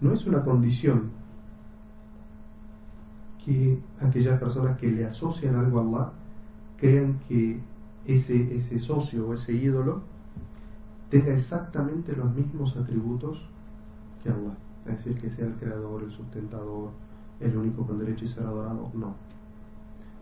No 0.00 0.12
es 0.12 0.26
una 0.26 0.42
condición 0.42 1.12
que 3.44 3.78
aquellas 4.00 4.40
personas 4.40 4.76
que 4.76 4.90
le 4.90 5.06
asocian 5.06 5.54
algo 5.54 5.78
a 5.78 5.82
Allah 5.82 6.12
crean 6.76 7.20
que 7.28 7.60
ese, 8.06 8.56
ese 8.56 8.78
socio 8.80 9.28
o 9.28 9.34
ese 9.34 9.52
ídolo 9.52 10.02
tenga 11.10 11.32
exactamente 11.32 12.16
los 12.16 12.34
mismos 12.34 12.76
atributos 12.76 13.42
que 14.22 14.30
Allah. 14.30 14.56
Es 14.86 14.96
decir, 14.96 15.20
que 15.20 15.30
sea 15.30 15.46
el 15.46 15.54
creador, 15.54 16.02
el 16.02 16.10
sustentador, 16.10 16.90
el 17.38 17.56
único 17.56 17.86
con 17.86 17.98
derecho 17.98 18.24
a 18.24 18.28
ser 18.28 18.44
adorado. 18.44 18.90
No. 18.94 19.14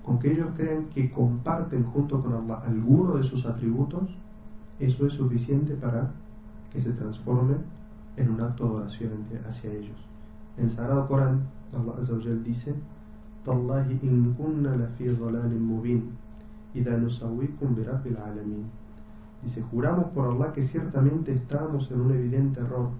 Con 0.04 0.18
que 0.18 0.32
ellos 0.32 0.48
crean 0.56 0.86
que 0.86 1.10
comparten 1.10 1.84
junto 1.84 2.22
con 2.22 2.32
Allah 2.32 2.62
alguno 2.66 3.16
de 3.16 3.22
sus 3.22 3.46
atributos, 3.46 4.10
eso 4.78 5.06
es 5.06 5.12
suficiente 5.12 5.74
para 5.74 6.10
que 6.72 6.80
se 6.80 6.92
transforme 6.92 7.54
en 8.16 8.30
un 8.30 8.40
acto 8.40 8.66
de 8.66 8.74
oración 8.74 9.12
hacia 9.46 9.72
ellos. 9.72 9.96
En 10.56 10.64
el 10.64 10.70
Sagrado 10.70 11.06
Corán, 11.06 11.46
Allah 11.72 11.94
dice 12.44 12.74
Dice, 19.42 19.62
juramos 19.62 20.06
por 20.06 20.28
Allah 20.28 20.52
que 20.52 20.62
ciertamente 20.62 21.32
estábamos 21.32 21.90
en 21.90 22.00
un 22.00 22.12
evidente 22.12 22.60
error, 22.60 22.90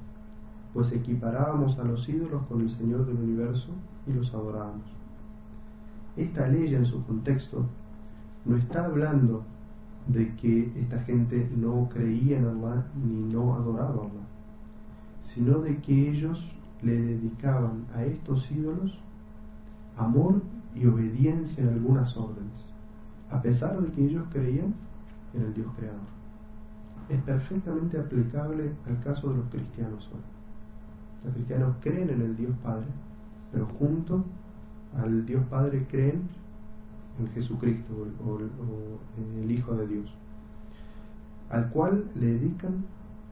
pues 0.73 0.93
equiparábamos 0.93 1.79
a 1.79 1.85
los 1.85 2.09
ídolos 2.09 2.43
con 2.47 2.61
el 2.61 2.71
Señor 2.71 3.07
del 3.07 3.17
universo 3.17 3.71
y 4.07 4.13
los 4.13 4.33
adorábamos. 4.35 4.87
Esta 6.17 6.49
ley 6.49 6.75
en 6.75 6.87
su 6.87 7.05
contexto 7.05 7.65
no 8.45 8.57
está 8.57 8.87
hablando 8.87 9.45
de 10.07 10.35
que 10.37 10.73
esta 10.81 11.01
gente 11.01 11.49
no 11.57 11.89
creía 11.89 12.39
en 12.39 12.47
Allah 12.47 12.87
ni 13.05 13.33
no 13.33 13.55
adoraba 13.55 13.91
a 13.91 14.07
Allah, 14.07 14.27
sino 15.23 15.59
de 15.59 15.79
que 15.79 16.11
ellos 16.11 16.51
le 16.83 17.01
dedicaban 17.01 17.85
a 17.95 18.05
estos 18.05 18.51
ídolos 18.51 18.99
amor 19.97 20.43
y 20.75 20.87
obediencia 20.87 21.63
en 21.63 21.71
algunas 21.71 22.17
órdenes, 22.17 22.70
a 23.31 23.41
pesar 23.41 23.81
de 23.81 23.91
que 23.93 24.05
ellos 24.05 24.25
creían 24.31 24.75
en 25.35 25.43
el 25.43 25.55
Dios 25.55 25.69
creador. 25.77 26.01
Es 27.09 27.21
perfectamente 27.23 27.99
aplicable 27.99 28.73
al 28.87 29.01
caso 29.01 29.31
de 29.31 29.39
los 29.39 29.47
cristianos 29.49 30.09
hoy. 30.13 30.21
Los 31.25 31.35
cristianos 31.35 31.77
creen 31.81 32.11
en 32.11 32.23
el 32.23 32.37
Dios 32.37 32.53
Padre, 32.63 32.87
pero 33.53 33.67
junto 33.67 34.25
al 34.97 35.27
Dios 35.27 35.45
Padre 35.51 35.87
creen 35.89 36.23
en 37.19 37.29
Jesucristo 37.33 37.93
o, 38.25 38.39
en 38.39 39.43
el 39.43 39.51
Hijo 39.51 39.75
de 39.75 39.87
Dios. 39.87 40.15
al 41.51 41.69
cual 41.71 42.05
le 42.15 42.27
dedican 42.27 42.85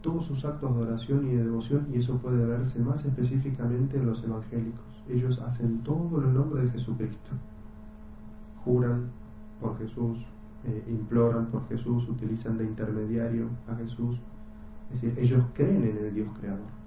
todos 0.02 0.26
sus 0.26 0.44
actos 0.44 0.74
de 0.74 0.82
oración 0.82 1.28
y 1.28 1.34
de 1.36 1.44
devoción 1.44 1.86
y 1.92 1.98
eso 1.98 2.18
puede 2.18 2.44
verse 2.44 2.80
más 2.80 3.04
específicamente 3.04 3.96
en 3.96 4.06
los 4.06 4.24
evangélicos. 4.24 4.84
Ellos 5.08 5.40
hacen 5.40 5.78
todo 5.84 6.20
en 6.20 6.28
el 6.28 6.34
nombre 6.34 6.62
de 6.62 6.70
Jesucristo. 6.70 7.30
Juran 8.64 9.10
por 9.60 9.78
Jesús, 9.78 10.18
eh, 10.64 10.84
imploran 10.88 11.46
por 11.46 11.68
Jesús, 11.68 12.08
utilizan 12.08 12.58
de 12.58 12.64
intermediario 12.64 13.48
a 13.68 13.74
Jesús. 13.76 14.18
Es 14.92 15.00
decir, 15.00 15.18
ellos 15.18 15.44
creen 15.54 15.84
en 15.84 15.98
el 15.98 16.14
Dios 16.14 16.28
creador. 16.38 16.78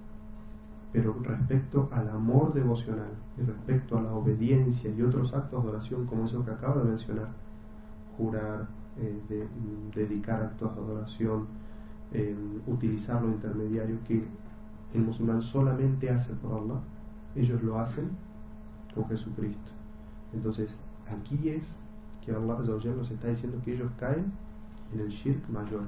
Pero 0.92 1.16
respecto 1.22 1.88
al 1.92 2.10
amor 2.10 2.54
devocional 2.54 3.12
y 3.38 3.44
respecto 3.44 3.98
a 3.98 4.02
la 4.02 4.14
obediencia 4.14 4.92
y 4.92 5.02
otros 5.02 5.34
actos 5.34 5.64
de 5.64 5.70
oración 5.70 6.06
como 6.06 6.26
eso 6.26 6.44
que 6.44 6.52
acabo 6.52 6.82
de 6.82 6.90
mencionar, 6.90 7.30
jurar, 8.18 8.68
eh, 8.98 9.22
de, 9.30 9.48
dedicar 9.96 10.44
actos 10.44 10.76
de 10.76 10.82
adoración, 10.82 11.48
eh, 12.12 12.36
utilizar 12.68 13.22
los 13.22 13.32
intermediarios 13.32 14.00
que 14.06 14.26
el 14.94 15.02
musulmán 15.02 15.42
solamente 15.42 16.10
hace 16.10 16.34
por 16.34 16.54
Allah, 16.54 16.82
ellos 17.36 17.64
lo 17.64 17.80
hacen 17.80 18.10
con 18.94 19.08
Jesucristo. 19.08 19.72
Entonces, 20.34 20.78
aquí 21.10 21.50
es 21.50 21.78
que 22.24 22.32
Allah 22.32 22.58
nos 22.96 23.12
está 23.12 23.28
diciendo 23.28 23.60
que 23.64 23.74
ellos 23.74 23.92
caen 24.00 24.32
en 24.94 25.00
el 25.00 25.10
shirk 25.10 25.50
mayor, 25.50 25.84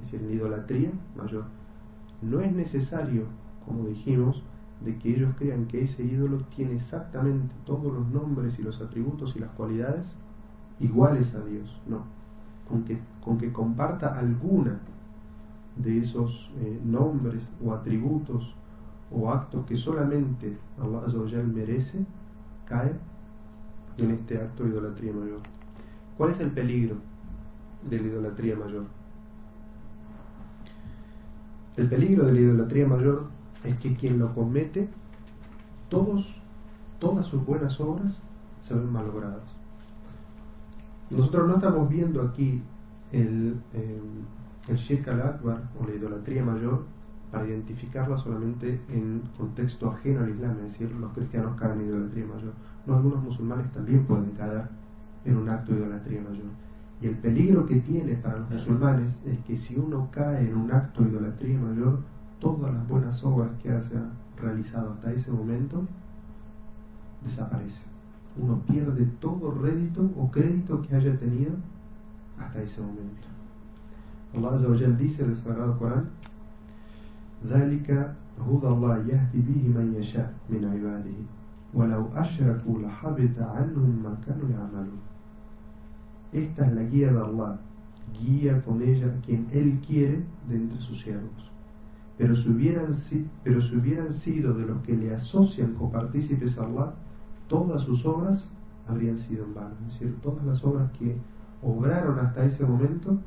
es 0.00 0.04
decir, 0.10 0.20
en 0.20 0.28
la 0.28 0.34
idolatría 0.34 0.90
mayor. 1.16 1.44
No 2.22 2.40
es 2.40 2.52
necesario, 2.52 3.24
como 3.64 3.86
dijimos, 3.88 4.42
de 4.84 4.96
que 4.98 5.10
ellos 5.10 5.34
crean 5.36 5.66
que 5.66 5.82
ese 5.82 6.04
ídolo 6.04 6.38
tiene 6.54 6.74
exactamente 6.74 7.54
todos 7.64 7.92
los 7.92 8.08
nombres 8.08 8.58
y 8.58 8.62
los 8.62 8.80
atributos 8.80 9.34
y 9.36 9.40
las 9.40 9.50
cualidades 9.50 10.06
iguales 10.80 11.34
a 11.34 11.44
Dios, 11.44 11.80
no. 11.88 12.02
Con 12.68 12.84
que, 12.84 12.98
con 13.24 13.38
que 13.38 13.52
comparta 13.52 14.18
alguna 14.18 14.78
de 15.76 15.98
esos 15.98 16.50
eh, 16.58 16.80
nombres 16.84 17.42
o 17.64 17.72
atributos 17.72 18.54
o 19.10 19.30
actos 19.30 19.64
que 19.64 19.76
solamente 19.76 20.58
Allah 20.78 21.42
merece, 21.44 22.04
cae 22.66 22.92
en 23.96 24.10
este 24.10 24.38
acto 24.38 24.64
de 24.64 24.70
idolatría 24.70 25.12
mayor. 25.12 25.40
¿Cuál 26.18 26.30
es 26.30 26.40
el 26.40 26.50
peligro 26.50 26.96
de 27.88 28.00
la 28.00 28.06
idolatría 28.08 28.56
mayor? 28.56 28.84
El 31.76 31.88
peligro 31.88 32.26
de 32.26 32.32
la 32.32 32.40
idolatría 32.40 32.88
mayor 32.88 33.26
es 33.62 33.78
que 33.78 33.94
quien 33.94 34.18
lo 34.18 34.34
comete, 34.34 34.88
todos, 35.88 36.40
todas 36.98 37.24
sus 37.24 37.46
buenas 37.46 37.80
obras 37.80 38.14
se 38.64 38.74
ven 38.74 38.92
malogradas. 38.92 39.44
Nosotros 41.10 41.46
no 41.46 41.54
estamos 41.54 41.88
viendo 41.88 42.20
aquí 42.20 42.60
el, 43.12 43.54
eh, 43.72 44.00
el 44.68 44.76
Shirk 44.76 45.06
al-Akbar 45.06 45.70
o 45.80 45.86
la 45.86 45.94
idolatría 45.94 46.44
mayor 46.44 46.82
para 47.30 47.46
identificarla 47.46 48.18
solamente 48.18 48.80
en 48.88 49.22
contexto 49.36 49.88
ajeno 49.88 50.24
al 50.24 50.30
Islam, 50.30 50.56
es 50.66 50.72
decir, 50.72 50.90
los 50.96 51.12
cristianos 51.12 51.56
caen 51.56 51.80
en 51.80 51.86
idolatría 51.86 52.26
mayor. 52.26 52.52
No, 52.86 52.96
algunos 52.96 53.22
musulmanes 53.22 53.70
también 53.70 54.04
pueden 54.04 54.32
caer 54.32 54.77
en 55.25 55.37
un 55.37 55.49
acto 55.49 55.73
de 55.73 55.79
idolatría 55.79 56.21
mayor. 56.21 56.51
Y 57.01 57.07
el 57.07 57.17
peligro 57.17 57.65
que 57.65 57.77
tiene 57.77 58.15
para 58.15 58.39
los 58.39 58.49
musulmanes 58.49 59.13
es 59.25 59.39
que 59.39 59.57
si 59.57 59.77
uno 59.77 60.09
cae 60.11 60.49
en 60.49 60.55
un 60.55 60.71
acto 60.71 61.03
de 61.03 61.09
idolatría 61.09 61.59
mayor, 61.59 61.99
todas 62.39 62.73
las 62.73 62.87
buenas 62.87 63.23
obras 63.23 63.49
que 63.61 63.71
haya 63.71 64.09
realizado 64.41 64.93
hasta 64.93 65.11
ese 65.11 65.31
momento 65.31 65.83
desaparecen. 67.23 67.93
Uno 68.37 68.61
pierde 68.67 69.05
todo 69.19 69.51
rédito 69.51 70.09
o 70.17 70.31
crédito 70.31 70.81
que 70.81 70.95
haya 70.95 71.17
tenido 71.17 71.51
hasta 72.39 72.61
ese 72.61 72.81
momento. 72.81 73.27
Allah 74.35 74.55
Azza 74.55 74.67
wa 74.67 74.75
dice 74.75 75.23
en 75.23 75.29
el 75.29 75.35
Sagrado 75.35 75.77
Corán 75.77 76.09
ذلك 77.43 78.15
هدى 78.39 78.67
الله 78.67 78.97
يهدي 78.97 79.41
به 79.41 79.63
من 79.75 79.93
يشاء 79.99 80.33
من 80.49 80.65
عباده 80.65 81.19
ولو 81.73 82.07
أشركوا 82.15 82.79
لحبط 82.79 83.35
عنهم 83.39 84.03
ما 84.03 84.15
كانوا 84.25 84.49
يعملون 84.49 85.06
Esta 86.31 86.65
es 86.65 86.73
la 86.73 86.83
guía 86.83 87.11
de 87.11 87.19
Allah, 87.19 87.59
guía 88.19 88.61
con 88.63 88.81
ella 88.81 89.07
a 89.07 89.21
quien 89.25 89.47
Él 89.51 89.79
quiere 89.85 90.23
de 90.47 90.55
entre 90.55 90.81
sus 90.81 91.01
siervos. 91.01 91.51
Pero 92.17 92.35
si, 92.35 92.49
hubieran, 92.49 92.93
pero 93.43 93.61
si 93.61 93.75
hubieran 93.75 94.13
sido 94.13 94.53
de 94.53 94.65
los 94.65 94.81
que 94.81 94.95
le 94.95 95.13
asocian 95.13 95.73
copartícipes 95.73 96.57
a 96.57 96.65
Allah, 96.65 96.93
todas 97.47 97.83
sus 97.83 98.05
obras 98.05 98.51
habrían 98.87 99.17
sido 99.17 99.45
en 99.45 99.53
vano. 99.53 99.75
Es 99.87 99.93
decir, 99.93 100.15
todas 100.21 100.45
las 100.45 100.63
obras 100.63 100.91
que 100.91 101.17
obraron 101.61 102.19
hasta 102.19 102.45
ese 102.45 102.65
momento 102.65 103.17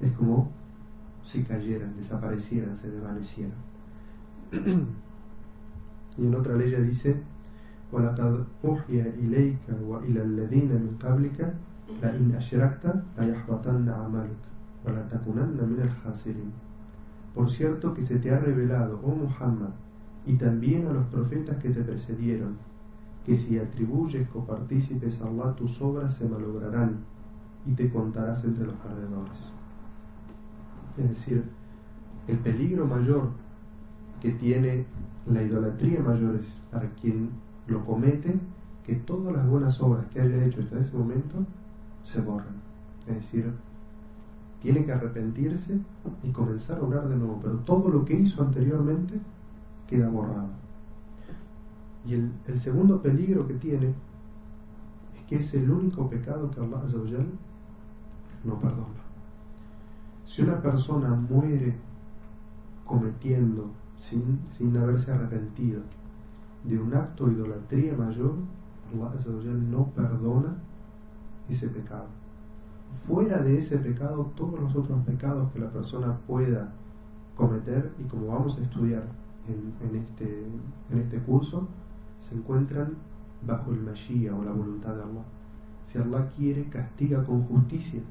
es 0.00 0.12
como 0.12 0.50
si 1.24 1.44
cayeran, 1.44 1.96
desaparecieran, 1.96 2.76
se 2.76 2.90
desvanecieran. 2.90 3.56
y 6.18 6.26
en 6.26 6.34
otra 6.34 6.56
ley 6.56 6.70
dice, 6.82 7.16
وَلَقَدْ 7.92 8.44
أُحْيَ 8.64 9.02
إِلَيْكَ 9.20 9.68
وَإِلَى 9.84 10.22
الَّذِينَ 10.22 10.72
مِنْ 10.72 10.96
قَبْلِكَ 10.98 11.54
لَإِنْ 12.02 12.34
أَشْرَكْتَ 12.34 12.84
لَيَحْبَطَنَّ 13.18 13.88
عَمَلُكَ 13.88 14.42
وَلَتَكُنَنَّ 14.84 15.58
مِنَ 15.70 15.80
الْخَاسِرِينَ 15.82 16.50
Por 17.34 17.50
cierto 17.50 17.94
que 17.94 18.02
se 18.02 18.18
te 18.18 18.30
ha 18.30 18.38
revelado, 18.38 19.00
oh 19.04 19.14
Muhammad, 19.14 19.70
y 20.26 20.34
también 20.34 20.86
a 20.86 20.92
los 20.92 21.06
profetas 21.06 21.56
que 21.58 21.70
te 21.70 21.82
precedieron, 21.82 22.56
que 23.24 23.36
si 23.36 23.58
atribuyes 23.58 24.28
copartícipes 24.28 25.20
a 25.20 25.28
Allah 25.28 25.54
tus 25.54 25.80
obras 25.80 26.14
se 26.14 26.28
malograrán 26.28 26.98
y 27.66 27.72
te 27.72 27.90
contarás 27.90 28.44
entre 28.44 28.66
los 28.66 28.74
perdedores. 28.76 29.52
Es 30.98 31.08
decir, 31.08 31.44
el 32.28 32.38
peligro 32.38 32.86
mayor 32.86 33.30
que 34.20 34.32
tiene 34.32 34.84
la 35.26 35.42
idolatría 35.42 36.00
mayor 36.00 36.36
es 36.36 36.46
para 36.70 36.88
quien 36.90 37.30
lo 37.66 37.84
comete 37.84 38.38
que 38.84 38.96
todas 38.96 39.32
las 39.32 39.48
buenas 39.48 39.80
obras 39.80 40.06
que 40.06 40.20
haya 40.20 40.44
hecho 40.44 40.60
hasta 40.60 40.80
ese 40.80 40.96
momento 40.96 41.44
se 42.07 42.21
borran. 42.21 42.55
Es 43.05 43.15
decir, 43.15 43.53
tiene 44.61 44.85
que 44.85 44.91
arrepentirse 44.91 45.77
y 46.23 46.31
comenzar 46.31 46.79
a 46.79 46.83
orar 46.83 47.07
de 47.09 47.17
nuevo, 47.17 47.39
pero 47.41 47.55
todo 47.59 47.89
lo 47.89 48.05
que 48.05 48.15
hizo 48.15 48.41
anteriormente 48.41 49.19
queda 49.87 50.09
borrado. 50.09 50.49
Y 52.05 52.13
el, 52.13 52.59
segundo 52.59 53.01
peligro 53.01 53.45
que 53.45 53.55
tiene 53.55 53.87
es 53.87 55.23
que 55.27 55.35
es 55.35 55.53
el 55.53 55.69
único 55.69 56.09
pecado 56.09 56.49
que 56.49 56.61
Allah 56.61 56.81
no 58.45 58.59
perdona. 58.59 59.03
Si 60.25 60.41
una 60.41 60.61
persona 60.61 61.09
muere 61.09 61.75
cometiendo, 62.85 63.69
sin, 63.99 64.39
sin 64.49 64.75
haberse 64.77 65.11
arrepentido, 65.11 65.81
de 66.63 66.79
un 66.79 66.93
acto 66.93 67.25
de 67.25 67.33
idolatría 67.33 67.93
mayor, 67.93 68.35
Allah 68.93 69.53
no 69.69 69.87
perdona 69.87 70.55
ese 71.49 71.69
pecado. 71.69 72.07
Fuera 73.05 73.41
de 73.41 73.57
ese 73.57 73.77
pecado, 73.77 74.31
todos 74.35 74.59
los 74.59 74.75
otros 74.75 74.99
pecados 75.05 75.51
que 75.51 75.59
la 75.59 75.69
persona 75.69 76.17
pueda 76.25 76.73
cometer, 77.35 77.91
y 77.99 78.03
como 78.03 78.27
vamos 78.27 78.57
a 78.57 78.61
estudiar 78.61 79.03
en, 79.47 79.95
este, 79.95 80.45
en 80.91 80.97
este 80.99 81.19
curso, 81.19 81.67
se 82.19 82.35
encuentran 82.35 82.95
bajo 83.45 83.71
el 83.71 83.81
Mashiach 83.81 84.33
o 84.33 84.43
la 84.43 84.51
voluntad 84.51 84.95
de 84.95 85.03
Allah. 85.03 85.23
Si 85.85 85.97
Allah 85.97 86.29
quiere, 86.35 86.65
castiga 86.69 87.23
con 87.23 87.43
justicia 87.43 88.01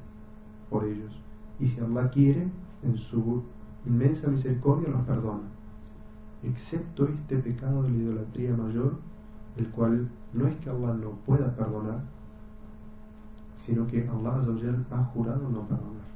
por 0.69 0.85
ellos 0.85 1.11
y 1.59 1.67
si 1.67 1.79
Allah 1.81 2.09
quiere, 2.09 2.47
en 2.83 2.97
su 2.97 3.43
inmensa 3.85 4.29
misericordia 4.29 4.89
los 4.89 5.01
perdona, 5.01 5.47
excepto 6.43 7.07
este 7.07 7.37
pecado 7.37 7.83
de 7.83 7.89
la 7.89 7.97
idolatría 7.97 8.55
mayor, 8.55 8.97
el 9.55 9.67
cual 9.69 10.09
no 10.33 10.47
es 10.47 10.55
que 10.57 10.69
Allah 10.69 10.93
no 10.93 11.11
pueda 11.25 11.55
perdonar, 11.55 12.03
sino 13.67 13.85
que 13.85 14.07
Allah 14.07 14.39
ha 14.91 15.03
jurado 15.13 15.49
no 15.49 15.61
perdonar. 15.67 16.07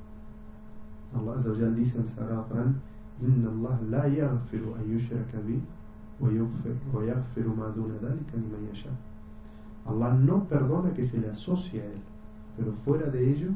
Allah 1.14 1.70
dice 1.76 2.00
en 2.00 2.08
Sagrado 2.08 2.48
Corán, 2.48 2.80
Allah 3.22 3.78
la 3.90 4.08
yaghfiru 4.08 4.74
an 4.76 4.90
yushraka 4.90 5.38
bi 5.46 5.62
wa 6.22 7.04
yaghfiru 7.04 7.54
ma 7.54 7.68
duna 7.68 7.96
dhalika 7.96 8.38
liman 8.38 8.70
yasha. 8.70 8.90
Allah 9.86 10.14
no 10.14 10.48
perdona 10.48 10.94
que 10.94 11.04
se 11.04 11.18
le 11.20 11.30
asocie 11.30 11.82
a 11.82 11.86
él, 11.88 12.00
pero 12.56 12.72
fuera 12.72 13.08
de 13.10 13.30
ello 13.30 13.50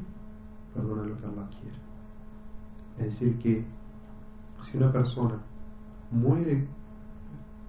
perdona 0.73 1.03
lo 1.03 1.17
que 1.17 1.25
Allah 1.27 1.47
quiere. 1.49 1.77
Es 2.97 3.17
decir, 3.17 3.39
que 3.39 3.63
si 4.61 4.75
una 4.77 4.91
persona 4.91 5.39
muere 6.11 6.67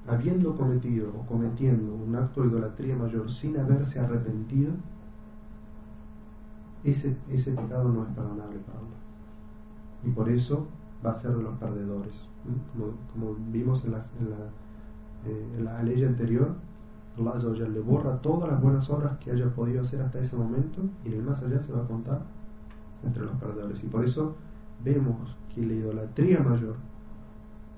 habiendo 0.08 0.56
cometido 0.56 1.08
o 1.10 1.24
cometiendo 1.24 1.94
un 1.94 2.16
acto 2.16 2.42
de 2.42 2.48
idolatría 2.48 2.96
mayor 2.96 3.30
sin 3.30 3.56
haberse 3.60 4.00
arrepentido, 4.00 4.72
ese, 6.90 7.16
ese 7.28 7.52
pecado 7.52 7.88
no 7.88 8.02
es 8.04 8.08
perdonable 8.10 8.58
para 8.60 8.78
Allah. 8.78 8.96
Y 10.04 10.10
por 10.10 10.28
eso 10.28 10.66
va 11.04 11.10
a 11.10 11.14
ser 11.14 11.32
de 11.34 11.42
los 11.42 11.58
perdedores. 11.58 12.14
Como, 13.12 13.36
vimos 13.50 13.84
en 13.84 13.92
la, 13.92 14.06
en, 14.20 14.30
la, 14.30 14.36
eh, 15.26 15.62
la, 15.62 15.82
ley 15.82 16.04
anterior, 16.04 16.54
Allah 17.18 17.68
le 17.68 17.80
borra 17.80 18.20
todas 18.20 18.50
las 18.50 18.60
buenas 18.60 18.88
obras 18.90 19.18
que 19.18 19.32
haya 19.32 19.48
podido 19.54 19.82
hacer 19.82 20.02
hasta 20.02 20.20
ese 20.20 20.36
momento 20.36 20.82
y 21.04 21.08
en 21.08 21.14
el 21.14 21.22
más 21.22 21.42
allá 21.42 21.60
se 21.60 21.72
va 21.72 21.82
a 21.82 21.86
contar 21.86 22.22
entre 23.02 23.24
los 23.24 23.34
perdedores. 23.36 23.82
Y 23.82 23.86
por 23.86 24.04
eso 24.04 24.36
vemos 24.84 25.34
que 25.52 25.64
la 25.66 25.72
idolatría 25.72 26.40
mayor 26.40 26.76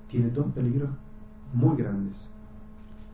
tiene 0.07 0.29
dos 0.29 0.47
peligros 0.53 0.89
muy 1.53 1.77
grandes. 1.77 2.15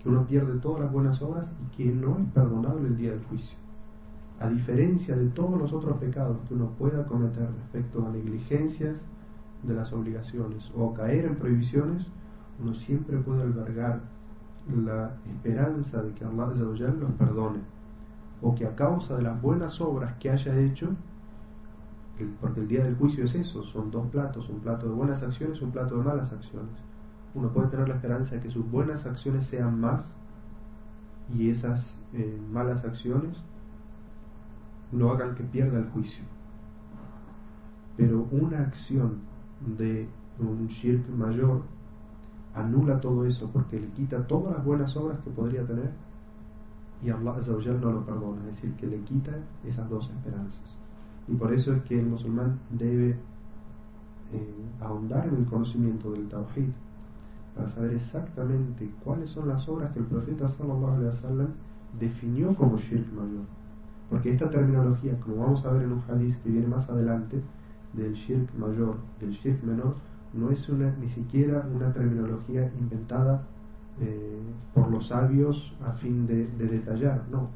Que 0.01 0.09
uno 0.09 0.25
pierde 0.25 0.59
todas 0.59 0.81
las 0.81 0.91
buenas 0.91 1.21
obras 1.21 1.51
y 1.61 1.75
que 1.75 1.91
no 1.91 2.17
es 2.17 2.25
perdonable 2.33 2.87
el 2.87 2.97
día 2.97 3.11
del 3.11 3.23
juicio. 3.23 3.57
A 4.39 4.49
diferencia 4.49 5.15
de 5.15 5.27
todos 5.27 5.59
los 5.59 5.71
otros 5.71 5.97
pecados 5.97 6.37
que 6.47 6.53
uno 6.53 6.71
pueda 6.77 7.05
cometer 7.05 7.49
respecto 7.49 8.05
a 8.05 8.11
negligencias 8.11 8.97
de 9.63 9.73
las 9.73 9.93
obligaciones 9.93 10.71
o 10.75 10.93
caer 10.93 11.25
en 11.25 11.35
prohibiciones, 11.35 12.05
uno 12.61 12.73
siempre 12.73 13.17
puede 13.17 13.43
albergar 13.43 14.01
la 14.85 15.15
esperanza 15.25 16.01
de 16.01 16.13
que 16.13 16.25
Allah 16.25 16.47
los 16.47 17.11
perdone 17.13 17.59
o 18.41 18.53
que 18.55 18.65
a 18.65 18.75
causa 18.75 19.15
de 19.15 19.23
las 19.23 19.41
buenas 19.41 19.79
obras 19.79 20.13
que 20.19 20.29
haya 20.29 20.57
hecho 20.59 20.89
porque 22.39 22.61
el 22.61 22.67
día 22.67 22.83
del 22.83 22.95
juicio 22.95 23.25
es 23.25 23.35
eso, 23.35 23.63
son 23.63 23.91
dos 23.91 24.07
platos, 24.07 24.49
un 24.49 24.59
plato 24.59 24.87
de 24.87 24.93
buenas 24.93 25.21
acciones 25.21 25.61
un 25.61 25.71
plato 25.71 25.97
de 25.97 26.03
malas 26.03 26.31
acciones. 26.31 26.71
Uno 27.33 27.49
puede 27.49 27.67
tener 27.67 27.89
la 27.89 27.95
esperanza 27.95 28.35
de 28.35 28.41
que 28.41 28.49
sus 28.49 28.69
buenas 28.69 29.05
acciones 29.05 29.45
sean 29.45 29.79
más 29.79 30.05
y 31.33 31.49
esas 31.49 31.99
eh, 32.13 32.39
malas 32.51 32.85
acciones 32.85 33.43
no 34.95 35.11
hagan 35.11 35.35
que 35.35 35.43
pierda 35.43 35.79
el 35.79 35.89
juicio. 35.89 36.23
Pero 37.97 38.27
una 38.31 38.61
acción 38.61 39.19
de 39.77 40.07
un 40.39 40.67
shirk 40.67 41.07
mayor 41.09 41.61
anula 42.53 42.99
todo 42.99 43.25
eso 43.25 43.49
porque 43.51 43.79
le 43.79 43.87
quita 43.89 44.25
todas 44.27 44.55
las 44.55 44.65
buenas 44.65 44.95
obras 44.97 45.19
que 45.19 45.29
podría 45.29 45.65
tener 45.65 45.91
y 47.03 47.09
Allah 47.09 47.35
no 47.81 47.91
lo 47.91 48.05
perdona, 48.05 48.39
es 48.49 48.55
decir, 48.55 48.73
que 48.75 48.87
le 48.87 48.99
quita 49.01 49.31
esas 49.63 49.89
dos 49.89 50.09
esperanzas. 50.09 50.77
Y 51.27 51.35
por 51.35 51.53
eso 51.53 51.73
es 51.73 51.83
que 51.83 51.99
el 51.99 52.07
musulmán 52.07 52.59
debe 52.71 53.11
eh, 54.31 54.55
ahondar 54.79 55.27
en 55.27 55.35
el 55.35 55.45
conocimiento 55.45 56.11
del 56.11 56.27
Tawhid 56.27 56.69
para 57.55 57.69
saber 57.69 57.93
exactamente 57.93 58.89
cuáles 59.03 59.29
son 59.29 59.47
las 59.47 59.67
obras 59.69 59.91
que 59.91 59.99
el 59.99 60.05
profeta 60.05 60.47
sallallahu 60.47 60.93
alaihi 60.93 61.07
wasallam 61.07 61.47
definió 61.99 62.55
como 62.55 62.77
shirk 62.77 63.11
mayor. 63.13 63.45
Porque 64.09 64.31
esta 64.31 64.49
terminología, 64.49 65.19
como 65.19 65.37
vamos 65.37 65.65
a 65.65 65.71
ver 65.71 65.83
en 65.83 65.93
un 65.93 66.03
hadith 66.07 66.41
que 66.43 66.49
viene 66.49 66.67
más 66.67 66.89
adelante, 66.89 67.41
del 67.93 68.13
shirk 68.13 68.53
mayor, 68.55 68.97
del 69.19 69.31
shirk 69.31 69.63
menor, 69.63 69.95
no 70.33 70.51
es 70.51 70.67
una, 70.69 70.93
ni 70.99 71.07
siquiera 71.07 71.65
una 71.73 71.91
terminología 71.93 72.69
inventada 72.77 73.43
eh, 73.99 74.41
por 74.73 74.91
los 74.91 75.07
sabios 75.07 75.73
a 75.83 75.93
fin 75.93 76.27
de, 76.27 76.47
de 76.47 76.67
detallar, 76.67 77.23
no. 77.31 77.47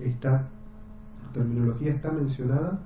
Esta 0.00 0.48
terminología 1.32 1.92
está 1.92 2.10
mencionada 2.10 2.78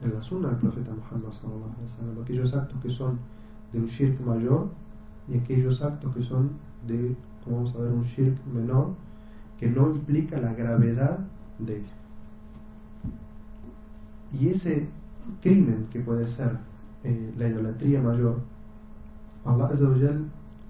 en 0.00 0.14
la 0.14 0.22
sunna 0.22 0.48
del 0.48 0.58
profeta 0.58 0.92
Muhammad 0.92 1.32
sallallahu 1.32 2.22
aquellos 2.22 2.54
actos 2.54 2.80
que 2.80 2.90
son 2.90 3.18
de 3.72 3.80
un 3.80 3.86
shirk 3.86 4.20
mayor 4.20 4.68
y 5.28 5.36
aquellos 5.38 5.82
actos 5.82 6.14
que 6.14 6.22
son 6.22 6.50
de, 6.86 7.16
como 7.44 7.56
vamos 7.56 7.74
a 7.74 7.78
ver, 7.80 7.92
un 7.92 8.04
shirk 8.04 8.36
menor 8.46 8.94
que 9.58 9.68
no 9.68 9.90
implica 9.90 10.40
la 10.40 10.54
gravedad 10.54 11.18
de 11.58 11.78
esto. 11.78 11.97
Y 14.32 14.48
ese 14.48 14.88
crimen 15.42 15.86
que 15.90 16.00
puede 16.00 16.26
ser 16.26 16.58
eh, 17.04 17.32
la 17.36 17.48
idolatría 17.48 18.00
mayor, 18.00 18.40
Allah 19.44 19.70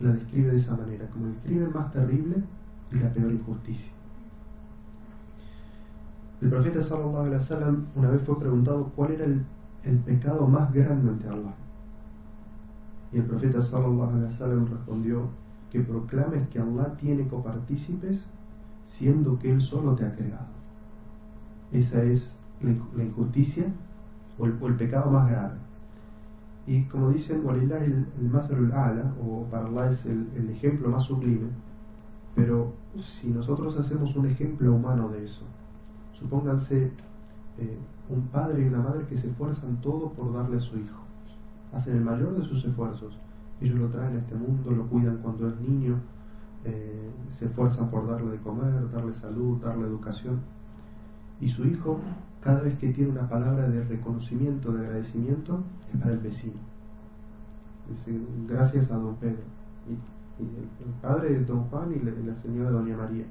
la 0.01 0.13
describe 0.13 0.53
de 0.53 0.59
esa 0.59 0.77
manera, 0.77 1.09
como 1.11 1.27
el 1.27 1.35
crimen 1.35 1.73
más 1.73 1.91
terrible 1.91 2.37
y 2.93 2.99
la 2.99 3.13
peor 3.13 3.33
injusticia. 3.33 3.93
El 6.41 6.51
profeta 6.51 6.83
sallallahu 6.83 7.17
alaihi 7.17 7.35
wasallam 7.35 7.87
una 7.97 8.11
vez 8.11 8.23
fue 8.23 8.39
preguntado 8.39 8.93
cuál 8.95 9.13
era 9.13 9.25
el, 9.25 9.45
pecado 10.05 10.47
más 10.47 10.73
grande 10.73 11.11
ante 11.11 11.29
Allah. 11.29 11.55
Y 13.13 13.19
el 13.19 13.25
profeta 13.25 13.61
sallallahu 13.61 14.11
alaihi 14.11 14.25
wasallam 14.27 14.67
respondió 14.67 15.29
que 15.71 15.81
proclames 15.81 16.49
que 16.49 16.61
Allah 16.61 16.95
tiene 16.97 17.27
copartícipes 17.27 18.21
siendo 18.87 19.39
que 19.39 19.51
Él 19.51 19.61
solo 19.61 19.95
te 19.97 20.05
ha 20.05 20.15
creado. 20.15 20.47
Esa 21.73 22.03
es 22.05 22.38
la 22.61 23.05
injusticia 23.05 23.67
o 24.39 24.47
el, 24.47 24.75
pecado 24.77 25.11
más 25.11 25.31
grave. 25.31 25.57
Y 26.67 26.83
como 26.85 27.11
dicen, 27.11 27.45
Walillah 27.45 27.85
el, 27.85 28.07
el 28.21 28.73
ala, 28.73 29.15
o 29.23 29.45
para 29.45 29.91
es 29.91 30.07
el, 30.07 30.29
el 30.37 30.51
ejemplo 30.51 30.89
más 30.89 31.05
sublime, 31.05 31.49
pero 32.35 32.73
si 32.99 33.29
nosotros 33.29 33.77
hacemos 33.79 34.15
un 34.17 34.27
ejemplo 34.27 34.73
humano 34.75 35.09
de 35.09 35.25
eso, 35.25 35.45
Supónganse 36.19 36.91
eh, 37.59 37.79
un 38.09 38.23
padre 38.29 38.63
y 38.63 38.67
una 38.67 38.79
madre 38.79 39.07
que 39.07 39.17
se 39.17 39.29
esfuerzan 39.29 39.81
todo 39.81 40.11
por 40.11 40.33
darle 40.33 40.57
a 40.57 40.61
su 40.61 40.77
hijo. 40.79 41.01
Hacen 41.73 41.97
el 41.97 42.05
mayor 42.05 42.37
de 42.37 42.45
sus 42.45 42.65
esfuerzos. 42.65 43.17
Ellos 43.61 43.79
lo 43.79 43.89
traen 43.89 44.17
a 44.17 44.19
este 44.19 44.35
mundo, 44.35 44.71
lo 44.71 44.87
cuidan 44.87 45.19
cuando 45.19 45.49
es 45.49 45.61
niño, 45.61 45.97
eh, 46.65 47.11
se 47.31 47.47
esfuerzan 47.47 47.89
por 47.91 48.09
darle 48.09 48.33
de 48.33 48.39
comer, 48.39 48.91
darle 48.91 49.15
salud, 49.15 49.59
darle 49.59 49.87
educación. 49.87 50.41
Y 51.41 51.49
su 51.49 51.67
hijo, 51.67 52.01
cada 52.43 52.61
vez 52.63 52.79
que 52.79 52.91
tiene 52.91 53.11
una 53.11 53.29
palabra 53.29 53.69
de 53.69 53.85
reconocimiento, 53.85 54.73
de 54.73 54.87
agradecimiento, 54.87 55.63
es 55.93 56.01
para 56.01 56.15
el 56.15 56.21
vecino. 56.21 56.59
Dice, 57.89 58.19
gracias 58.47 58.91
a 58.91 58.97
don 58.97 59.17
Pedro. 59.17 59.43
Y, 59.89 59.95
el, 60.43 60.93
padre 61.03 61.31
de 61.31 61.45
don 61.45 61.65
Juan 61.65 61.93
y 61.93 61.99
la 61.99 62.35
señora 62.41 62.71
doña 62.71 62.97
María 62.97 63.25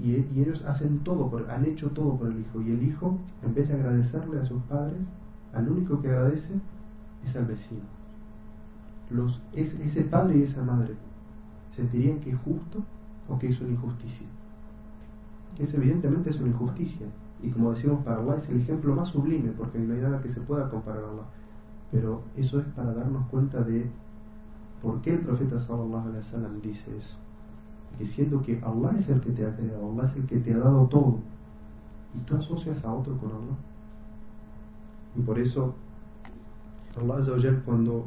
y, 0.00 0.14
ellos 0.14 0.64
hacen 0.64 1.00
todo, 1.00 1.30
por, 1.30 1.50
han 1.50 1.64
hecho 1.64 1.90
todo 1.90 2.16
por 2.16 2.30
el 2.30 2.40
hijo. 2.40 2.60
Y 2.60 2.72
el 2.72 2.82
hijo, 2.82 3.18
en 3.42 3.54
vez 3.54 3.68
de 3.68 3.74
agradecerle 3.74 4.40
a 4.40 4.44
sus 4.44 4.62
padres, 4.62 5.00
al 5.52 5.68
único 5.68 6.00
que 6.00 6.08
agradece 6.08 6.54
es 7.24 7.36
al 7.36 7.46
vecino. 7.46 7.82
Los, 9.10 9.40
ese 9.52 10.02
padre 10.02 10.38
y 10.38 10.42
esa 10.42 10.62
madre 10.62 10.94
sentirían 11.70 12.20
que 12.20 12.30
es 12.30 12.38
justo 12.38 12.84
o 13.28 13.38
que 13.38 13.48
es 13.48 13.60
una 13.60 13.70
injusticia. 13.70 14.26
Es 15.58 15.72
evidentemente 15.74 16.30
es 16.30 16.40
una 16.40 16.48
injusticia. 16.48 17.06
Y 17.42 17.50
como 17.50 17.70
decimos 17.70 18.02
para 18.04 18.18
Allah 18.18 18.36
es 18.36 18.48
el 18.48 18.60
ejemplo 18.60 18.94
más 18.94 19.08
sublime, 19.08 19.50
porque 19.50 19.78
no 19.78 19.94
hay 19.94 20.00
nada 20.00 20.20
que 20.20 20.28
se 20.28 20.40
pueda 20.40 20.68
comparar 20.68 21.04
a 21.04 21.10
Allah. 21.10 21.26
Pero 21.92 22.22
eso 22.36 22.58
es 22.58 22.66
para 22.66 22.92
darnos 22.92 23.28
cuenta 23.28 23.62
de 23.62 23.88
por 24.82 25.00
qué 25.00 25.14
el 25.14 25.20
profeta 25.20 25.58
sallallahu 25.58 26.08
alaihi 26.08 26.18
wasallam 26.18 26.60
dice 26.60 26.96
eso 26.96 27.16
que 27.98 28.04
siendo 28.04 28.42
que 28.42 28.60
Allah 28.62 28.92
es 28.96 29.08
el 29.08 29.20
que 29.20 29.30
te 29.30 29.46
ha 29.46 29.54
creado, 29.54 29.90
Allah 29.90 30.04
es 30.04 30.16
el 30.16 30.26
que 30.26 30.38
te 30.38 30.52
ha 30.52 30.58
dado 30.58 30.86
todo, 30.86 31.18
y 32.14 32.20
tú 32.20 32.36
asocias 32.36 32.84
a 32.84 32.92
otro 32.92 33.16
con 33.16 33.30
Allah. 33.30 33.56
Y 35.16 35.22
por 35.22 35.38
eso 35.38 35.74
Allah 36.96 37.62
cuando 37.64 38.06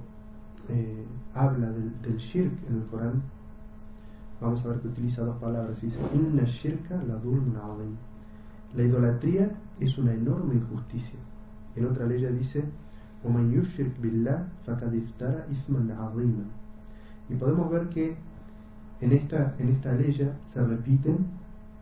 eh, 0.68 1.06
habla 1.34 1.70
del, 1.72 2.18
shirk 2.18 2.52
en 2.70 2.78
el 2.78 2.84
Corán, 2.86 3.22
vamos 4.42 4.64
a 4.66 4.70
ver 4.70 4.80
que 4.80 4.88
utiliza 4.88 5.24
dos 5.24 5.38
palabras, 5.38 5.82
dice, 5.82 6.00
Inna 6.14 6.44
shirka 6.44 6.96
la 7.04 7.16
La 8.76 8.84
idolatría 8.84 9.52
es 9.80 9.98
una 9.98 10.14
enorme 10.14 10.56
injusticia. 10.56 11.20
En 11.76 11.86
otra 11.86 12.06
ley 12.06 12.24
dice, 12.34 12.64
y 17.30 17.36
podemos 17.36 17.70
ver 17.70 17.90
que 17.90 18.16
en 19.02 19.12
esta, 19.12 19.56
en 19.60 19.70
esta 19.70 19.94
ley 19.94 20.14
se 20.14 20.66
repiten, 20.66 21.18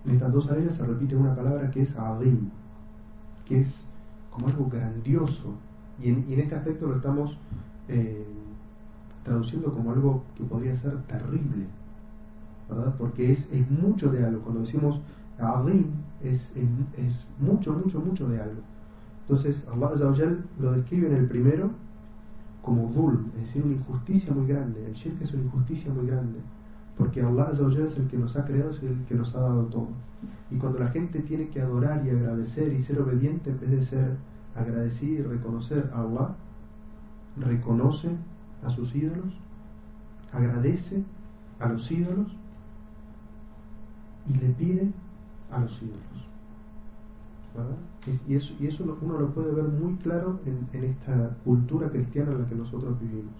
en 0.05 0.13
estas 0.13 0.31
dos 0.31 0.49
leyes 0.51 0.73
se 0.73 0.85
repite 0.85 1.15
una 1.15 1.35
palabra 1.35 1.69
que 1.69 1.81
es 1.83 1.95
adim, 1.95 2.49
que 3.45 3.61
es 3.61 3.85
como 4.31 4.47
algo 4.47 4.67
grandioso. 4.67 5.53
Y 6.01 6.09
en, 6.09 6.39
este 6.39 6.55
aspecto 6.55 6.87
lo 6.87 6.95
estamos 6.97 7.37
eh, 7.87 8.25
traduciendo 9.23 9.71
como 9.71 9.91
algo 9.91 10.23
que 10.35 10.43
podría 10.43 10.75
ser 10.75 10.97
terrible, 11.03 11.65
¿verdad? 12.69 12.95
Porque 12.97 13.31
es, 13.31 13.51
es 13.51 13.69
mucho 13.69 14.11
de 14.11 14.25
algo. 14.25 14.41
Cuando 14.41 14.61
decimos 14.61 14.99
adim, 15.39 15.85
es, 16.23 16.53
es, 16.55 17.27
mucho, 17.39 17.73
mucho, 17.73 17.99
mucho 17.99 18.27
de 18.29 18.41
algo. 18.41 18.61
Entonces, 19.21 19.65
Allah 19.71 19.91
lo 20.59 20.71
describe 20.71 21.07
en 21.07 21.15
el 21.15 21.27
primero 21.27 21.71
como 22.61 22.89
dhul, 22.89 23.31
es 23.35 23.47
decir, 23.47 23.63
una 23.63 23.75
injusticia 23.75 24.33
muy 24.33 24.47
grande. 24.47 24.85
El 24.85 24.93
shirk 24.93 25.21
es 25.21 25.33
una 25.33 25.43
injusticia 25.43 25.93
muy 25.93 26.07
grande 26.07 26.39
porque 26.97 27.21
Allah 27.21 27.51
es 27.51 27.97
el 27.97 28.07
que 28.07 28.17
nos 28.17 28.35
ha 28.35 28.43
creado, 28.43 28.71
es 28.71 28.81
el 28.81 29.05
que 29.05 29.15
nos 29.15 29.35
ha 29.35 29.41
dado 29.41 29.65
todo. 29.65 29.89
Y 30.49 30.57
cuando 30.57 30.79
la 30.79 30.87
gente 30.87 31.19
tiene 31.19 31.47
que 31.49 31.61
adorar 31.61 32.05
y 32.05 32.09
agradecer 32.09 32.73
y 32.73 32.79
ser 32.79 32.99
obediente 32.99 33.51
en 33.51 33.59
vez 33.59 33.69
de 33.69 33.83
ser 33.83 34.17
agradecido 34.55 35.25
y 35.25 35.37
reconocer 35.37 35.91
a 35.93 36.01
Allah, 36.01 36.35
reconoce 37.37 38.09
a 38.63 38.69
sus 38.69 38.95
ídolos, 38.95 39.39
agradece 40.33 41.03
a 41.59 41.69
los 41.69 41.91
ídolos 41.91 42.35
y 44.27 44.33
le 44.33 44.49
pide 44.49 44.91
a 45.51 45.59
los 45.59 45.81
ídolos. 45.81 46.06
Y 48.27 48.35
eso, 48.35 48.83
uno 49.01 49.19
lo 49.19 49.33
puede 49.33 49.51
ver 49.51 49.65
muy 49.65 49.95
claro 49.95 50.39
en, 50.45 50.67
en 50.73 50.89
esta 50.91 51.35
cultura 51.43 51.89
cristiana 51.89 52.31
en 52.31 52.41
la 52.41 52.47
que 52.47 52.55
nosotros 52.55 52.99
vivimos. 52.99 53.33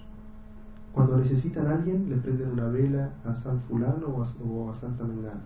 Cuando 0.98 1.18
necesitan 1.18 1.68
a 1.68 1.76
alguien, 1.76 2.10
le 2.10 2.18
prenden 2.18 2.50
una 2.50 2.70
vela 2.70 3.12
a 3.24 3.36
San 3.36 3.60
Fulano 3.60 4.08
o 4.08 4.72
a, 4.72 4.76
Santa 4.76 5.04
Mengana. 5.04 5.44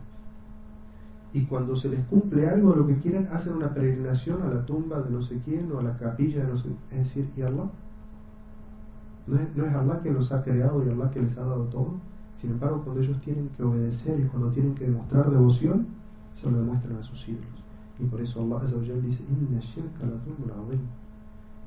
Y 1.33 1.43
cuando 1.43 1.75
se 1.75 1.89
les 1.89 2.05
cumple 2.05 2.47
algo 2.47 2.71
de 2.71 2.77
lo 2.77 2.87
que 2.87 2.99
quieren, 2.99 3.27
hacen 3.31 3.55
una 3.55 3.73
peregrinación 3.73 4.41
a 4.43 4.47
la 4.47 4.65
tumba 4.65 5.01
de 5.01 5.09
no 5.09 5.21
sé 5.21 5.41
quién 5.43 5.69
o 5.73 5.79
a 5.79 5.83
la 5.83 5.97
capilla 5.97 6.45
de 6.45 6.51
no 6.51 6.57
sé 6.57 6.69
Es 6.91 6.99
decir, 6.99 7.29
¿y 7.35 7.41
Allah? 7.41 7.69
No 9.27 9.35
es, 9.35 9.55
no 9.55 9.65
es 9.65 9.75
Allah 9.75 9.99
que 10.01 10.11
los 10.11 10.31
ha 10.31 10.41
creado 10.41 10.85
y 10.85 10.89
Allah 10.89 11.11
que 11.11 11.21
les 11.21 11.37
ha 11.37 11.43
dado 11.43 11.65
todo. 11.65 11.95
Sin 12.37 12.51
embargo, 12.51 12.81
cuando 12.83 13.01
ellos 13.01 13.19
tienen 13.19 13.49
que 13.49 13.63
obedecer 13.63 14.21
y 14.21 14.27
cuando 14.27 14.51
tienen 14.51 14.73
que 14.73 14.85
demostrar 14.85 15.29
devoción, 15.29 15.85
se 16.33 16.49
lo 16.49 16.59
demuestran 16.59 16.97
a 16.97 17.03
sus 17.03 17.27
ídolos. 17.27 17.60
Y 18.01 18.05
por 18.05 18.21
eso 18.21 18.41
Allah 18.41 18.61
dice, 19.01 19.23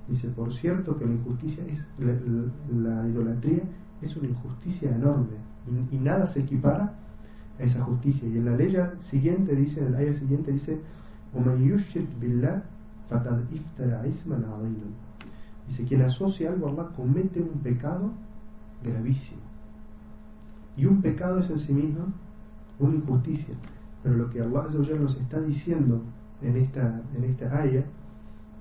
Dice, 0.09 0.29
por 0.29 0.53
cierto 0.53 0.99
que 0.99 1.07
la 1.07 1.13
injusticia 1.13 1.65
es, 1.67 1.79
la, 1.99 3.09
idolatría 3.09 3.63
es 4.03 4.17
una 4.17 4.29
injusticia 4.29 4.95
enorme 4.95 5.39
y, 5.91 5.97
nada 5.97 6.27
se 6.27 6.41
equipara 6.41 6.93
a 7.59 7.63
esa 7.63 7.83
justicia. 7.85 8.29
Y 8.29 8.37
en 8.37 8.45
la 8.45 8.57
ley 8.57 8.77
siguiente 9.01 9.55
dice, 9.55 9.81
en 9.81 9.87
el 9.87 9.95
ayah 9.95 10.13
siguiente 10.13 10.53
dice, 10.53 10.81
Dice, 15.67 15.85
quien 15.85 16.03
asocia 16.03 16.51
algo 16.51 16.67
a 16.67 16.71
Allah 16.71 16.89
comete 16.95 17.41
un 17.41 17.61
pecado 17.61 18.13
gravísimo. 18.85 19.41
Y 20.77 20.85
un 20.85 21.01
pecado 21.01 21.41
es 21.41 21.49
en 21.51 21.59
sí 21.59 21.73
mismo 21.73 22.07
una 22.79 22.97
injusticia. 22.97 23.55
Pero 24.03 24.17
lo 24.17 24.31
que 24.31 24.41
Allah 24.41 24.65
nos 25.01 25.17
está 25.17 25.41
diciendo 25.41 26.03
en 26.43 26.57
esta, 26.57 27.03
en 27.17 27.25
esta 27.25 27.57
ayah 27.59 27.85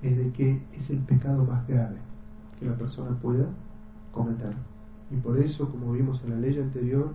es 0.02 0.16
de 0.16 0.30
que 0.32 0.62
es 0.72 0.90
el 0.90 0.98
pecado 0.98 1.44
más 1.44 1.66
grave 1.66 1.96
que 2.58 2.66
la 2.66 2.76
persona 2.76 3.10
pueda 3.20 3.46
cometer. 4.12 4.54
Y 5.10 5.16
por 5.16 5.38
eso, 5.38 5.70
como 5.70 5.92
vimos 5.92 6.22
en 6.24 6.30
la 6.30 6.36
ley 6.36 6.58
anterior, 6.58 7.12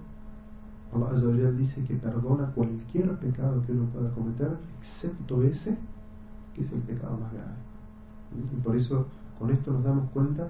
Allah 0.92 1.52
dice 1.52 1.84
que 1.84 1.96
perdona 1.96 2.52
cualquier 2.54 3.16
pecado 3.18 3.62
que 3.66 3.72
uno 3.72 3.86
pueda 3.86 4.12
cometer, 4.12 4.58
excepto 4.80 5.44
ese, 5.44 5.78
que 6.56 6.62
es 6.62 6.72
el 6.72 6.80
pecado 6.80 7.18
más 7.18 7.32
grave. 7.32 7.54
Y 8.36 8.62
por 8.62 8.76
eso, 8.76 9.06
con 9.38 9.52
esto 9.52 9.72
nos 9.72 9.84
damos 9.84 10.10
cuenta, 10.12 10.50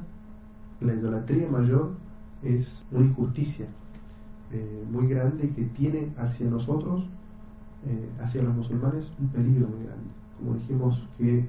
la 0.82 0.94
idolatría 0.94 1.50
mayor 1.50 1.92
es 2.42 2.86
una 2.92 3.06
injusticia 3.06 3.68
eh, 4.52 4.86
muy 4.90 5.08
grande 5.08 5.50
que 5.50 5.66
tiene 5.66 6.14
hacia 6.18 6.50
nosotros, 6.50 7.04
eh, 7.86 8.10
hacia 8.22 8.44
los 8.44 8.54
musulmanes, 8.56 9.10
un 9.20 9.28
peligro 9.30 9.68
muy 9.68 9.86
grande. 9.86 10.10
Como 10.38 10.56
dijimos 10.56 11.08
que 11.18 11.40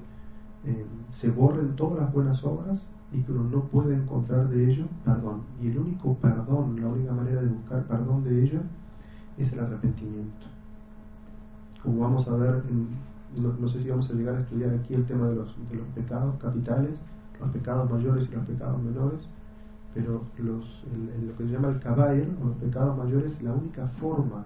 eh, 0.65 0.87
se 1.13 1.31
borren 1.31 1.75
todas 1.75 2.01
las 2.01 2.13
buenas 2.13 2.45
obras 2.45 2.81
y 3.13 3.21
que 3.23 3.33
uno 3.33 3.45
no 3.51 3.65
puede 3.65 3.97
encontrar 3.97 4.49
de 4.49 4.71
ello 4.71 4.85
perdón. 5.05 5.43
Y 5.61 5.69
el 5.69 5.79
único 5.79 6.15
perdón, 6.15 6.81
la 6.81 6.89
única 6.89 7.13
manera 7.13 7.41
de 7.43 7.49
buscar 7.49 7.83
perdón 7.85 8.23
de 8.23 8.45
ello 8.45 8.61
es 9.39 9.53
el 9.53 9.61
arrepentimiento. 9.61 10.47
Como 11.83 12.01
vamos 12.01 12.29
a 12.29 12.37
ver, 12.37 12.63
no, 13.37 13.69
sé 13.69 13.83
si 13.83 13.89
vamos 13.89 14.09
a 14.11 14.15
llegar 14.15 14.37
a 14.37 14.41
estudiar 14.41 14.75
aquí 14.75 14.95
el 14.95 15.07
tema 15.07 15.29
de 15.29 15.35
los, 15.35 15.57
de 15.69 15.77
los 15.77 15.87
pecados 15.89 16.37
capitales, 16.37 17.01
los 17.41 17.51
pecados 17.51 17.91
mayores 17.91 18.29
y 18.31 18.35
los 18.35 18.45
pecados 18.45 18.81
menores, 18.83 19.21
pero 19.95 20.23
los, 20.39 20.85
lo 21.27 21.37
que 21.37 21.45
se 21.45 21.51
llama 21.51 21.69
el 21.69 21.81
kabair, 21.81 22.37
o 22.41 22.49
los 22.49 22.57
pecados 22.57 22.97
mayores, 22.97 23.43
la 23.43 23.53
única 23.53 23.89
forma 23.89 24.45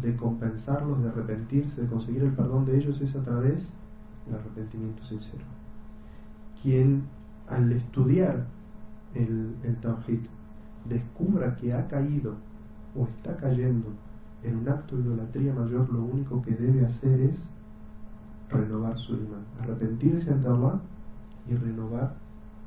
de 0.00 0.16
compensarlos, 0.16 1.02
de 1.02 1.08
arrepentirse, 1.08 1.82
de 1.82 1.88
conseguir 1.88 2.22
el 2.22 2.32
perdón 2.32 2.64
de 2.64 2.76
ellos 2.76 3.00
es 3.00 3.14
a 3.16 3.22
través 3.22 3.68
el 4.28 4.34
arrepentimiento 4.34 5.04
sincero. 5.04 5.44
Quien 6.62 7.04
al 7.48 7.70
estudiar 7.72 8.46
el, 9.14 9.54
el 9.62 9.76
Tawhid 9.76 10.20
descubra 10.88 11.56
que 11.56 11.72
ha 11.72 11.86
caído 11.88 12.34
o 12.96 13.04
está 13.04 13.36
cayendo 13.36 13.88
en 14.42 14.56
un 14.56 14.68
acto 14.68 14.96
de 14.96 15.02
idolatría 15.02 15.54
mayor, 15.54 15.90
lo 15.90 16.04
único 16.04 16.42
que 16.42 16.52
debe 16.52 16.84
hacer 16.84 17.20
es 17.20 17.36
renovar 18.50 18.98
su 18.98 19.14
imán, 19.14 19.44
arrepentirse 19.60 20.32
ante 20.32 20.48
Allah 20.48 20.80
y 21.48 21.54
renovar 21.54 22.14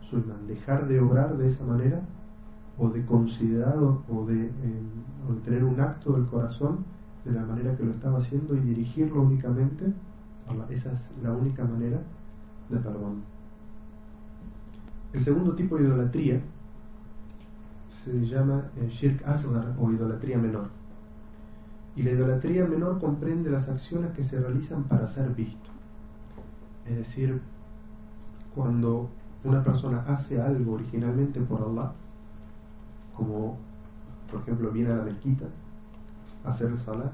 su 0.02 0.18
imán, 0.18 0.48
dejar 0.48 0.88
de 0.88 1.00
obrar 1.00 1.38
de 1.38 1.48
esa 1.48 1.66
manera 1.66 2.02
o 2.78 2.90
de 2.90 3.06
considerar 3.06 3.78
o 3.78 4.26
de, 4.26 4.46
eh, 4.46 4.82
o 5.28 5.34
de 5.34 5.42
tener 5.42 5.64
un 5.64 5.80
acto 5.80 6.14
del 6.14 6.26
corazón 6.26 6.86
de 7.28 7.34
la 7.34 7.46
manera 7.46 7.76
que 7.76 7.84
lo 7.84 7.92
estaba 7.92 8.20
haciendo 8.20 8.56
y 8.56 8.60
dirigirlo 8.60 9.22
únicamente 9.22 9.94
esa 10.70 10.94
es 10.94 11.14
la 11.22 11.32
única 11.32 11.64
manera 11.64 12.00
de 12.70 12.78
perdón. 12.78 13.24
El 15.14 15.24
segundo 15.24 15.56
tipo 15.56 15.78
de 15.78 15.84
idolatría 15.84 16.42
se 17.92 18.26
llama 18.26 18.70
eh, 18.78 18.88
Shirk 18.88 19.26
Asgar 19.28 19.76
o 19.80 19.92
idolatría 19.92 20.38
menor. 20.38 20.70
Y 21.96 22.04
la 22.04 22.12
idolatría 22.12 22.66
menor 22.66 23.00
comprende 23.00 23.50
las 23.50 23.68
acciones 23.70 24.12
que 24.12 24.24
se 24.24 24.40
realizan 24.40 24.84
para 24.84 25.08
ser 25.08 25.30
visto. 25.34 25.70
Es 26.86 26.98
decir, 26.98 27.42
cuando 28.54 29.10
una 29.44 29.64
persona 29.64 30.00
hace 30.02 30.40
algo 30.40 30.74
originalmente 30.74 31.40
por 31.42 31.62
Allah, 31.62 31.92
como 33.16 33.58
por 34.30 34.42
ejemplo 34.42 34.72
viene 34.72 34.92
a 34.92 34.98
la 34.98 35.04
mezquita 35.04 35.46
a 36.48 36.52
hacer 36.52 36.72
el 36.72 36.78
salah, 36.78 37.12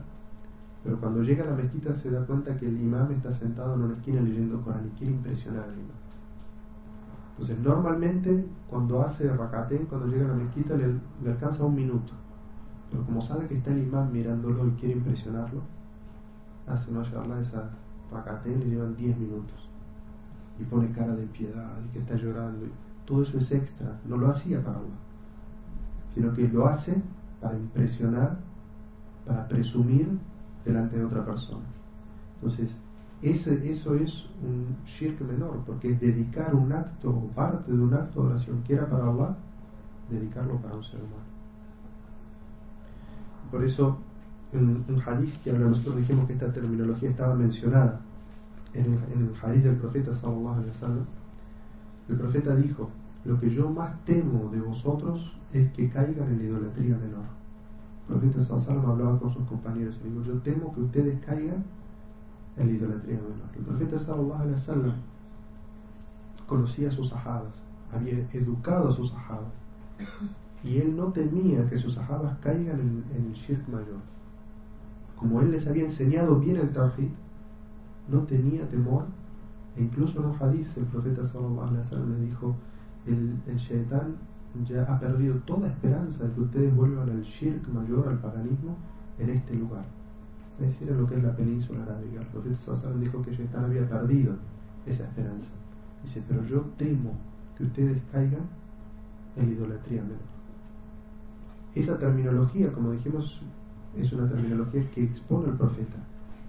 pero 0.83 0.99
cuando 0.99 1.21
llega 1.21 1.43
a 1.43 1.47
la 1.47 1.55
mezquita 1.55 1.93
se 1.93 2.11
da 2.11 2.25
cuenta 2.25 2.55
que 2.57 2.67
el 2.67 2.79
imam 2.79 3.11
está 3.11 3.31
sentado 3.33 3.73
en 3.75 3.81
una 3.81 3.95
esquina 3.95 4.21
leyendo 4.21 4.61
Corán 4.61 4.85
y 4.85 4.97
quiere 4.97 5.13
impresionar 5.13 5.63
al 5.63 5.73
imam. 5.73 6.03
Entonces, 7.31 7.57
normalmente 7.59 8.45
cuando 8.69 9.01
hace 9.01 9.31
rakatén, 9.33 9.85
cuando 9.85 10.07
llega 10.07 10.25
a 10.25 10.29
la 10.29 10.35
mezquita, 10.35 10.75
le, 10.75 10.99
alcanza 11.29 11.65
un 11.65 11.75
minuto. 11.75 12.13
Pero 12.91 13.03
como 13.05 13.21
sabe 13.21 13.47
que 13.47 13.57
está 13.57 13.71
el 13.71 13.83
imam 13.83 14.11
mirándolo 14.11 14.67
y 14.67 14.71
quiere 14.71 14.95
impresionarlo, 14.95 15.61
hace 16.67 16.91
mashallah 16.91 17.39
esa 17.39 17.69
rakatén 18.11 18.59
le 18.59 18.67
llevan 18.67 18.95
10 18.95 19.17
minutos. 19.17 19.69
Y 20.59 20.63
pone 20.65 20.91
cara 20.91 21.15
de 21.15 21.25
piedad 21.27 21.79
y 21.83 21.89
que 21.91 21.99
está 21.99 22.15
llorando. 22.15 22.67
todo 23.05 23.23
eso 23.23 23.39
es 23.39 23.51
extra. 23.51 23.99
No 24.05 24.17
lo 24.17 24.27
hacía 24.27 24.63
para 24.63 24.77
Allah, 24.77 24.99
sino 26.09 26.31
que 26.33 26.47
lo 26.47 26.67
hace 26.67 27.01
para 27.41 27.57
impresionar, 27.57 28.37
para 29.25 29.47
presumir 29.47 30.07
delante 30.65 30.97
de 30.97 31.05
otra 31.05 31.25
persona. 31.25 31.63
Entonces, 32.35 32.75
ese, 33.21 33.69
eso 33.69 33.95
es 33.95 34.25
un 34.43 34.75
shirk 34.85 35.21
menor, 35.21 35.61
porque 35.65 35.91
es 35.91 35.99
dedicar 35.99 36.53
un 36.53 36.73
acto 36.73 37.09
o 37.09 37.27
parte 37.27 37.71
de 37.71 37.79
un 37.79 37.93
acto 37.93 38.21
de 38.21 38.29
oración 38.29 38.61
que 38.63 38.73
era 38.73 38.89
para 38.89 39.07
Allah, 39.07 39.35
dedicarlo 40.09 40.57
para 40.57 40.75
un 40.75 40.83
ser 40.83 40.99
humano. 40.99 41.23
Por 43.49 43.63
eso, 43.63 43.97
en 44.51 44.83
un 44.87 45.01
hadith 45.05 45.41
que 45.43 45.53
nosotros 45.53 45.97
dijimos 45.97 46.27
que 46.27 46.33
esta 46.33 46.51
terminología 46.51 47.09
estaba 47.09 47.33
mencionada 47.33 48.01
en 48.73 48.85
el, 48.85 48.91
en 49.13 49.33
hadith 49.41 49.63
del 49.63 49.75
profeta 49.77 50.13
sallallahu 50.13 50.55
alaihi 50.55 50.71
el 52.09 52.17
profeta 52.17 52.55
dijo: 52.55 52.89
Lo 53.23 53.39
que 53.39 53.49
yo 53.49 53.69
más 53.69 54.03
temo 54.03 54.49
de 54.51 54.59
vosotros 54.59 55.31
es 55.53 55.71
que 55.71 55.89
caigan 55.89 56.27
en 56.29 56.37
la 56.39 56.43
idolatría 56.43 56.97
menor 56.97 57.42
el 58.09 58.15
profeta 58.15 58.41
Sallallahu 58.41 58.91
hablaba 58.91 59.19
con 59.19 59.31
sus 59.31 59.45
compañeros 59.47 59.97
y 60.03 60.09
dijo, 60.09 60.21
yo 60.23 60.33
temo 60.39 60.73
que 60.73 60.81
ustedes 60.81 61.19
caigan 61.25 61.63
en 62.57 62.67
la 62.67 62.73
idolatría 62.73 63.15
menor. 63.15 63.49
El 63.55 63.63
profeta 63.63 63.97
Sallallahu 63.97 64.41
Alaihi 64.41 64.53
Wasallam 64.53 64.93
conocía 66.47 66.89
a 66.89 66.91
sus 66.91 67.09
sahabas, 67.09 67.53
había 67.91 68.27
educado 68.33 68.89
a 68.89 68.93
sus 68.93 69.11
sahabas 69.11 69.53
y 70.63 70.77
él 70.77 70.95
no 70.95 71.11
temía 71.11 71.67
que 71.69 71.77
sus 71.77 71.93
sahabas 71.93 72.37
caigan 72.39 72.79
en, 72.79 73.03
el 73.15 73.33
shirk 73.33 73.67
mayor. 73.69 74.01
Como 75.17 75.41
él 75.41 75.51
les 75.51 75.67
había 75.67 75.85
enseñado 75.85 76.39
bien 76.39 76.57
el 76.57 76.71
tawhid, 76.71 77.09
no 78.09 78.23
tenía 78.23 78.67
temor 78.67 79.05
e 79.77 79.81
incluso 79.81 80.19
en 80.19 80.25
un 80.25 80.35
hadith 80.35 80.77
el 80.77 80.85
profeta 80.85 81.25
Sallallahu 81.25 81.61
Alaihi 81.61 81.79
Wasallam 81.79 82.13
le 82.13 82.25
dijo, 82.25 82.55
el, 83.07 83.35
el 83.47 83.57
shaitán 83.57 84.15
ya 84.65 84.83
ha 84.83 84.99
perdido 84.99 85.35
toda 85.45 85.67
esperanza 85.67 86.25
de 86.25 86.33
que 86.33 86.41
ustedes 86.41 86.75
vuelvan 86.75 87.09
al 87.09 87.21
shirk 87.21 87.67
mayor, 87.69 88.07
al 88.07 88.19
paganismo, 88.19 88.77
en 89.17 89.29
este 89.29 89.55
lugar. 89.55 89.85
Es 90.59 90.67
decir, 90.67 90.89
en 90.89 91.01
lo 91.01 91.07
que 91.07 91.15
es 91.15 91.23
la 91.23 91.35
península 91.35 91.83
arábiga. 91.83 92.21
El 92.21 92.27
profeta 92.27 92.91
dijo 92.99 93.21
que 93.21 93.35
Shaitán 93.35 93.65
había 93.65 93.87
perdido 93.89 94.35
esa 94.85 95.05
esperanza. 95.05 95.51
Dice, 96.03 96.23
pero 96.27 96.43
yo 96.45 96.61
temo 96.77 97.13
que 97.57 97.63
ustedes 97.63 98.01
caigan 98.11 98.47
en 99.35 99.47
la 99.47 99.53
idolatría 99.53 100.01
menor. 100.01 100.33
Esa 101.73 101.97
terminología, 101.97 102.71
como 102.71 102.91
dijimos, 102.91 103.41
es 103.97 104.13
una 104.13 104.29
terminología 104.29 104.89
que 104.91 105.03
expone 105.03 105.49
el 105.49 105.57
profeta. 105.57 105.97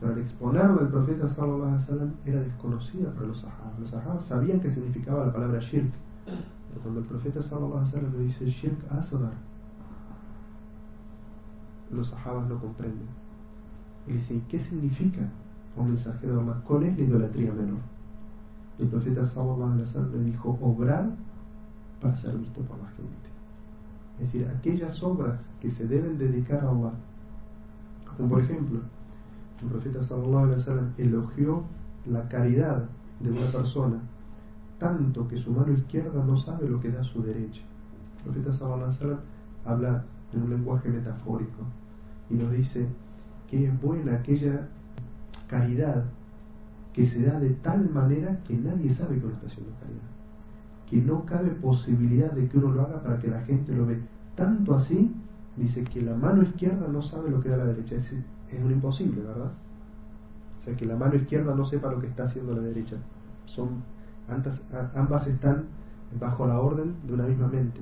Pero 0.01 0.13
al 0.13 0.19
exponerlo 0.19 0.81
el 0.83 0.89
profeta 0.89 1.29
sallallahu 1.29 1.63
alaihi 1.63 1.81
wasallam 1.81 2.13
era 2.27 2.41
desconocida 2.41 3.11
para 3.13 3.27
los 3.27 3.41
sahabas. 3.41 3.79
Los 3.79 3.91
sahabas 3.91 4.25
sabían 4.25 4.61
qué 4.61 4.71
significaba 4.71 5.27
la 5.27 5.33
palabra 5.33 5.59
shirk, 5.61 5.91
cuando 6.81 7.01
el 7.01 7.07
profeta 7.07 7.43
sallallahu 7.43 7.79
alaihi 7.79 7.95
wasallam 7.95 8.13
le 8.13 8.25
dice 8.25 8.47
shirk 8.47 8.91
asghar, 8.91 9.33
los 11.91 12.09
sahabas 12.09 12.49
no 12.49 12.59
comprenden. 12.59 13.09
Y 14.07 14.13
dicen, 14.13 14.45
¿qué 14.49 14.59
significa 14.59 15.21
un 15.77 15.89
mensajero 15.89 16.37
de 16.37 16.41
Allah? 16.43 16.63
¿Cuál 16.67 16.85
es 16.85 16.99
la 16.99 17.05
idolatría 17.05 17.53
menor? 17.53 17.79
El 18.79 18.89
profeta 18.89 19.25
sallallahu 19.25 19.73
alaihi 19.73 19.83
wasallam 19.83 20.13
le 20.13 20.25
dijo, 20.25 20.59
obrar 20.61 21.11
para 22.01 22.17
ser 22.17 22.37
visto 22.37 22.61
por 22.63 22.79
la 22.79 22.89
gente. 22.89 23.29
Es 24.19 24.33
decir, 24.33 24.49
aquellas 24.49 25.03
obras 25.03 25.41
que 25.61 25.71
se 25.71 25.87
deben 25.87 26.19
dedicar 26.19 26.65
a 26.65 26.71
Allah. 26.71 26.93
Como 28.17 28.29
por 28.29 28.41
ejemplo, 28.41 28.81
el 29.63 29.69
profeta 29.69 30.03
sallallahu 30.03 30.45
alaihi 30.45 30.59
wasallam 30.59 30.93
elogió 30.99 31.63
la 32.07 32.29
caridad 32.29 32.85
de 33.21 33.31
una 33.31 33.47
persona 33.47 34.01
tanto 34.79 35.27
que 35.29 35.37
su 35.37 35.53
mano 35.53 35.73
izquierda 35.73 36.25
no 36.25 36.37
sabe 36.37 36.69
lo 36.69 36.81
que 36.81 36.91
da 36.91 37.03
su 37.03 37.23
derecha. 37.23 37.63
El 38.19 38.25
profeta 38.25 38.53
Sallallahu 38.53 39.19
habla 39.65 40.05
en 40.33 40.43
un 40.43 40.51
lenguaje 40.51 40.89
metafórico 40.89 41.65
y 42.31 42.35
nos 42.35 42.53
dice 42.53 42.87
que 43.49 43.67
es 43.67 43.81
buena 43.81 44.15
aquella 44.15 44.69
caridad 45.49 46.05
que 46.93 47.07
se 47.07 47.25
da 47.25 47.41
de 47.41 47.51
tal 47.51 47.91
manera 47.91 48.41
que 48.45 48.55
nadie 48.57 48.91
sabe 48.91 49.19
que 49.19 49.27
uno 49.27 49.35
está 49.35 49.49
haciendo 49.49 49.73
caridad. 49.81 50.01
Que 50.89 51.03
no 51.03 51.25
cabe 51.27 51.51
posibilidad 51.51 52.31
de 52.33 52.49
que 52.49 52.59
uno 52.59 52.73
lo 52.73 52.83
haga 52.83 53.03
para 53.03 53.19
que 53.19 53.29
la 53.29 53.41
gente 53.43 53.75
lo 53.75 53.87
vea. 53.87 53.99
Tanto 54.37 54.75
así, 54.75 55.13
dice 55.57 55.83
que 55.85 56.03
la 56.03 56.15
mano 56.15 56.43
izquierda 56.43 56.87
no 56.89 57.03
sabe 57.03 57.31
lo 57.31 57.41
que 57.41 57.49
da 57.49 57.57
la 57.57 57.65
derecha. 57.65 57.97
Es, 57.97 58.13
es 58.13 58.63
un 58.63 58.71
imposible, 58.71 59.23
¿verdad? 59.23 59.51
O 60.59 60.63
sea, 60.63 60.77
que 60.77 60.87
la 60.87 60.97
mano 60.97 61.17
izquierda 61.17 61.55
no 61.55 61.65
sepa 61.65 61.91
lo 61.91 62.01
que 62.01 62.07
está 62.07 62.25
haciendo 62.25 62.55
la 62.55 62.63
derecha. 62.63 62.97
Son, 63.45 63.83
ambas 64.29 65.27
están 65.27 65.65
bajo 66.19 66.47
la 66.47 66.61
orden 66.61 66.95
de 67.07 67.15
una 67.15 67.25
misma 67.25 67.49
mente. 67.49 67.81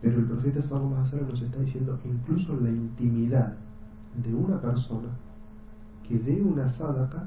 Pero 0.00 0.18
el 0.18 0.26
profeta 0.26 0.60
Salomón 0.60 0.98
nos 1.00 1.42
está 1.42 1.58
diciendo, 1.60 1.98
incluso 2.04 2.60
la 2.60 2.68
intimidad 2.68 3.54
de 4.22 4.34
una 4.34 4.60
persona, 4.60 5.08
que 6.06 6.18
dé 6.18 6.42
una 6.42 6.68
sadaka 6.68 7.26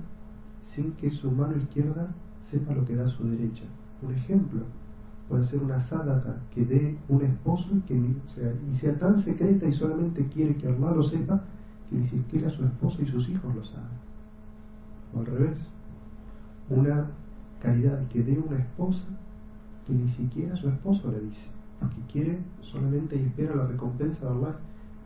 sin 0.63 0.91
que 0.91 1.09
su 1.09 1.31
mano 1.31 1.57
izquierda 1.57 2.07
sepa 2.45 2.73
lo 2.73 2.85
que 2.85 2.95
da 2.95 3.07
su 3.07 3.27
derecha. 3.27 3.63
Un 4.01 4.13
ejemplo 4.13 4.61
puede 5.27 5.45
ser 5.45 5.61
una 5.61 5.79
sadaka 5.81 6.37
que 6.53 6.65
dé 6.65 6.97
un 7.09 7.21
esposo 7.23 7.75
y, 7.75 7.79
que, 7.81 7.99
sea 8.71 8.97
tan 8.97 9.17
secreta 9.17 9.67
y 9.67 9.73
solamente 9.73 10.27
quiere 10.27 10.55
que 10.55 10.67
Allah 10.67 10.91
lo 10.91 11.03
sepa 11.03 11.41
que 11.89 11.97
ni 11.97 12.05
siquiera 12.05 12.49
su 12.49 12.63
esposo 12.63 13.01
y 13.01 13.07
sus 13.07 13.27
hijos 13.29 13.53
lo 13.55 13.63
saben. 13.63 13.97
O 15.13 15.19
al 15.19 15.25
revés, 15.25 15.57
una 16.69 17.07
caridad 17.61 18.07
que 18.07 18.23
dé 18.23 18.37
una 18.37 18.57
esposa 18.57 19.07
que 19.85 19.93
ni 19.93 20.07
siquiera 20.07 20.55
su 20.55 20.69
esposo 20.69 21.11
le 21.11 21.21
dice, 21.21 21.49
porque 21.79 22.01
quiere 22.11 22.39
solamente 22.61 23.15
y 23.15 23.25
espera 23.25 23.55
la 23.55 23.67
recompensa 23.67 24.25
de 24.25 24.31
Allah 24.31 24.57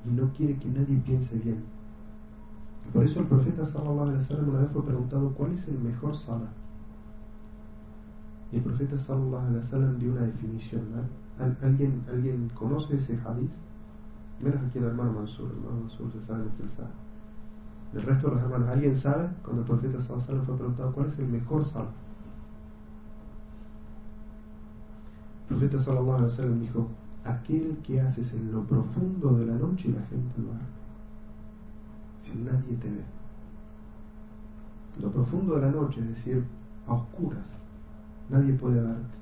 y 0.06 0.10
no 0.12 0.32
quiere 0.34 0.58
que 0.58 0.70
nadie 0.70 0.98
piense 1.06 1.38
bien. 1.38 1.64
Por 2.92 3.06
eso 3.06 3.22
el 3.22 3.28
profeta 3.28 3.66
sallallahu 3.66 4.02
alaihi 4.02 4.18
wasallam 4.18 4.50
una 4.50 4.60
vez 4.60 4.72
fue 4.72 4.84
preguntado 4.84 5.32
cuál 5.34 5.54
es 5.54 5.68
el 5.68 5.80
mejor 5.80 6.16
sala. 6.16 6.48
Y 8.52 8.58
el 8.58 8.64
profeta 8.64 8.98
sallallahu 8.98 9.46
alaihi 9.46 9.58
wasallam 9.58 9.98
dio 9.98 10.12
una 10.12 10.22
definición. 10.22 10.82
¿Alguien, 11.62 12.04
¿Alguien 12.10 12.50
conoce 12.54 12.98
ese 12.98 13.18
hadith? 13.24 13.52
Menos 14.42 14.62
aquí 14.66 14.80
el 14.80 14.86
hermano 14.86 15.14
Mansur, 15.14 15.52
el 15.52 15.58
hermano 15.58 15.82
Mansur 15.82 16.12
se 16.12 16.22
sabe 16.22 16.44
lo 16.46 16.56
que 16.58 16.64
él 16.64 16.70
sabe. 16.70 16.90
Del 17.94 18.04
resto 18.04 18.28
de 18.28 18.36
los 18.36 18.44
hermanos, 18.44 18.70
¿alguien 18.70 18.96
sabe? 18.96 19.30
Cuando 19.44 19.62
el 19.62 19.68
profeta 19.68 20.02
sallallahu 20.02 20.24
alaihi 20.24 20.40
wasallam 20.40 20.46
fue 20.46 20.56
preguntado 20.58 20.92
cuál 20.92 21.08
es 21.08 21.20
el 21.20 21.28
mejor 21.28 21.64
sala. 21.64 21.90
El 25.41 25.41
profeta 25.52 25.78
sallallahu 25.78 26.18
alaihi 26.18 26.32
wasallam 26.32 26.60
dijo, 26.60 26.88
aquel 27.24 27.78
que 27.84 28.02
haces 28.02 28.34
en 28.34 28.52
lo 28.52 28.64
profundo 28.64 29.34
de 29.34 29.46
la 29.46 29.56
noche 29.56 29.90
la 29.90 30.06
gente 30.08 30.42
lo 30.42 30.54
hace 30.54 30.82
si 32.24 32.38
nadie 32.40 32.76
te 32.78 32.90
ve. 32.90 33.04
Lo 35.02 35.12
profundo 35.12 35.56
de 35.56 35.62
la 35.62 35.72
noche, 35.72 36.02
es 36.02 36.10
decir, 36.10 36.44
a 36.88 36.94
oscuras, 36.94 37.46
nadie 38.30 38.54
puede 38.54 38.82
verte. 38.82 39.18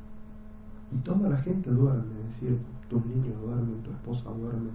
Y 0.92 0.98
toda 0.98 1.30
la 1.30 1.38
gente 1.38 1.70
duerme, 1.70 2.20
es 2.22 2.42
decir, 2.42 2.60
tus 2.90 3.06
niños 3.06 3.40
duermen, 3.42 3.82
tu 3.84 3.92
esposa 3.92 4.30
duerme. 4.30 4.72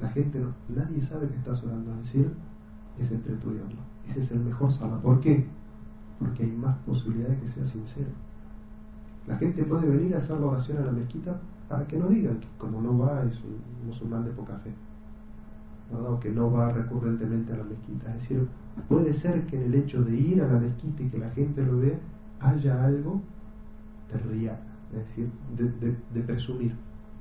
La 0.00 0.08
gente, 0.08 0.40
no, 0.40 0.52
nadie 0.68 1.02
sabe 1.02 1.28
que 1.28 1.36
estás 1.36 1.62
orando, 1.62 1.92
es 1.92 2.04
decir, 2.04 2.32
es 2.98 3.12
entre 3.12 3.34
tú 3.36 3.52
y 3.52 3.58
Allah. 3.58 3.84
Ese 4.06 4.20
es 4.20 4.32
el 4.32 4.40
mejor 4.40 4.72
sala. 4.72 4.98
¿Por 5.00 5.20
qué? 5.20 5.46
Porque 6.18 6.44
hay 6.44 6.52
más 6.52 6.76
posibilidad 6.78 7.28
de 7.28 7.38
que 7.38 7.48
sea 7.48 7.66
sincero. 7.66 8.10
La 9.30 9.36
gente 9.36 9.62
puede 9.62 9.88
venir 9.88 10.12
a 10.16 10.18
hacer 10.18 10.40
la 10.40 10.46
oración 10.46 10.78
a 10.78 10.86
la 10.86 10.90
mezquita 10.90 11.38
para 11.68 11.86
que 11.86 11.96
no 11.96 12.08
digan 12.08 12.40
que 12.40 12.48
como 12.58 12.82
no 12.82 12.98
va 12.98 13.22
es 13.22 13.40
un 13.44 13.86
musulmán 13.86 14.24
de 14.24 14.32
poca 14.32 14.58
fe 14.58 14.72
o 15.92 16.18
que 16.18 16.30
no 16.30 16.50
va 16.50 16.72
recurrentemente 16.72 17.52
a 17.52 17.58
la 17.58 17.62
mezquita. 17.62 18.08
Es 18.08 18.22
decir, 18.22 18.48
puede 18.88 19.12
ser 19.12 19.46
que 19.46 19.56
en 19.56 19.62
el 19.62 19.74
hecho 19.76 20.02
de 20.02 20.16
ir 20.16 20.42
a 20.42 20.48
la 20.48 20.58
mezquita 20.58 21.04
y 21.04 21.08
que 21.08 21.18
la 21.18 21.30
gente 21.30 21.64
lo 21.64 21.78
vea, 21.78 21.96
haya 22.40 22.84
algo 22.84 23.20
de 24.10 24.18
riar, 24.18 24.60
es 24.92 24.98
decir, 24.98 25.30
de, 25.56 26.22
presumir, 26.22 26.74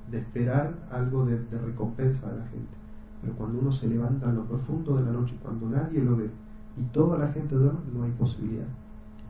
de 0.10 0.18
esperar 0.18 0.74
algo 0.91 1.26
de, 1.26 1.38
recompensa 1.64 2.28
a 2.28 2.34
la 2.34 2.45
gente. 2.45 2.74
Pero 3.22 3.34
cuando 3.34 3.60
uno 3.60 3.72
se 3.72 3.88
levanta 3.88 4.30
en 4.30 4.36
lo 4.36 4.45
profundo 4.45 4.97
de 4.97 5.03
la 5.03 5.12
noche, 5.12 5.36
cuando 5.43 5.70
nadie 5.70 6.01
lo 6.01 6.18
ve 6.18 6.30
y 6.76 6.82
toda 6.91 7.20
la 7.20 7.32
gente 7.32 7.53
duerme, 7.53 7.82
no 7.93 8.03
hay 8.03 8.12
posibilidad. 8.12 8.68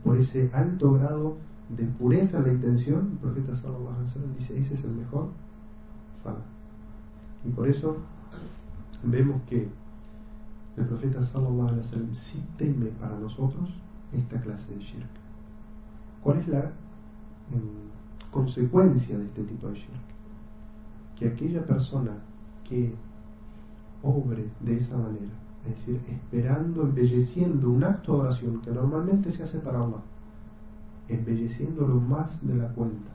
Por 0.01 0.17
ese 0.17 0.49
alto 0.53 0.93
grado 0.93 1.35
de 1.69 1.85
pureza 1.85 2.41
la 2.41 2.51
intención, 2.51 3.09
el 3.11 3.17
profeta 3.17 3.55
Sallallahu 3.55 3.89
Alaihi 3.89 4.35
dice, 4.37 4.59
ese 4.59 4.73
es 4.73 4.83
el 4.83 4.91
mejor 4.91 5.29
sala. 6.21 6.41
Y 7.45 7.49
por 7.49 7.67
eso 7.67 7.97
vemos 9.03 9.41
que 9.47 9.69
el 10.77 10.85
profeta 10.85 11.21
sallallahu 11.21 11.67
alaihi 11.67 11.79
wasallam 11.79 12.15
sí 12.15 12.43
teme 12.57 12.87
para 12.99 13.17
nosotros 13.17 13.69
esta 14.13 14.39
clase 14.41 14.75
de 14.75 14.79
shirk. 14.79 15.09
¿Cuál 16.23 16.39
es 16.39 16.47
la 16.47 16.59
em, 17.51 17.89
consecuencia 18.31 19.17
de 19.17 19.25
este 19.25 19.43
tipo 19.43 19.67
de 19.67 19.73
shirk? 19.73 20.09
Que 21.17 21.27
aquella 21.27 21.65
persona 21.65 22.11
que 22.67 22.93
obre 24.03 24.49
de 24.61 24.77
esa 24.77 24.97
manera, 24.97 25.33
es 25.65 25.75
decir, 25.75 26.01
esperando, 26.07 26.83
embelleciendo 26.83 27.69
un 27.69 27.83
acto 27.83 28.13
de 28.13 28.21
oración 28.21 28.61
que 28.61 28.71
normalmente 28.71 29.31
se 29.31 29.43
hace 29.43 29.59
para 29.59 29.79
Allah, 29.79 30.01
embelleciéndolo 31.09 31.99
más 31.99 32.45
de 32.45 32.55
la 32.55 32.69
cuenta, 32.69 33.11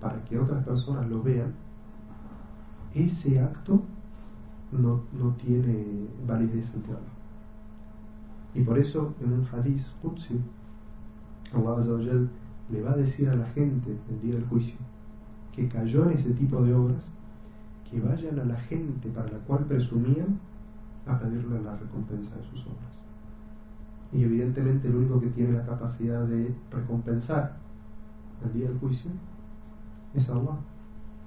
para 0.00 0.24
que 0.24 0.38
otras 0.38 0.64
personas 0.64 1.08
lo 1.08 1.22
vean, 1.22 1.52
ese 2.94 3.40
acto 3.40 3.82
no, 4.72 5.02
no 5.12 5.30
tiene 5.32 5.84
validez 6.26 6.72
ante. 6.74 6.92
Y 8.54 8.62
por 8.62 8.78
eso 8.78 9.14
en 9.20 9.32
un 9.32 9.46
hadith 9.52 9.84
Qudsi, 10.00 10.40
Allah 11.52 12.28
le 12.70 12.82
va 12.82 12.92
a 12.92 12.96
decir 12.96 13.28
a 13.28 13.34
la 13.34 13.46
gente 13.46 13.96
el 14.08 14.20
día 14.20 14.34
del 14.34 14.46
juicio 14.46 14.78
que 15.56 15.68
cayó 15.68 16.10
en 16.10 16.18
ese 16.18 16.32
tipo 16.32 16.62
de 16.62 16.74
obras, 16.74 17.02
que 17.90 17.98
vayan 17.98 18.38
a 18.38 18.44
la 18.44 18.56
gente 18.56 19.08
para 19.08 19.30
la 19.30 19.38
cual 19.38 19.64
presumían 19.64 20.38
a 21.06 21.18
pedirle 21.18 21.62
la 21.62 21.76
recompensa 21.76 22.36
de 22.36 22.44
sus 22.50 22.60
obras. 22.66 22.95
Y 24.12 24.22
evidentemente 24.22 24.88
el 24.88 24.96
único 24.96 25.20
que 25.20 25.28
tiene 25.28 25.58
la 25.58 25.66
capacidad 25.66 26.24
de 26.26 26.54
recompensar 26.70 27.56
el 28.44 28.52
día 28.52 28.68
del 28.68 28.78
juicio 28.78 29.10
es 30.14 30.30
Allah. 30.30 30.56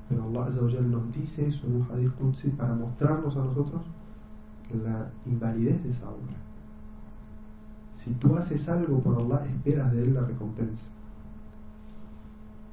Pero 0.08 0.24
Allah 0.24 0.82
nos 0.82 1.14
dice 1.14 1.48
eso 1.48 1.68
en 1.68 1.76
un 1.76 1.88
hadith 1.92 2.16
Qudsi 2.16 2.50
para 2.50 2.74
mostrarnos 2.74 3.36
a 3.38 3.44
nosotros 3.44 3.82
la 4.84 5.10
invalidez 5.26 5.84
de 5.84 5.92
esa 5.92 6.10
obra. 6.10 6.36
Si 7.96 8.12
tú 8.14 8.36
haces 8.36 8.68
algo 8.70 9.00
por 9.02 9.22
Allah, 9.22 9.46
esperas 9.46 9.92
de 9.92 10.04
Él 10.04 10.14
la 10.14 10.22
recompensa. 10.22 10.86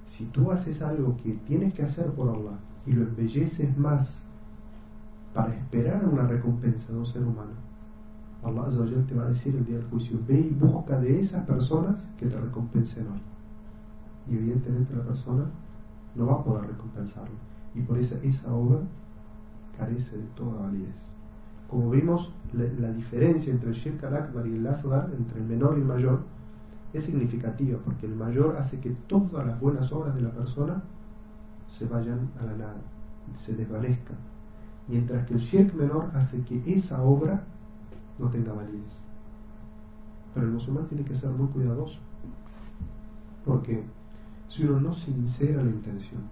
Si 0.07 0.27
tú 0.27 0.51
haces 0.51 0.83
algo 0.83 1.17
que 1.17 1.33
tienes 1.47 1.75
que 1.75 1.83
hacer 1.83 2.13
por 2.13 2.29
Allah 2.29 2.59
y 2.87 2.93
lo 2.93 3.03
embelleces 3.03 3.77
más 3.77 4.25
para 5.35 5.55
esperar 5.55 6.07
una 6.07 6.27
recompensa 6.27 6.93
de 6.93 6.99
un 6.99 7.07
ser 7.07 7.23
humano, 7.23 7.66
Allah 8.47 8.69
te 9.07 9.15
va 9.15 9.25
a 9.25 9.29
decir 9.29 9.57
el 9.57 9.65
día 9.65 9.77
del 9.77 9.87
juicio, 9.87 10.19
ve 10.27 10.39
y 10.39 10.55
busca 10.55 11.01
de 11.01 11.21
esas 11.21 11.45
personas 11.45 11.97
que 12.19 12.27
te 12.27 12.39
recompensen 12.39 13.07
hoy. 13.09 13.21
Y 14.33 14.37
evidentemente 14.37 14.95
la 14.95 15.03
persona 15.03 15.45
no 16.15 16.27
va 16.27 16.35
a 16.35 16.45
poder 16.45 16.67
recompensarlo. 16.69 17.35
Y 17.75 17.81
por 17.83 17.99
eso 17.99 18.17
esa 18.23 18.53
obra 18.55 18.79
carece 19.77 20.17
de 20.17 20.25
toda 20.35 20.63
validez. 20.63 20.95
Como 21.69 21.91
vimos, 21.91 22.33
la, 22.53 22.93
diferencia 22.93 23.53
entre 23.53 23.71
el 23.71 23.75
Shirk 23.75 24.03
al-Akbar 24.05 24.47
y 24.47 24.55
el 24.55 24.67
Asgar, 24.67 25.11
entre 25.19 25.41
el 25.41 25.47
menor 25.47 25.77
y 25.77 25.81
el 25.81 25.87
mayor, 25.87 26.21
es 26.93 27.05
significativa, 27.05 27.79
porque 27.85 28.07
el 28.07 28.15
mayor 28.15 28.57
hace 28.57 28.81
que 28.81 28.91
todas 28.91 29.45
las 29.47 29.61
buenas 29.61 29.93
obras 29.93 30.15
de 30.15 30.23
la 30.23 30.31
persona 30.31 30.83
se 31.69 31.87
vayan 31.87 32.31
a 32.41 32.45
la 32.45 32.57
nada, 32.57 32.81
se 33.37 33.55
desvanezcan. 33.55 34.17
Mientras 34.87 35.27
que 35.27 35.35
el 35.35 35.41
Shirk 35.41 35.75
menor 35.75 36.11
hace 36.15 36.43
que 36.43 36.63
esa 36.73 37.03
obra 37.03 37.45
no 38.19 38.29
tenga 38.29 38.53
validez. 38.53 39.01
Pero 40.35 40.47
el 40.47 40.53
musulmán 40.53 40.87
tiene 40.87 41.05
que 41.05 41.15
ser 41.15 41.31
muy 41.31 41.49
cuidadoso, 41.49 41.99
porque 43.45 43.85
si 44.49 44.65
uno 44.65 44.81
no 44.81 44.93
sincera 44.93 45.63
la 45.63 45.71
intención, 45.71 46.23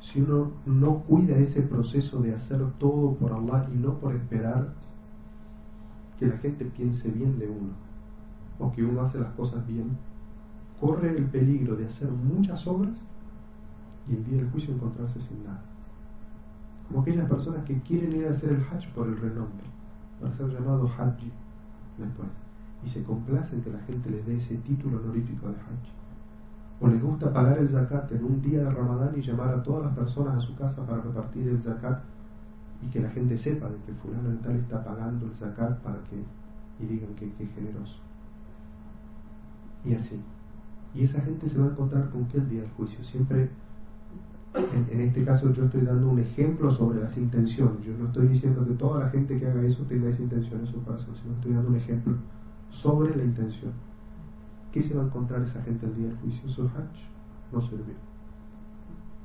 si 0.00 0.20
uno 0.20 0.50
no 0.66 0.98
cuida 0.98 1.36
ese 1.38 1.62
proceso 1.62 2.20
de 2.20 2.34
hacer 2.34 2.60
todo 2.78 3.14
por 3.14 3.32
Allah 3.32 3.68
y 3.72 3.78
no 3.78 3.98
por 3.98 4.14
esperar 4.14 4.74
que 6.18 6.26
la 6.26 6.36
gente 6.38 6.64
piense 6.64 7.10
bien 7.10 7.38
de 7.38 7.48
uno, 7.48 7.70
o 8.58 8.70
que 8.72 8.84
uno 8.84 9.02
hace 9.02 9.18
las 9.18 9.32
cosas 9.32 9.66
bien, 9.66 9.96
corre 10.80 11.16
el 11.16 11.24
peligro 11.26 11.76
de 11.76 11.86
hacer 11.86 12.10
muchas 12.10 12.66
obras 12.66 12.98
y 14.08 14.14
el 14.14 14.24
día 14.24 14.36
del 14.38 14.50
juicio 14.50 14.74
encontrarse 14.74 15.20
sin 15.20 15.44
nada. 15.44 15.62
Como 16.88 17.00
aquellas 17.00 17.28
personas 17.28 17.64
que 17.64 17.80
quieren 17.80 18.16
ir 18.16 18.26
a 18.26 18.30
hacer 18.30 18.50
el 18.50 18.60
Hajj 18.60 18.92
por 18.92 19.06
el 19.06 19.16
renombre, 19.16 19.71
para 20.22 20.34
ser 20.34 20.48
llamado 20.48 20.86
Hajj 20.86 21.24
después, 21.98 22.28
y 22.84 22.88
se 22.88 23.02
complacen 23.02 23.60
que 23.62 23.70
la 23.70 23.80
gente 23.80 24.10
les 24.10 24.24
dé 24.24 24.36
ese 24.36 24.56
título 24.56 24.98
honorífico 24.98 25.48
de 25.48 25.54
Hajj 25.54 26.02
o 26.80 26.88
les 26.88 27.00
gusta 27.00 27.32
pagar 27.32 27.58
el 27.58 27.68
zakat 27.68 28.10
en 28.12 28.24
un 28.24 28.42
día 28.42 28.64
de 28.64 28.70
Ramadán 28.70 29.14
y 29.16 29.22
llamar 29.22 29.54
a 29.54 29.62
todas 29.62 29.84
las 29.84 29.94
personas 29.94 30.36
a 30.36 30.40
su 30.40 30.56
casa 30.56 30.84
para 30.84 31.00
repartir 31.00 31.46
el 31.46 31.62
zakat 31.62 32.02
y 32.84 32.90
que 32.90 33.00
la 33.00 33.08
gente 33.08 33.38
sepa 33.38 33.68
de 33.68 33.76
que 33.86 33.92
fulano 33.92 34.30
de 34.30 34.36
tal 34.38 34.56
está 34.56 34.82
pagando 34.82 35.26
el 35.26 35.34
zakat 35.34 35.78
para 35.80 35.98
que 36.04 36.24
y 36.80 36.86
digan 36.86 37.14
que, 37.14 37.26
es 37.26 37.54
generoso. 37.54 37.98
Y 39.84 39.94
así. 39.94 40.20
Y 40.94 41.04
esa 41.04 41.20
gente 41.20 41.48
se 41.48 41.60
va 41.60 41.66
a 41.66 41.70
encontrar 41.70 42.10
con 42.10 42.26
qué 42.26 42.38
el 42.38 42.48
día 42.48 42.62
del 42.62 42.70
juicio. 42.70 43.02
Siempre, 43.04 43.50
en, 44.54 45.00
este 45.00 45.24
caso 45.24 45.52
yo 45.52 45.64
estoy 45.64 45.82
dando 45.82 46.10
un 46.10 46.18
ejemplo 46.18 46.70
sobre 46.70 47.00
las 47.00 47.16
intenciones. 47.16 47.84
Yo 47.84 47.96
no 47.96 48.06
estoy 48.06 48.28
diciendo 48.28 48.64
que 48.66 48.74
toda 48.74 49.00
la 49.00 49.10
gente 49.10 49.38
que 49.38 49.46
haga 49.46 49.62
eso 49.62 49.84
tenga 49.84 50.08
esa 50.08 50.22
intención 50.22 50.60
en 50.60 50.66
su 50.66 50.82
corazón, 50.82 51.14
sino 51.16 51.34
estoy 51.34 51.52
dando 51.52 51.70
un 51.70 51.76
ejemplo 51.76 52.14
sobre 52.70 53.16
la 53.16 53.24
intención. 53.24 53.72
¿Qué 54.70 54.82
se 54.82 54.94
va 54.94 55.02
a 55.02 55.06
encontrar 55.06 55.42
esa 55.42 55.62
gente 55.62 55.86
el 55.86 55.94
día 55.94 56.08
del 56.08 56.16
juicio? 56.18 56.48
Su 56.48 56.62
hajj 56.62 56.98
no 57.52 57.60
sirvió. 57.60 57.94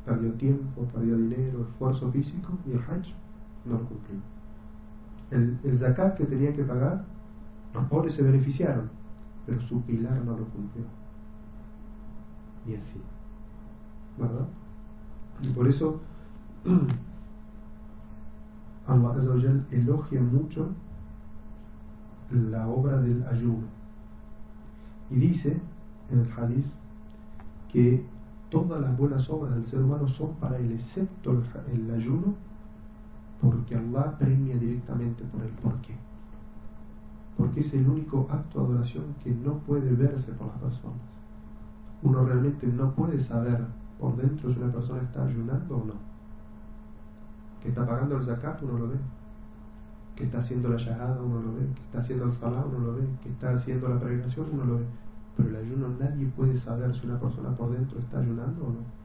Perdió 0.05 0.31
tiempo, 0.33 0.83
perdió 0.93 1.17
dinero, 1.17 1.67
esfuerzo 1.69 2.11
físico 2.11 2.53
y 2.65 2.71
el 2.71 2.79
hajj 2.79 3.13
no 3.65 3.73
lo 3.73 3.85
cumplió. 3.85 4.19
El, 5.31 5.57
el 5.63 5.77
zakat 5.77 6.17
que 6.17 6.25
tenía 6.25 6.53
que 6.53 6.63
pagar 6.63 7.03
los 7.73 7.85
pobres 7.85 8.13
se 8.13 8.23
beneficiaron, 8.23 8.89
pero 9.45 9.59
su 9.61 9.81
pilar 9.81 10.23
no 10.23 10.37
lo 10.37 10.45
cumplió. 10.45 10.85
Y 12.65 12.75
así. 12.75 13.01
¿Verdad? 14.17 14.47
Y 15.41 15.49
por 15.49 15.67
eso 15.67 15.99
Allah 18.87 19.13
elogia 19.71 20.21
mucho 20.21 20.69
la 22.31 22.67
obra 22.67 23.01
del 23.01 23.25
ayuno. 23.25 23.67
Y 25.09 25.15
dice 25.15 25.59
en 26.11 26.19
el 26.19 26.31
hadith 26.31 26.67
que 27.71 28.05
todas 28.49 28.81
las 28.81 28.97
buenas 28.97 29.29
obras 29.29 29.55
del 29.55 29.65
ser 29.65 29.81
humano 29.81 30.07
son 30.07 30.35
para 30.35 30.57
él, 30.57 30.71
excepto 30.71 31.41
el, 31.71 31.91
ayuno, 31.91 32.35
porque 33.41 33.75
Allah 33.75 34.17
premia 34.17 34.57
directamente 34.57 35.23
por 35.25 35.43
el 35.43 35.49
porqué 35.49 35.95
porque 37.37 37.59
es 37.59 37.73
el 37.75 37.87
único 37.87 38.27
acto 38.29 38.59
de 38.59 38.65
adoración 38.65 39.15
que 39.23 39.29
no 39.29 39.59
puede 39.59 39.93
verse 39.93 40.33
por 40.33 40.47
las 40.47 40.57
personas. 40.57 40.97
Uno 42.01 42.25
realmente 42.25 42.65
no 42.67 42.91
puede 42.93 43.19
saber 43.19 43.63
por 43.99 44.15
dentro 44.15 44.51
si 44.51 44.59
una 44.59 44.71
persona 44.71 45.01
está 45.01 45.25
ayunando 45.25 45.77
o 45.77 45.85
no. 45.85 45.93
Que 47.61 47.69
está 47.69 47.85
pagando 47.85 48.17
el 48.17 48.23
zakat, 48.23 48.61
uno 48.63 48.77
lo 48.77 48.89
ve. 48.89 48.97
Que 50.15 50.25
está 50.25 50.39
haciendo 50.39 50.69
la 50.69 50.77
shahada, 50.77 51.21
uno 51.21 51.41
lo 51.41 51.53
ve. 51.53 51.67
Que 51.75 51.81
está 51.81 51.99
haciendo 51.99 52.25
el 52.25 52.31
salah, 52.31 52.63
uno 52.65 52.79
lo 52.79 52.95
ve. 52.95 53.07
Que 53.21 53.29
está 53.29 53.51
haciendo 53.51 53.89
la 53.89 53.99
peregrinación, 53.99 54.47
uno 54.53 54.65
lo 54.65 54.77
ve. 54.77 54.85
Pero 55.35 55.49
el 55.49 55.55
ayuno 55.55 55.89
nadie 55.99 56.27
puede 56.27 56.57
saber 56.57 56.95
si 56.95 57.05
una 57.05 57.19
persona 57.19 57.49
por 57.55 57.71
dentro 57.71 57.99
está 57.99 58.19
ayunando 58.19 58.65
o 58.65 58.69
no. 58.69 58.97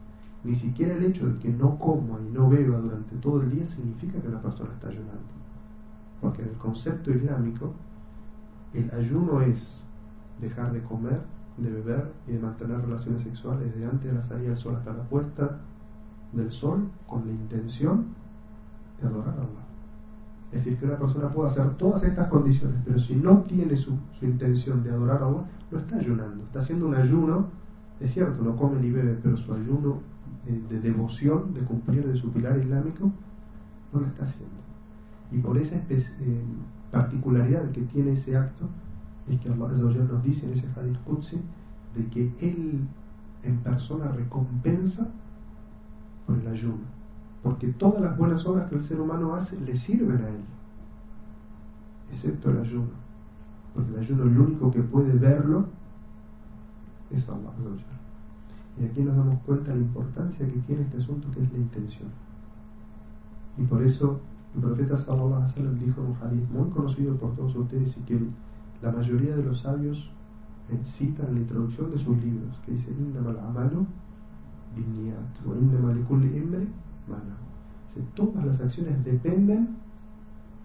Ni 0.43 0.55
siquiera 0.55 0.95
el 0.95 1.03
hecho 1.05 1.27
de 1.27 1.39
que 1.39 1.49
no 1.49 1.77
coma 1.77 2.19
y 2.19 2.33
no 2.33 2.49
beba 2.49 2.77
durante 2.77 3.15
todo 3.17 3.41
el 3.41 3.51
día 3.51 3.65
significa 3.65 4.19
que 4.19 4.27
una 4.27 4.41
persona 4.41 4.73
está 4.73 4.89
ayunando. 4.89 5.21
Porque 6.19 6.41
en 6.41 6.49
el 6.49 6.55
concepto 6.55 7.11
islámico, 7.11 7.73
el 8.73 8.89
ayuno 8.91 9.41
es 9.41 9.83
dejar 10.41 10.73
de 10.73 10.81
comer, 10.81 11.21
de 11.57 11.69
beber 11.69 12.11
y 12.27 12.33
de 12.33 12.39
mantener 12.39 12.81
relaciones 12.81 13.21
sexuales 13.23 13.71
desde 13.73 13.85
antes 13.85 14.11
de 14.11 14.17
la 14.17 14.23
salida 14.23 14.49
del 14.49 14.57
sol 14.57 14.75
hasta 14.75 14.93
la 14.93 15.03
puesta 15.03 15.59
del 16.31 16.51
sol 16.51 16.89
con 17.07 17.25
la 17.25 17.31
intención 17.31 18.05
de 18.99 19.07
adorar 19.07 19.35
a 19.35 19.41
Allah. 19.41 19.63
Es 20.51 20.63
decir, 20.63 20.77
que 20.77 20.85
una 20.85 20.97
persona 20.97 21.29
puede 21.29 21.49
hacer 21.49 21.69
todas 21.77 22.03
estas 22.03 22.27
condiciones, 22.27 22.79
pero 22.85 22.99
si 22.99 23.15
no 23.15 23.39
tiene 23.41 23.75
su, 23.75 23.97
intención 24.21 24.83
de 24.83 24.91
adorar 24.91 25.21
a 25.23 25.27
Allah, 25.27 25.45
no 25.71 25.77
está 25.77 25.97
ayunando, 25.97 26.43
está 26.43 26.59
haciendo 26.59 26.87
un 26.87 26.95
ayuno, 26.95 27.47
es 27.99 28.13
cierto, 28.13 28.43
no 28.43 28.55
come 28.55 28.79
ni 28.79 28.91
bebe, 28.91 29.17
pero 29.21 29.37
su 29.37 29.53
ayuno 29.53 30.01
de, 30.45 30.79
devoción, 30.79 31.53
de 31.53 31.61
cumplir 31.61 32.05
de 32.05 32.15
su 32.15 32.31
pilar 32.31 32.57
islámico, 32.59 33.11
no 33.91 33.99
lo 33.99 34.05
está 34.05 34.23
haciendo. 34.23 34.55
Y 35.31 35.37
por 35.39 35.57
esa 35.57 35.77
eh, 35.89 36.43
particularidad 36.91 37.71
que 37.71 37.81
tiene 37.81 38.13
ese 38.13 38.37
acto 38.37 38.67
es 39.27 39.39
que 39.39 39.49
Allah 39.49 39.67
nos 39.67 40.23
dice 40.23 40.45
en 40.47 40.53
ese 40.53 40.67
hadith 40.75 40.97
Qudsi 41.05 41.39
de 41.95 42.07
que 42.07 42.33
Él 42.39 42.87
en 43.43 43.57
persona 43.59 44.09
recompensa 44.09 45.09
por 46.25 46.37
el 46.37 46.47
ayuno. 46.47 46.83
Porque 47.41 47.67
todas 47.67 48.01
las 48.01 48.17
buenas 48.17 48.45
obras 48.45 48.69
que 48.69 48.75
el 48.75 48.83
ser 48.83 48.99
humano 49.01 49.35
hace 49.35 49.59
le 49.61 49.75
sirven 49.75 50.23
a 50.23 50.29
Él, 50.29 50.43
excepto 52.09 52.51
el 52.51 52.59
ayuno. 52.59 53.03
Porque 53.73 53.91
el 53.91 53.99
ayuno, 53.99 54.23
el 54.23 54.37
único 54.37 54.71
que 54.71 54.81
puede 54.81 55.13
verlo 55.13 55.65
es 57.11 57.27
Allah. 57.29 57.51
Y 58.79 58.85
aquí 58.85 59.01
nos 59.01 59.15
damos 59.15 59.39
cuenta 59.43 59.71
de 59.71 59.77
la 59.77 59.83
importancia 59.83 60.47
que 60.47 60.59
tiene 60.59 60.83
este 60.83 60.97
asunto, 60.97 61.29
que 61.31 61.43
es 61.43 61.51
la 61.51 61.59
intención. 61.59 62.09
Y 63.57 63.63
por 63.63 63.83
eso 63.83 64.19
el 64.55 64.61
profeta 64.61 64.97
sallallahu 64.97 65.33
alaihi 65.33 65.43
wasallam 65.43 65.79
dijo 65.79 66.01
en 66.01 66.07
un 66.07 66.17
hadith 66.21 66.49
muy 66.49 66.69
conocido 66.69 67.15
por 67.15 67.35
todos 67.35 67.55
ustedes 67.55 67.97
y 67.97 68.01
que 68.01 68.19
la 68.83 68.91
mayoría 68.91 69.35
de 69.35 69.43
los 69.43 69.61
sabios 69.61 70.11
eh, 70.69 70.79
citan 70.85 71.33
la 71.33 71.39
introducción 71.39 71.89
de 71.89 71.97
sus 71.97 72.17
libros, 72.17 72.55
que 72.65 72.73
dice 72.73 72.91
Todas 78.13 78.45
las 78.45 78.61
acciones 78.61 79.03
dependen 79.03 79.77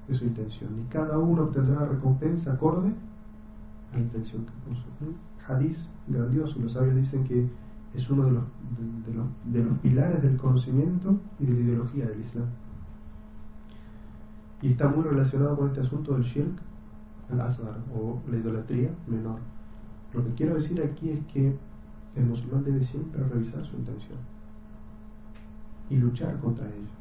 de 0.06 0.14
su 0.14 0.24
intención 0.24 0.70
y 0.80 0.92
cada 0.92 1.18
uno 1.18 1.44
obtendrá 1.44 1.86
recompensa 1.86 2.54
acorde 2.54 2.92
a 3.92 3.96
la 3.96 4.02
intención 4.02 4.44
que 4.44 4.52
puso. 4.68 4.84
Hadith 5.46 5.78
grandioso, 6.06 6.58
los 6.60 6.72
sabios 6.72 6.96
dicen 6.96 7.24
que 7.24 7.48
es 7.94 8.10
uno 8.10 8.24
de 8.24 8.32
los, 8.32 8.44
de, 9.06 9.14
los, 9.14 9.26
de 9.44 9.64
los 9.64 9.78
pilares 9.78 10.22
del 10.22 10.36
conocimiento 10.36 11.18
y 11.38 11.46
de 11.46 11.54
la 11.54 11.60
ideología 11.60 12.06
del 12.06 12.20
Islam 12.20 12.46
y 14.60 14.72
está 14.72 14.88
muy 14.88 15.04
relacionado 15.04 15.56
con 15.56 15.68
este 15.68 15.80
asunto 15.80 16.14
del 16.14 16.22
shirk 16.22 16.67
al 17.30 17.40
asgar 17.40 17.76
o 17.94 18.20
la 18.30 18.36
idolatría 18.36 18.90
menor. 19.06 19.38
Lo 20.14 20.24
que 20.24 20.32
quiero 20.34 20.54
decir 20.54 20.82
aquí 20.82 21.10
es 21.10 21.20
que 21.26 21.56
el 22.16 22.26
musulmán 22.26 22.64
debe 22.64 22.82
siempre 22.82 23.22
revisar 23.24 23.64
su 23.64 23.76
intención 23.76 24.18
y 25.90 25.96
luchar 25.96 26.38
contra 26.38 26.66
ella. 26.66 26.98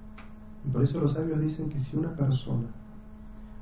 Y 0.65 0.69
por 0.69 0.83
eso 0.83 0.99
los 0.99 1.13
sabios 1.13 1.39
dicen 1.39 1.69
que 1.69 1.79
si 1.79 1.97
una 1.97 2.15
persona 2.15 2.67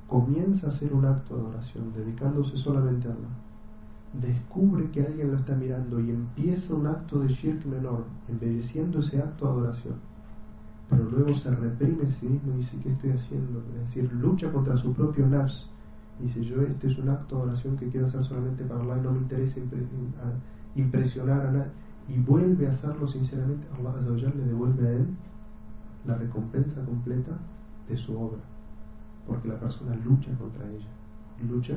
comienza 0.07 0.67
a 0.67 0.69
hacer 0.69 0.93
un 0.93 1.05
acto 1.05 1.35
de 1.35 1.43
oración 1.43 1.93
dedicándose 1.93 2.57
solamente 2.57 3.07
a 3.07 3.11
Allah, 3.11 3.29
descubre 4.21 4.89
que 4.91 5.01
alguien 5.01 5.31
lo 5.31 5.37
está 5.37 5.55
mirando 5.55 5.99
y 5.99 6.09
empieza 6.09 6.73
un 6.73 6.87
acto 6.87 7.19
de 7.19 7.27
shirk 7.27 7.65
menor, 7.65 8.05
embelleciendo 8.29 8.99
ese 8.99 9.19
acto 9.19 9.45
de 9.45 9.51
adoración, 9.51 9.95
pero 10.89 11.09
luego 11.09 11.35
se 11.35 11.53
reprime 11.53 12.03
a 12.07 12.11
sí 12.11 12.27
mismo 12.27 12.53
y 12.53 12.57
dice, 12.57 12.77
¿qué 12.81 12.91
estoy 12.91 13.11
haciendo? 13.11 13.63
Es 13.75 13.87
decir, 13.87 14.11
lucha 14.13 14.51
contra 14.51 14.77
su 14.77 14.93
propio 14.93 15.27
nafs. 15.27 15.69
Dice, 16.19 16.43
yo 16.43 16.61
este 16.61 16.87
es 16.87 16.97
un 16.97 17.09
acto 17.09 17.37
de 17.37 17.43
oración 17.43 17.77
que 17.77 17.89
quiero 17.89 18.05
hacer 18.05 18.23
solamente 18.23 18.63
para 18.63 18.81
Allah 18.81 18.97
y 18.97 19.01
no 19.01 19.11
me 19.11 19.19
interesa 19.19 19.59
impresionar 20.75 21.47
a 21.47 21.51
nadie. 21.51 21.71
Y 22.07 22.19
vuelve 22.19 22.67
a 22.67 22.71
hacerlo 22.71 23.07
sinceramente, 23.07 23.67
Allah 23.77 24.33
le 24.35 24.43
devuelve 24.43 24.87
a 24.87 24.91
él 24.91 25.07
la 26.05 26.15
recompensa 26.15 26.83
completa 26.85 27.31
de 27.89 27.97
su 27.97 28.17
obra. 28.19 28.41
Porque 29.27 29.47
la 29.47 29.59
persona 29.59 29.95
lucha 29.95 30.31
contra 30.37 30.65
ella. 30.65 30.87
Lucha 31.49 31.75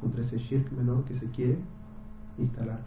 contra 0.00 0.20
ese 0.20 0.38
shirk 0.38 0.70
menor 0.72 1.04
que 1.04 1.14
se 1.14 1.26
quiere 1.30 1.58
instalar. 2.38 2.80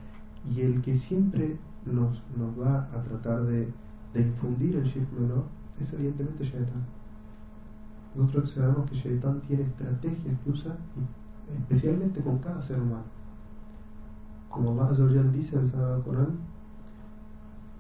Y 0.50 0.62
el 0.62 0.82
que 0.82 0.96
siempre 0.96 1.58
nos, 1.86 2.24
nos 2.38 2.60
va 2.60 2.90
a 2.94 3.04
tratar 3.04 3.44
de 3.44 3.68
de 4.14 4.22
infundir 4.22 4.76
el 4.76 4.84
shirk 4.84 5.12
menor 5.14 5.46
es 5.80 5.94
evidentemente 5.94 6.44
Shaitan. 6.44 6.99
Nosotros 8.20 8.52
sabemos 8.52 8.90
que 8.90 8.98
Shaitan 8.98 9.40
tiene 9.40 9.64
estrategias 9.64 10.38
que 10.44 10.50
usa 10.50 10.76
especialmente 11.58 12.20
con 12.20 12.38
cada 12.40 12.62
ser 12.62 12.82
humano. 12.82 13.06
Como 14.50 14.82
Allah 14.82 15.24
dice 15.32 15.56
en 15.56 15.62
el 15.62 15.68
Sagrado 15.70 16.04
Corán, 16.04 16.38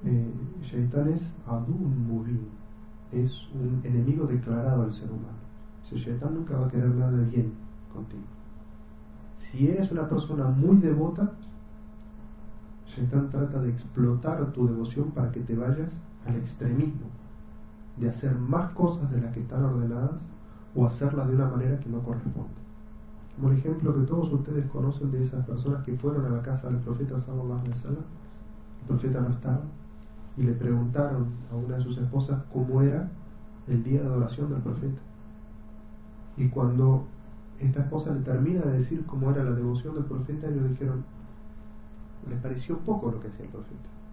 eh, 0.06 0.32
es 0.61 1.36
Adun 1.45 2.07
Mubin, 2.07 2.48
es 3.11 3.49
un 3.53 3.82
enemigo 3.84 4.28
declarado 4.28 4.84
al 4.84 4.94
ser 4.94 5.10
humano. 5.10 5.40
Ese 5.84 5.98
Shaitan 5.98 6.34
nunca 6.34 6.57
va 6.57 6.68
a 6.68 6.70
querer 6.70 6.95
nada 6.95 7.11
de 7.11 7.26
bien 7.26 7.52
contigo. 7.94 8.24
Si 9.40 9.68
eres 9.68 9.91
una 9.91 10.07
persona 10.07 10.45
muy 10.48 10.78
devota, 10.78 11.34
Shaitan 12.88 13.30
trata 13.30 13.61
de 13.61 13.72
explotar 13.72 14.53
tu 14.53 14.68
devoción 14.68 15.11
para 15.11 15.34
que 15.34 15.41
te 15.41 15.53
vayas 15.53 15.91
al 16.26 16.38
extremismo 16.38 17.18
de 17.99 18.09
hacer 18.09 18.35
más 18.35 18.71
cosas 18.71 19.11
de 19.11 19.21
las 19.21 19.34
que 19.34 19.41
están 19.41 19.63
ordenadas 19.63 20.21
o 20.76 20.85
hacerlas 20.85 21.27
de 21.27 21.35
una 21.35 21.49
manera 21.49 21.80
que 21.80 21.89
no 21.89 21.99
corresponde. 22.01 22.59
Como 23.35 23.51
el 23.51 23.57
ejemplo 23.57 23.95
que 23.95 24.05
todos 24.05 24.31
ustedes 24.31 24.65
conocen 24.69 25.11
de 25.11 25.23
esas 25.23 25.45
personas 25.45 25.84
que 25.84 25.95
fueron 25.97 26.26
a 26.26 26.30
la 26.30 26.41
casa 26.41 26.69
del 26.69 26.80
profeta 26.80 27.19
Sallallahu 27.19 27.59
Alaihi 27.59 27.73
el 28.81 28.88
profeta 28.88 29.21
no 29.21 29.30
estaba, 29.30 29.61
y 30.38 30.43
le 30.43 30.53
preguntaron 30.53 31.27
a 31.51 31.55
una 31.55 31.76
de 31.77 31.84
sus 31.84 31.97
esposas 31.97 32.41
cómo 32.51 32.81
era 32.81 33.09
el 33.67 33.84
día 33.84 34.01
de 34.01 34.07
adoración 34.07 34.49
del 34.49 34.61
profeta. 34.61 34.99
Y 36.38 36.47
cuando 36.47 37.05
esta 37.59 37.81
esposa 37.81 38.13
le 38.13 38.21
termina 38.21 38.61
de 38.61 38.77
decir 38.77 39.05
cómo 39.05 39.31
era 39.31 39.43
la 39.43 39.51
devoción 39.51 39.95
del 39.95 40.05
profeta, 40.05 40.47
ellos 40.47 40.69
dijeron, 40.69 41.03
les 42.30 42.39
pareció 42.39 42.77
poco 42.80 43.11
lo 43.11 43.19
que 43.19 43.27
hacía 43.27 43.45
el 43.45 43.51
profeta. 43.51 43.89